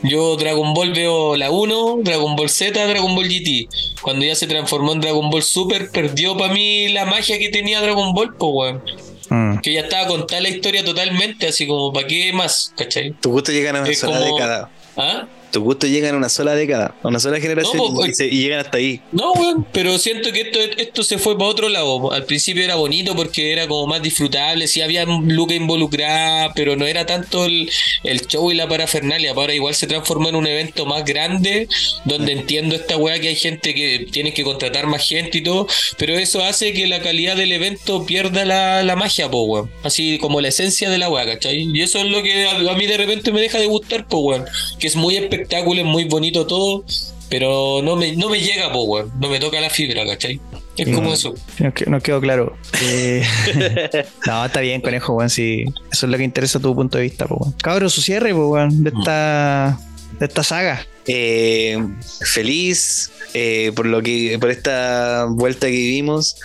Yo 0.08 0.36
Dragon 0.36 0.72
Ball 0.74 0.92
veo 0.92 1.36
la 1.36 1.50
1, 1.50 1.98
Dragon 2.02 2.36
Ball 2.36 2.48
Z, 2.48 2.86
Dragon 2.86 3.14
Ball 3.14 3.28
GT. 3.28 3.68
Cuando 4.02 4.24
ya 4.24 4.34
se 4.34 4.46
transformó 4.46 4.92
en 4.92 5.00
Dragon 5.00 5.30
Ball 5.30 5.42
Super, 5.42 5.90
perdió 5.90 6.36
para 6.36 6.52
mí 6.52 6.88
la 6.88 7.04
magia 7.06 7.38
que 7.38 7.48
tenía 7.48 7.80
Dragon 7.80 8.14
Ball, 8.14 8.34
pues, 8.36 8.50
weón. 8.54 8.82
Mm. 9.28 9.60
Que 9.60 9.72
ya 9.72 9.80
estaba 9.80 10.06
contada 10.06 10.40
la 10.40 10.48
historia 10.50 10.84
totalmente, 10.84 11.48
así 11.48 11.66
como, 11.66 11.92
¿para 11.92 12.06
qué 12.06 12.32
más? 12.32 12.72
¿Cachai? 12.76 13.10
Tus 13.20 13.32
gustos 13.32 13.54
llegan 13.54 13.74
a 13.76 13.80
una 13.80 13.88
Es 13.90 13.98
sola 13.98 14.18
como- 14.20 14.34
década. 14.34 14.70
¿Ah? 14.96 15.26
Tus 15.50 15.62
gustos 15.62 15.88
llegan 15.90 16.14
a 16.14 16.18
una 16.18 16.28
sola 16.28 16.54
década, 16.54 16.94
a 17.02 17.08
una 17.08 17.18
sola 17.20 17.40
generación 17.40 17.76
No, 17.76 17.94
pues, 17.94 18.10
y, 18.10 18.14
se- 18.14 18.26
y 18.26 18.40
llegan 18.42 18.60
hasta 18.60 18.78
ahí. 18.78 19.00
No, 19.12 19.32
weón, 19.32 19.66
pero 19.72 19.98
siento 19.98 20.32
que 20.32 20.42
esto, 20.42 20.58
esto 20.76 21.02
se 21.02 21.18
fue 21.18 21.36
para 21.38 21.50
otro 21.50 21.68
lado. 21.68 22.12
Al 22.12 22.24
principio 22.24 22.62
era 22.64 22.74
bonito 22.74 23.14
porque 23.16 23.52
era 23.52 23.66
como 23.66 23.86
más 23.86 24.02
disfrutable, 24.02 24.66
sí 24.68 24.80
había 24.82 25.04
Luca 25.04 25.54
involucrada, 25.54 26.52
pero 26.54 26.76
no 26.76 26.86
era 26.86 27.06
tanto 27.06 27.44
el, 27.46 27.70
el 28.04 28.26
show 28.26 28.50
y 28.50 28.54
la 28.54 28.68
parafernalia. 28.68 29.32
Ahora 29.32 29.54
igual 29.54 29.74
se 29.74 29.86
transformó 29.86 30.28
en 30.28 30.34
un 30.36 30.46
evento 30.46 30.86
más 30.86 31.04
grande, 31.04 31.68
donde 32.04 32.32
entiendo 32.32 32.74
esta 32.74 32.96
weá 32.96 33.18
que 33.20 33.28
hay 33.28 33.36
gente 33.36 33.74
que 33.74 34.06
tiene 34.10 34.32
que 34.34 34.42
contratar 34.44 34.86
más 34.86 35.06
gente 35.06 35.38
y 35.38 35.42
todo, 35.42 35.66
pero 35.98 36.14
eso 36.18 36.42
hace 36.44 36.72
que 36.72 36.86
la 36.86 37.00
calidad 37.00 37.36
del 37.36 37.52
evento 37.52 38.04
pierda 38.06 38.44
la, 38.44 38.82
la 38.82 38.96
magia, 38.96 39.30
po, 39.30 39.42
weón. 39.42 39.70
Así 39.82 40.18
como 40.18 40.40
la 40.40 40.48
esencia 40.48 40.90
de 40.90 40.98
la 40.98 41.08
weá, 41.08 41.24
¿cachai? 41.26 41.68
Y 41.72 41.80
eso 41.82 41.98
es 41.98 42.06
lo 42.06 42.22
que 42.22 42.46
a, 42.46 42.52
a 42.56 42.74
mí 42.74 42.86
de 42.86 42.96
repente 42.96 43.32
me 43.32 43.40
deja 43.40 43.58
de 43.58 43.66
gustar, 43.66 44.06
po, 44.08 44.18
weón. 44.18 44.44
Que 44.78 44.86
es 44.86 44.96
muy 44.96 45.16
espectacular, 45.36 45.84
es 45.84 45.90
muy 45.90 46.04
bonito 46.04 46.46
todo, 46.46 46.84
pero 47.28 47.80
no 47.82 47.96
me, 47.96 48.14
no 48.16 48.28
me 48.28 48.40
llega, 48.40 48.72
po, 48.72 48.84
weón. 48.84 49.12
No 49.20 49.28
me 49.28 49.38
toca 49.40 49.60
la 49.60 49.70
fibra, 49.70 50.06
¿cachai? 50.06 50.40
Es 50.76 50.94
como 50.94 51.12
eso. 51.12 51.34
Que- 51.74 51.86
nos 51.86 52.02
quedó 52.02 52.20
claro. 52.20 52.56
Eh, 52.82 53.24
no, 54.26 54.44
está 54.44 54.60
bien, 54.60 54.80
conejo, 54.80 55.14
weón. 55.14 55.30
Si 55.30 55.64
eso 55.92 56.06
es 56.06 56.12
lo 56.12 56.18
que 56.18 56.24
interesa 56.24 56.60
tu 56.60 56.74
punto 56.74 56.98
de 56.98 57.04
vista, 57.04 57.26
pues, 57.26 57.40
weón. 57.40 57.54
Cabro, 57.62 57.88
su 57.88 58.02
cierre, 58.02 58.34
pues, 58.34 58.46
weón, 58.46 58.84
de 58.84 58.92
esta, 58.96 59.78
de 60.18 60.26
esta 60.26 60.42
saga. 60.42 60.86
Eh, 61.08 61.78
feliz 62.24 63.12
eh, 63.38 63.70
por 63.76 63.86
lo 63.86 64.02
que 64.02 64.38
por 64.40 64.50
esta 64.50 65.26
vuelta 65.28 65.66
que 65.66 65.72
vivimos. 65.72 66.36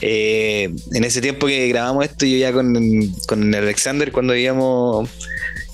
Eh, 0.00 0.70
en 0.94 1.04
ese 1.04 1.20
tiempo 1.20 1.46
que 1.46 1.68
grabamos 1.68 2.04
esto, 2.04 2.26
yo 2.26 2.38
ya 2.38 2.52
con, 2.52 2.74
con 3.26 3.54
Alexander, 3.54 4.10
cuando 4.10 4.32
vivíamos 4.32 5.08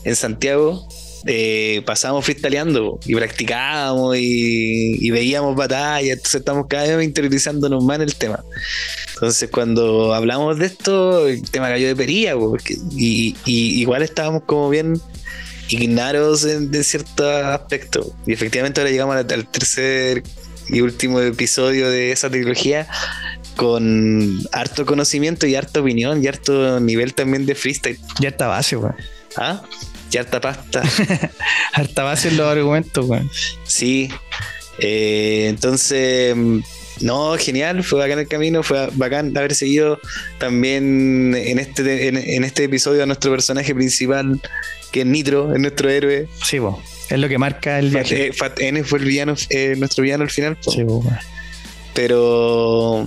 en 0.05 0.17
Santiago, 0.17 0.87
eh, 1.27 1.83
pasábamos 1.85 2.25
freestyleando 2.25 2.99
y 3.05 3.15
practicábamos 3.15 4.17
y, 4.17 4.97
y 5.05 5.11
veíamos 5.11 5.57
batallas, 5.57 6.17
entonces 6.17 6.37
estamos 6.41 6.67
cada 6.69 6.97
vez 6.97 7.05
interiorizándonos 7.07 7.85
más 7.85 7.97
en 7.97 8.03
el 8.03 8.15
tema. 8.15 8.45
Entonces, 9.15 9.49
cuando 9.51 10.15
hablamos 10.15 10.59
de 10.59 10.67
esto, 10.67 11.27
el 11.27 11.43
tema 11.51 11.69
cayó 11.69 11.87
de 11.89 11.97
perilla, 11.97 12.35
po, 12.35 12.51
porque- 12.51 12.77
y, 12.97 13.35
y 13.45 13.81
igual 13.81 14.03
estábamos 14.03 14.43
como 14.45 14.69
bien 14.69 15.01
ignaros 15.69 16.45
en, 16.45 16.73
en 16.75 16.85
cierto 16.85 17.29
aspecto. 17.29 18.13
Y 18.27 18.33
efectivamente 18.33 18.81
ahora 18.81 18.91
llegamos 18.91 19.17
al, 19.17 19.27
al 19.33 19.49
tercer 19.51 20.23
y 20.69 20.81
último 20.81 21.21
episodio 21.21 21.91
de 21.91 22.13
esa 22.13 22.29
trilogía 22.29 22.87
con 23.57 24.39
harto 24.53 24.85
conocimiento 24.85 25.47
y 25.47 25.55
harta 25.55 25.81
opinión 25.81 26.23
y 26.23 26.27
harto 26.27 26.79
nivel 26.81 27.15
también 27.15 27.47
de 27.47 27.55
freestyle. 27.55 27.99
Ya 28.21 28.29
está 28.29 28.49
base, 28.49 28.77
weón. 28.77 28.95
¿Ah? 29.37 29.63
Y 30.11 30.17
harta 30.19 30.41
pasta. 30.41 30.83
Harta 31.73 32.03
base 32.05 32.29
en 32.29 32.37
los 32.37 32.47
argumentos, 32.47 33.05
weón. 33.07 33.31
Sí. 33.65 34.09
Eh, 34.79 35.47
entonces, 35.49 36.35
no, 37.01 37.37
genial, 37.39 37.83
fue 37.83 37.99
bacán 37.99 38.19
el 38.21 38.29
camino, 38.29 38.63
fue 38.63 38.89
bacán 38.93 39.37
haber 39.37 39.55
seguido 39.55 39.99
también 40.39 41.35
en 41.37 41.59
este, 41.59 42.09
en, 42.09 42.17
en 42.17 42.45
este 42.45 42.65
episodio 42.65 43.03
a 43.03 43.07
nuestro 43.07 43.31
personaje 43.33 43.75
principal, 43.75 44.41
que 44.93 45.01
es 45.01 45.07
Nitro, 45.07 45.53
es 45.55 45.61
nuestro 45.61 45.91
héroe. 45.91 46.29
Sí, 46.45 46.61
po. 46.61 46.81
Es 47.09 47.19
lo 47.19 47.29
que 47.29 47.39
marca 47.39 47.79
el 47.79 47.91
Fat, 47.93 48.09
viaje. 48.09 48.27
eh, 48.29 48.33
Fat 48.33 48.61
N 48.61 48.83
fue 48.85 48.99
el 49.01 49.05
villano, 49.05 49.35
eh, 49.51 49.75
nuestro 49.77 50.03
villano 50.03 50.25
al 50.25 50.31
final. 50.31 50.57
po. 50.57 50.71
Sí, 50.71 50.85
po. 50.85 51.05
Pero 51.95 53.07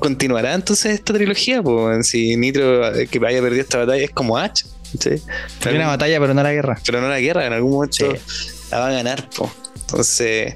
continuará 0.00 0.54
entonces 0.54 0.94
esta 0.94 1.12
trilogía, 1.12 1.62
pues 1.62 2.08
si 2.08 2.34
Nitro 2.36 2.92
que 3.10 3.20
haya 3.26 3.40
perdido 3.40 3.62
esta 3.62 3.78
batalla 3.78 4.02
es 4.04 4.10
como 4.10 4.36
H, 4.38 4.64
¿sí? 4.98 5.22
Fue 5.60 5.74
una 5.74 5.88
batalla, 5.88 6.20
pero 6.20 6.34
no 6.34 6.42
la 6.42 6.52
guerra. 6.52 6.78
pero 6.84 7.00
no 7.00 7.08
la 7.08 7.20
guerra, 7.20 7.46
en 7.46 7.52
algún 7.52 7.72
momento 7.72 8.14
la 8.70 8.78
va 8.78 8.88
a 8.88 8.92
ganar, 8.92 9.28
po. 9.30 9.50
Entonces, 9.80 10.54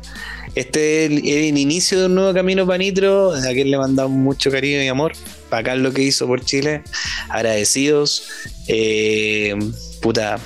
este 0.55 1.05
es 1.05 1.11
el, 1.11 1.29
el 1.29 1.59
inicio 1.59 2.01
de 2.01 2.07
un 2.07 2.15
nuevo 2.17 2.35
camino 2.35 2.67
para 2.67 2.79
Nitro, 2.79 3.33
a 3.33 3.53
quien 3.53 3.71
le 3.71 3.79
mandamos 3.79 4.13
mucho 4.13 4.51
cariño 4.51 4.83
y 4.83 4.89
amor. 4.89 5.13
Acá 5.51 5.75
lo 5.75 5.93
que 5.93 6.03
hizo 6.03 6.27
por 6.27 6.45
Chile, 6.45 6.83
agradecidos. 7.29 8.25
Eh, 8.69 9.57
puta, 10.01 10.39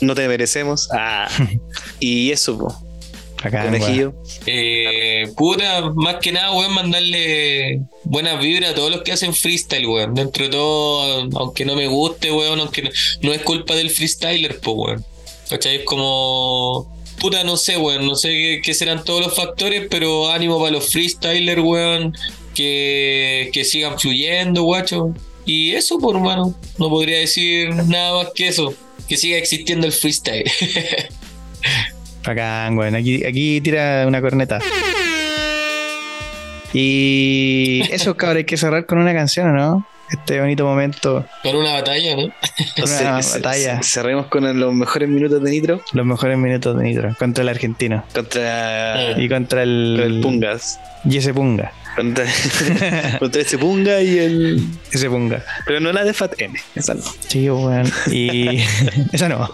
no 0.00 0.14
te 0.14 0.28
merecemos. 0.28 0.88
Ah, 0.92 1.28
y 2.00 2.30
eso, 2.30 2.58
po. 2.58 2.83
Acá. 3.44 3.64
Conejillo. 3.64 4.14
Eh, 4.46 5.30
puta, 5.36 5.90
más 5.94 6.16
que 6.16 6.32
nada, 6.32 6.52
weón, 6.52 6.72
mandarle 6.72 7.82
buenas 8.04 8.40
vibras 8.40 8.70
a 8.70 8.74
todos 8.74 8.90
los 8.90 9.02
que 9.02 9.12
hacen 9.12 9.34
freestyle, 9.34 9.86
weón. 9.86 10.14
Dentro 10.14 10.44
de 10.44 10.50
todo, 10.50 11.28
aunque 11.34 11.66
no 11.66 11.76
me 11.76 11.86
guste, 11.86 12.32
weón, 12.32 12.60
aunque 12.60 12.82
no, 12.82 12.90
no 13.20 13.32
es 13.34 13.42
culpa 13.42 13.74
del 13.74 13.90
freestyler, 13.90 14.58
pues, 14.60 14.76
weón. 14.76 15.04
¿Cachai? 15.50 15.76
Es 15.76 15.84
como. 15.84 16.90
Puta, 17.20 17.44
no 17.44 17.58
sé, 17.58 17.76
weón. 17.76 18.06
No 18.06 18.14
sé 18.14 18.30
qué, 18.30 18.60
qué 18.64 18.72
serán 18.72 19.04
todos 19.04 19.20
los 19.20 19.36
factores, 19.36 19.88
pero 19.90 20.30
ánimo 20.30 20.58
para 20.58 20.70
los 20.70 20.90
freestylers, 20.90 21.60
weón. 21.62 22.16
Que, 22.54 23.50
que 23.52 23.64
sigan 23.64 24.00
fluyendo, 24.00 24.62
guacho. 24.62 25.12
Y 25.44 25.72
eso, 25.72 25.98
por 25.98 26.16
hermano. 26.16 26.54
No 26.78 26.88
podría 26.88 27.18
decir 27.18 27.74
nada 27.74 28.24
más 28.24 28.32
que 28.34 28.48
eso. 28.48 28.72
Que 29.06 29.18
siga 29.18 29.36
existiendo 29.36 29.86
el 29.86 29.92
freestyle. 29.92 30.50
Bacán, 32.26 32.76
weón. 32.78 32.94
Aquí, 32.94 33.24
aquí 33.24 33.60
tira 33.60 34.04
una 34.06 34.20
corneta. 34.20 34.58
Y 36.72 37.82
eso, 37.90 38.16
cabrón, 38.16 38.38
hay 38.38 38.44
que 38.44 38.56
cerrar 38.56 38.86
con 38.86 38.98
una 38.98 39.12
canción, 39.12 39.50
¿o 39.50 39.52
¿no? 39.52 39.86
Este 40.10 40.38
bonito 40.40 40.64
momento. 40.64 41.24
Para 41.42 41.56
una 41.58 41.72
batalla, 41.72 42.14
¿no? 42.16 42.22
Entonces, 42.58 43.00
Una 43.00 43.12
batalla. 43.12 43.82
ce- 43.82 43.88
cerremos 43.88 44.26
con 44.26 44.58
los 44.60 44.74
mejores 44.74 45.08
minutos 45.08 45.42
de 45.42 45.50
Nitro 45.50 45.80
Los 45.92 46.04
mejores 46.06 46.36
minutos 46.38 46.76
de 46.78 46.84
Nitro. 46.84 47.16
Contra 47.18 47.42
el 47.42 47.48
argentino. 47.48 48.04
contra 48.14 49.18
Y 49.18 49.28
contra 49.28 49.62
el. 49.62 50.00
el 50.02 50.20
Pungas. 50.20 50.78
Y 51.08 51.16
ese 51.16 51.32
Punga. 51.32 51.72
Contra, 51.96 52.24
contra 53.18 53.40
ese 53.42 53.56
Punga 53.58 54.02
y 54.02 54.18
el. 54.18 54.66
Ese 54.92 55.08
Punga. 55.08 55.42
Pero 55.66 55.80
no 55.80 55.90
la 55.92 56.04
de 56.04 56.12
Fat 56.12 56.34
N, 56.40 56.54
esa 56.74 56.94
no. 56.94 57.02
Sí, 57.28 57.48
weón. 57.48 57.90
Y. 58.10 58.62
Esa 59.12 59.28
no. 59.28 59.48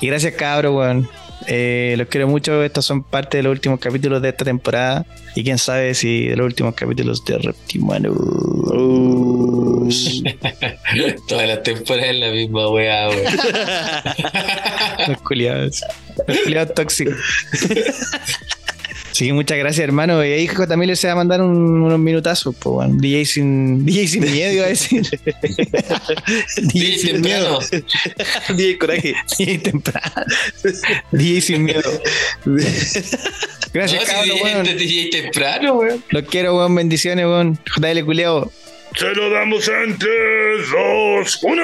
Y 0.00 0.06
gracias, 0.08 0.34
cabro, 0.34 0.74
weón. 0.76 1.08
Eh, 1.46 1.94
los 1.96 2.08
quiero 2.08 2.28
mucho. 2.28 2.62
Estos 2.62 2.84
son 2.84 3.02
parte 3.02 3.38
de 3.38 3.44
los 3.44 3.52
últimos 3.52 3.80
capítulos 3.80 4.20
de 4.22 4.30
esta 4.30 4.44
temporada. 4.44 5.06
Y 5.34 5.44
quién 5.44 5.58
sabe 5.58 5.94
si 5.94 6.26
de 6.26 6.36
los 6.36 6.46
últimos 6.46 6.74
capítulos 6.74 7.24
de 7.24 7.38
Reptimano. 7.38 8.12
Uh. 8.12 9.88
Todas 11.28 11.48
las 11.48 11.62
temporadas 11.62 12.10
es 12.10 12.16
la 12.16 12.30
misma 12.30 12.70
weá. 12.70 13.08
Los 15.08 15.22
culiados. 15.22 15.82
Los 16.26 16.38
culiados 16.38 16.74
tóxicos. 16.74 17.14
Sí, 19.16 19.32
muchas 19.32 19.56
gracias, 19.56 19.82
hermano. 19.82 20.22
Y 20.22 20.30
ahí 20.30 20.42
Hijo 20.42 20.68
también 20.68 20.90
les 20.90 21.02
va 21.06 21.12
a 21.12 21.14
mandar 21.14 21.40
un- 21.40 21.80
unos 21.80 21.98
minutazos, 21.98 22.54
pues, 22.58 22.76
weón. 22.76 22.98
DJ 22.98 23.24
sin, 23.24 23.86
DJ 23.86 24.08
sin 24.08 24.30
miedo, 24.30 24.52
iba 24.52 24.64
a 24.66 24.68
decir. 24.68 25.02
DJ 26.58 26.98
sin 26.98 27.20
miedo. 27.22 27.58
DJ 28.50 28.76
Coraje. 28.78 29.14
DJ 29.38 29.58
temprano. 29.60 30.22
DJ 31.12 31.40
sin 31.40 31.64
miedo. 31.64 31.90
Gracias, 33.72 34.02
No, 34.02 34.06
si 34.06 34.12
cabrón, 34.28 34.38
weón. 34.42 34.66
este 34.66 34.84
DJ 34.84 35.10
temprano, 35.22 35.74
weón. 35.76 36.04
Los 36.10 36.22
quiero, 36.24 36.54
weón. 36.58 36.74
Bendiciones, 36.74 37.24
weón. 37.24 37.58
JL 37.74 38.04
culiao. 38.04 38.52
Se 38.96 39.06
lo 39.14 39.30
damos 39.30 39.66
en 39.68 39.96
3, 39.96 40.10
2, 40.72 41.38
1. 41.42 41.62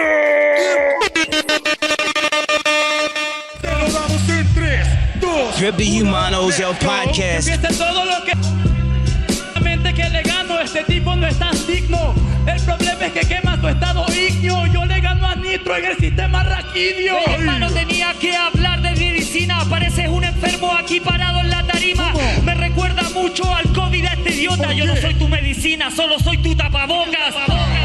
2, 5.62 5.70
Drip 5.70 5.76
the 5.76 6.02
Humanos, 6.02 6.58
el 6.58 6.74
podcast. 6.76 7.48
Todo 7.78 8.04
lo 8.04 8.24
que 8.24 10.08
le 10.08 10.22
gano, 10.22 10.58
este 10.58 10.82
tipo 10.84 11.14
no 11.14 11.26
es 11.26 11.38
tan 11.38 11.54
digno. 11.66 12.14
El 12.46 12.60
problema 12.62 13.06
es 13.06 13.12
que 13.12 13.20
quema 13.20 13.60
tu 13.60 13.68
estado 13.68 14.06
ignio. 14.12 14.66
Yo 14.66 14.84
le 14.84 15.00
gano 15.00 15.26
a 15.26 15.36
Nitro 15.36 15.76
en 15.76 15.84
el 15.84 15.96
sistema 15.98 16.42
raquidio. 16.42 17.16
Hermano, 17.26 17.70
tenía 17.70 18.12
que 18.20 18.34
hablar 18.34 18.82
de 18.82 18.90
medicina. 18.92 19.64
Pareces 19.70 20.08
un 20.08 20.24
enfermo 20.24 20.72
aquí 20.72 20.98
parado 20.98 21.40
en 21.40 21.50
la 21.50 21.62
tarima. 21.64 22.12
Me 22.42 22.54
recuerda 22.54 23.02
mucho 23.10 23.44
al 23.54 23.70
COVID 23.72 24.04
a 24.06 24.12
este 24.14 24.30
idiota. 24.30 24.72
Yo 24.72 24.86
no 24.86 24.96
soy 24.96 25.14
tu 25.14 25.28
medicina, 25.28 25.90
solo 25.90 26.18
soy 26.18 26.38
tu 26.38 26.56
tapabocas. 26.56 27.34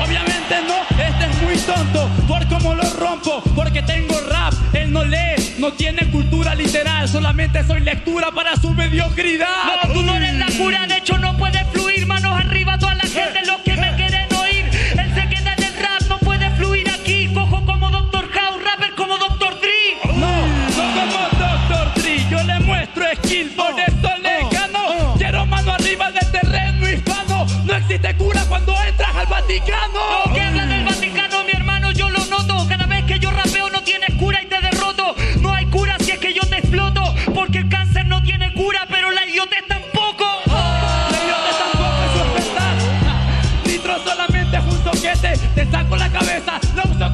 Obviamente 0.04 0.56
no, 0.68 1.04
este 1.04 1.26
es 1.26 1.42
muy 1.42 1.58
tonto 1.58 2.10
por 2.28 2.48
cómo 2.48 2.74
lo 2.74 2.90
rompo, 2.94 3.44
porque 3.56 3.82
tengo 3.82 4.20
rap, 4.30 4.47
él 4.88 4.94
no 4.94 5.04
lee, 5.04 5.56
no 5.58 5.74
tiene 5.74 6.10
cultura 6.10 6.56
literal, 6.56 7.08
solamente 7.08 7.64
soy 7.66 7.82
lectura 7.82 8.32
para 8.32 8.56
su 8.56 8.74
mediocridad. 8.74 9.48
No, 9.84 9.94
tú 9.94 10.02
no 10.02 10.16
eres 10.16 10.34
la 10.36 10.48
cura, 10.58 10.88
de 10.88 10.98
hecho 10.98 11.18
no 11.18 11.38
puedes 11.38 11.68
fluir. 11.72 12.06
Manos 12.06 12.40
arriba 12.40 12.78
toda 12.78 12.96
la 12.96 13.04
gente, 13.04 13.46
los 13.46 13.58
que 13.62 13.76
me 13.76 13.94
quieren 13.96 14.28
oír. 14.34 14.66
Él 14.98 15.14
se 15.14 15.30
queda 15.30 15.54
en 15.54 15.64
el 15.64 15.74
rap, 15.82 16.02
no 16.08 16.18
puede 16.20 16.50
fluir 16.52 16.90
aquí. 16.90 17.28
Cojo 17.34 17.66
como 17.66 17.90
Doctor 17.90 18.32
House, 18.32 18.64
rapper 18.64 18.96
como 18.96 19.18
Doctor 19.18 19.60
Dre. 19.60 20.14
No, 20.16 20.48
no 20.48 20.84
como 20.96 21.20
Dr. 21.38 22.02
Dre, 22.02 22.26
yo 22.30 22.44
le 22.44 22.60
muestro 22.62 23.04
skill, 23.24 23.50
por 23.52 23.80
eso 23.80 24.18
le 24.22 24.56
gano. 24.56 25.16
Quiero 25.18 25.46
mano 25.46 25.74
arriba 25.74 26.12
del 26.12 26.32
terreno 26.32 26.90
hispano, 26.90 27.46
no 27.66 27.76
existe 27.76 28.16
cura 28.16 28.42
cuando 28.48 28.74
entras 28.84 29.16
al 29.16 29.26
Vaticano. 29.28 30.27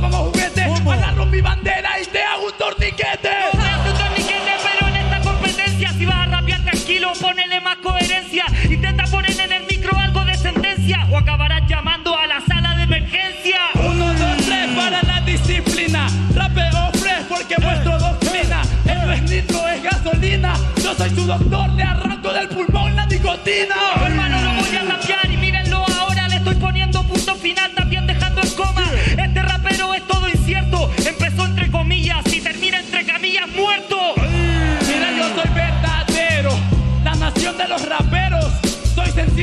Como 0.04 0.18
juguete. 0.26 0.64
Agarro 0.64 1.26
mi 1.26 1.42
bandera 1.42 2.00
y 2.02 2.06
te 2.06 2.22
hago 2.22 2.46
un 2.48 2.58
torniquete. 2.58 3.30
No 3.54 3.62
seas 3.62 3.80
un 3.88 3.98
torniquete, 3.98 4.52
pero 4.64 4.88
en 4.90 4.96
esta 4.98 5.22
competencia 5.22 5.90
si 5.98 6.06
vas 6.06 6.16
a 6.18 6.26
rapear 6.26 6.62
tranquilo, 6.62 7.14
ponele 7.20 7.62
más 7.62 7.78
coherencia. 7.78 8.46
Intenta 8.70 9.06
poner 9.06 9.40
en 9.40 9.52
el 9.52 9.66
micro 9.66 9.98
algo 9.98 10.26
de 10.26 10.38
sentencia 10.38 11.08
o 11.10 11.18
acabarás 11.18 11.64
llamando 11.68 12.18
a 12.18 12.28
la 12.28 12.42
sala 12.42 12.76
de 12.76 12.84
emergencia. 12.84 13.60
Uno, 13.76 14.14
dos, 14.14 14.38
tres 14.46 14.70
para 14.76 15.02
la 15.04 15.22
disciplina. 15.22 16.08
Rapeo 16.36 16.92
fresh 16.94 17.26
porque 17.30 17.56
muestro 17.60 17.98
doctrina. 17.98 18.62
Esto 18.86 19.12
es 19.12 19.22
nitro, 19.24 19.68
es 19.70 19.84
gasolina. 19.84 20.54
Yo 20.84 20.94
soy 20.96 21.10
su 21.12 21.26
doctor, 21.26 21.70
le 21.72 21.84
arranco 21.84 22.34
del 22.34 22.50
pulmón 22.50 22.96
la 22.96 23.06
nicotina. 23.06 23.76
Hermano, 24.06 24.42
lo 24.42 24.62
voy 24.62 24.76
a 24.76 24.84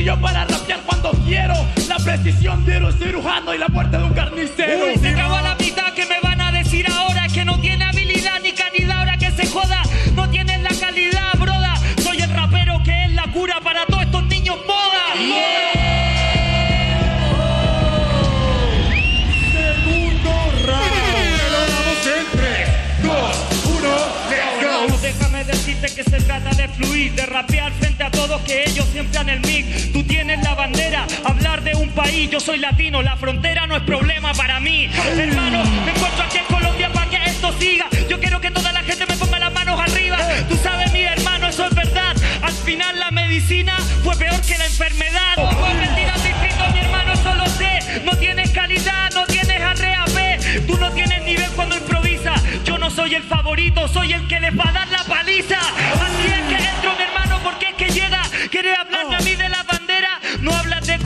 Sencillo 0.01 0.19
para 0.19 0.45
rapear 0.45 0.79
cuando 0.83 1.11
quiero. 1.23 1.53
La 1.87 1.97
precisión 1.97 2.65
de 2.65 2.77
un 2.79 2.91
cirujano 2.93 3.53
y 3.53 3.59
la 3.59 3.67
muerte 3.67 3.99
de 3.99 4.03
un 4.03 4.13
carnicero. 4.13 4.87
Han 29.21 29.29
el 29.29 29.39
mic. 29.41 29.91
Tú 29.93 30.03
tienes 30.03 30.43
la 30.43 30.55
bandera, 30.55 31.05
hablar 31.23 31.61
de 31.63 31.75
un 31.75 31.89
país, 31.89 32.29
yo 32.29 32.39
soy 32.39 32.57
latino, 32.57 33.01
la 33.01 33.15
frontera 33.15 33.67
no 33.67 33.75
es 33.75 33.83
problema 33.83 34.33
para 34.33 34.59
mí. 34.59 34.89
Hermano, 35.17 35.63
me 35.85 35.91
encuentro 35.91 36.23
aquí 36.23 36.37
en 36.39 36.45
Colombia 36.45 36.89
para 36.91 37.09
que 37.09 37.17
esto 37.17 37.53
siga. 37.59 37.87
Yo 38.09 38.19
quiero 38.19 38.41
que 38.41 38.51
toda 38.51 38.71
la 38.71 38.81
gente 38.81 39.05
me 39.05 39.15
ponga 39.15 39.39
las 39.39 39.53
manos 39.53 39.79
arriba. 39.79 40.17
Tú 40.49 40.57
sabes, 40.57 40.91
mi 40.91 41.03
hermano, 41.03 41.47
eso 41.47 41.65
es 41.65 41.75
verdad. 41.75 42.15
Al 42.41 42.53
final 42.53 42.99
la 42.99 43.11
medicina 43.11 43.77
fue 44.03 44.15
peor 44.15 44.41
que 44.41 44.57
la 44.57 44.65
enfermedad. 44.65 45.37
Al 45.37 46.23
distrito, 46.23 46.71
mi 46.73 46.79
hermano, 46.79 47.13
eso 47.13 47.35
lo 47.35 47.45
sé. 47.45 48.01
No 48.03 48.17
tienes 48.17 48.49
calidad, 48.51 49.11
no 49.13 49.25
tienes 49.25 49.61
arrea 49.61 50.05
B. 50.15 50.63
Tú 50.67 50.77
no 50.77 50.91
tienes 50.91 51.23
nivel 51.23 51.49
cuando 51.51 51.77
improvisas. 51.77 52.41
Yo 52.63 52.77
no 52.77 52.89
soy 52.89 53.15
el 53.15 53.23
favorito, 53.23 53.87
soy 53.87 54.13
el 54.13 54.27
que 54.27 54.39
les 54.39 54.57
va 54.57 54.69
a 54.69 54.71
dar 54.71 54.87
la 54.87 55.03
paliza. 55.03 55.59
Así 55.59 56.27
es 56.27 56.41
que 56.49 56.63
entro, 56.69 56.95
mi 56.95 57.03
hermano, 57.03 57.39
porque 57.43 57.67
es 57.67 57.75
que 57.75 57.89
llega. 57.89 58.21
Quiere 58.49 58.75
hablarme 58.75 58.90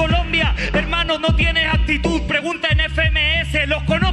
Colombia, 0.06 0.54
hermano, 0.72 1.18
no 1.18 1.36
tienes 1.36 1.66
actitud. 1.66 2.22
Pregunta 2.28 2.68
en 2.70 2.80
FMS, 2.80 3.68
los 3.68 3.82
conozco 3.86 4.05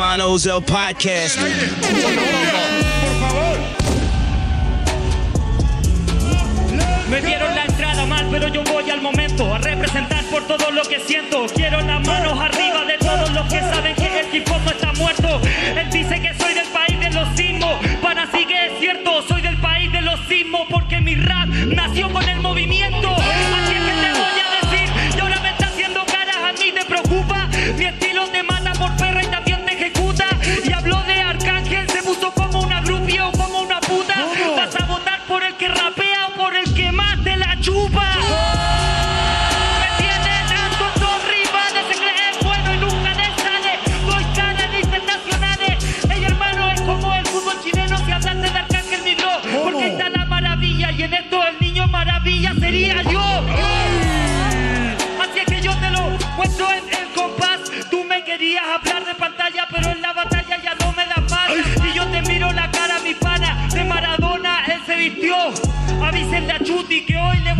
Podcast. 0.00 1.38
Me 7.10 7.20
dieron 7.20 7.54
la 7.54 7.64
entrada 7.66 8.06
mal, 8.06 8.26
pero 8.30 8.48
yo 8.48 8.64
voy 8.64 8.88
al 8.88 9.02
momento 9.02 9.54
a 9.54 9.58
representar 9.58 10.24
por 10.30 10.46
todo 10.46 10.70
lo 10.70 10.82
que 10.84 11.00
siento. 11.00 11.44
Quiero 11.54 11.82
las 11.82 12.00
manos 12.06 12.40
arriba 12.40 12.86
de 12.86 12.96
todos 12.96 13.30
los 13.32 13.46
que 13.52 13.60
saben 13.60 13.94
que 13.94 14.20
el 14.20 14.34
hip 14.34 14.48
hop 14.50 14.62
no 14.64 14.70
está 14.70 14.92
muerto. 14.94 15.38
Él 15.76 15.90
dice 15.90 16.18
que 16.18 16.32
soy 16.32 16.54
del 16.54 16.68
país 16.68 16.98
de 16.98 17.10
los 17.10 17.28
sismos. 17.36 17.74
Para 18.00 18.26
sí 18.32 18.46
que 18.46 18.66
es 18.68 18.78
cierto, 18.80 19.22
soy 19.28 19.42
del 19.42 19.58
país 19.58 19.92
de 19.92 20.00
los 20.00 20.18
sismos 20.26 20.66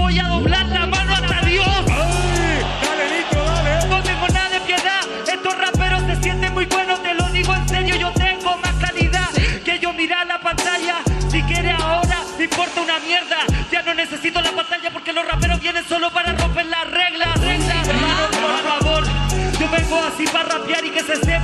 voy 0.01 0.19
a 0.19 0.25
doblar 0.25 0.67
la 0.69 0.87
mano 0.87 1.15
hasta 1.15 1.41
Dios. 1.47 1.67
Ay, 1.89 2.65
dale, 2.83 3.19
Nitro, 3.19 3.45
dale. 3.45 3.89
No 3.89 4.03
tengo 4.03 4.29
nada 4.29 4.49
de 4.49 4.61
piedad, 4.61 5.01
estos 5.33 5.59
raperos 5.59 6.03
se 6.07 6.23
sienten 6.23 6.53
muy 6.55 6.67
buenos, 6.67 7.03
te 7.03 7.15
lo 7.15 7.29
digo 7.29 7.55
en 7.55 7.69
serio, 7.69 7.97
yo 7.97 8.11
tengo 8.13 8.57
más 8.57 8.75
calidad 8.75 9.29
que 9.65 9.79
yo 9.79 9.93
mirar 9.93 10.27
la 10.27 10.41
pantalla. 10.41 10.97
Si 11.31 11.43
quieres 11.43 11.75
ahora, 11.79 12.19
me 12.39 12.45
importa 12.45 12.81
una 12.81 12.99
mierda. 13.01 13.39
Ya 13.71 13.83
no 13.83 13.95
necesito 13.95 14.41
la 14.41 14.51
pantalla 14.53 14.91
porque 14.91 15.13
los 15.13 15.27
raperos 15.27 15.61
vienen 15.61 15.85
solo 15.87 16.11
para 16.11 16.33
romper 16.33 16.67
las 16.67 16.91
reglas. 16.91 17.41
Reglas, 17.41 17.89
hermano, 17.89 18.23
por 18.31 18.63
favor. 18.69 19.05
Yo 19.61 19.69
vengo 19.71 20.03
así 20.03 20.25
para 20.27 20.59
rapear 20.59 20.85
y 20.85 20.91
que 20.91 21.01
se 21.01 21.17
sepa. 21.17 21.40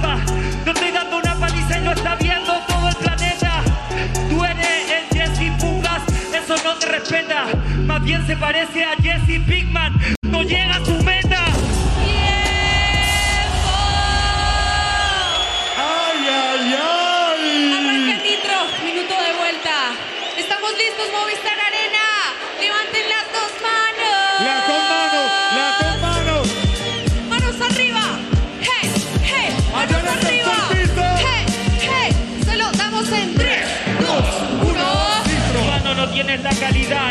Bien 8.06 8.24
se 8.24 8.36
parece 8.36 8.84
a 8.84 8.94
Jesse 9.02 9.40
Pigman. 9.48 9.92
No 10.22 10.40
llega 10.44 10.76
a 10.76 10.84
su 10.84 10.94
meta. 11.02 11.44
Ay, 15.76 16.20
ay, 16.28 16.74
ay. 16.78 17.72
Arranca 17.74 18.12
el 18.12 18.22
nitro, 18.22 18.54
minuto 18.84 19.12
de 19.12 19.32
vuelta. 19.36 19.90
Estamos 20.38 20.70
listos, 20.78 21.08
Movistar 21.18 21.65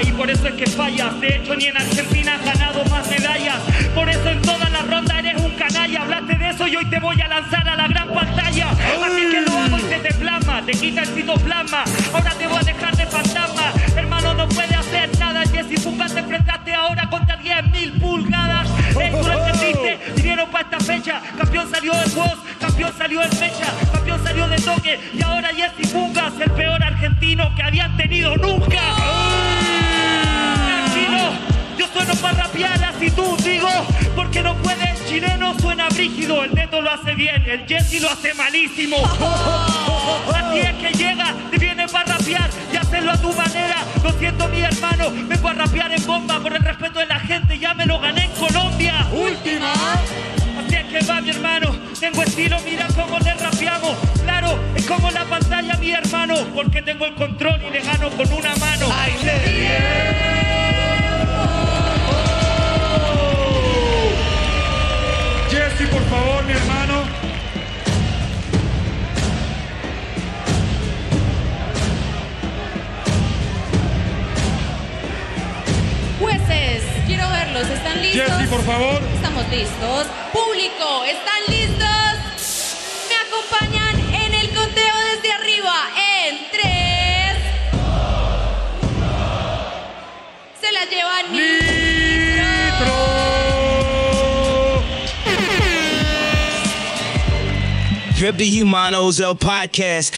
y 0.03 0.11
por 0.13 0.29
eso 0.29 0.47
es 0.47 0.53
que 0.53 0.65
fallas. 0.65 1.19
De 1.19 1.27
hecho, 1.27 1.55
ni 1.55 1.65
en 1.65 1.75
Argentina 1.75 2.35
has 2.35 2.45
ganado 2.45 2.85
más 2.85 3.09
medallas. 3.09 3.59
Por 3.93 4.09
eso 4.09 4.29
en 4.29 4.41
toda 4.41 4.69
la 4.69 4.81
ronda 4.83 5.19
eres 5.19 5.41
un 5.41 5.51
canalla. 5.51 6.03
Hablaste 6.03 6.35
de 6.35 6.49
eso 6.49 6.67
y 6.67 6.75
hoy 6.77 6.85
te 6.85 6.99
voy 6.99 7.19
a 7.19 7.27
lanzar 7.27 7.67
a 7.67 7.75
la 7.75 7.87
gran 7.87 8.13
pantalla. 8.13 8.69
Así 8.69 9.29
que 9.29 9.41
lo 9.41 9.57
hago 9.57 9.77
y 9.77 9.81
se 9.81 9.99
te 9.99 10.13
plasma, 10.13 10.61
te 10.65 10.71
quita 10.71 11.01
el 11.01 11.07
citoplasma. 11.07 11.83
Ahora 12.13 12.31
te 12.37 12.47
voy 12.47 12.57
a 12.57 12.63
dejar 12.63 12.95
de 12.95 13.05
fantasma. 13.07 13.73
Hermano, 13.95 14.33
no 14.35 14.47
puede 14.47 14.73
hacer 14.75 15.04
nada. 15.35 15.45
Jessy 15.51 15.77
Fuga 15.77 16.07
te 16.07 16.19
enfrentaste 16.19 16.73
ahora 16.73 17.09
contra 17.09 17.37
10.000 17.39 17.99
pulgadas. 17.99 18.69
Lo 18.93 19.01
entendiste, 19.01 19.99
vinieron 20.15 20.49
para 20.49 20.63
esta 20.63 20.79
fecha. 20.79 21.21
Campeón 21.37 21.69
salió 21.69 21.93
en 21.93 22.15
voz, 22.15 22.37
campeón 22.59 22.93
salió 22.97 23.21
en 23.21 23.31
fecha, 23.31 23.65
campeón 23.91 24.23
salió 24.23 24.47
de 24.47 24.57
toque. 24.57 24.99
Y 25.13 25.21
ahora 25.21 25.49
Jessy 25.49 25.83
Fugas, 25.91 26.33
el 26.39 26.51
peor 26.51 26.81
argentino 26.83 27.53
que 27.55 27.63
habían 27.63 27.95
tenido 27.97 28.35
nunca. 28.37 28.81
Tranquilo, 30.85 31.31
yo 31.77 31.87
sueno 31.87 32.15
para 32.15 32.43
rapear 32.43 32.83
así 32.83 33.11
tú 33.11 33.35
digo, 33.43 33.69
porque 34.15 34.41
no 34.41 34.55
puede, 34.57 34.91
el 34.91 35.05
chileno 35.05 35.57
suena 35.59 35.89
brígido, 35.89 36.43
el 36.43 36.53
neto 36.53 36.81
lo 36.81 36.91
hace 36.91 37.13
bien, 37.15 37.43
el 37.45 37.65
Jesse 37.67 38.01
lo 38.01 38.09
hace 38.09 38.33
malísimo. 38.33 38.97
Así 40.35 40.59
es 40.59 40.73
que 40.75 40.97
llega 40.97 41.33
y 41.51 41.57
viene 41.57 41.87
para 41.87 42.17
rapear 42.17 42.49
y 42.71 42.77
hacerlo 42.77 43.11
a 43.11 43.17
tu 43.17 43.33
manera. 43.33 43.74
Lo 44.05 44.11
siento, 44.19 44.47
mi 44.49 44.61
hermano, 44.61 45.09
vengo 45.09 45.47
a 45.47 45.53
rapear 45.53 45.91
en 45.91 46.05
bomba 46.05 46.39
por 46.39 46.55
el 46.55 46.61
respeto 46.61 46.99
de 46.99 47.07
la 47.07 47.19
gente. 47.19 47.57
Ya 47.57 47.73
me 47.73 47.87
lo 47.87 47.99
gané 47.99 48.25
en 48.25 48.31
Colombia. 48.33 49.07
Última. 49.11 49.73
Así 49.73 50.75
es 50.75 50.85
que 50.85 50.99
va, 51.11 51.21
mi 51.21 51.31
hermano. 51.31 51.75
Tengo 51.99 52.21
estilo, 52.21 52.55
mira 52.63 52.85
cómo 52.95 53.17
le 53.17 53.33
rapeamos. 53.33 53.97
Claro, 54.21 54.59
es 54.75 54.85
como 54.85 55.09
la 55.09 55.25
pantalla, 55.25 55.75
mi 55.77 55.89
hermano. 55.89 56.35
Porque 56.53 56.83
tengo 56.83 57.07
el 57.07 57.15
control 57.15 57.59
y 57.67 57.71
le 57.71 57.81
gano 57.81 58.11
con 58.11 58.31
una 58.31 58.55
mano. 58.57 58.93
Jesse, 65.49 65.89
por 65.89 66.03
favor, 66.03 66.45
mi 66.45 66.51
hermano. 66.51 66.74
Verlos. 77.55 77.77
¿Están 77.77 78.01
listos? 78.01 78.37
Jesse, 78.37 78.49
por 78.49 78.63
favor. 78.63 79.01
Estamos 79.15 79.49
listos. 79.49 80.07
Público, 80.33 81.03
¿están 81.05 81.41
listos? 81.47 81.85
Me 83.09 83.15
acompañan 83.27 83.99
en 84.13 84.33
el 84.33 84.49
conteo 84.49 84.95
desde 85.13 85.31
arriba. 85.31 85.73
En 85.97 86.37
tres. 86.51 87.37
Se 90.61 90.71
la 90.71 90.85
llevan 90.85 91.31
Nitro. 91.31 92.95
Drip 98.17 98.37
the 98.37 98.63
Humanos 98.63 99.19
El 99.19 99.35
Podcast. 99.37 100.13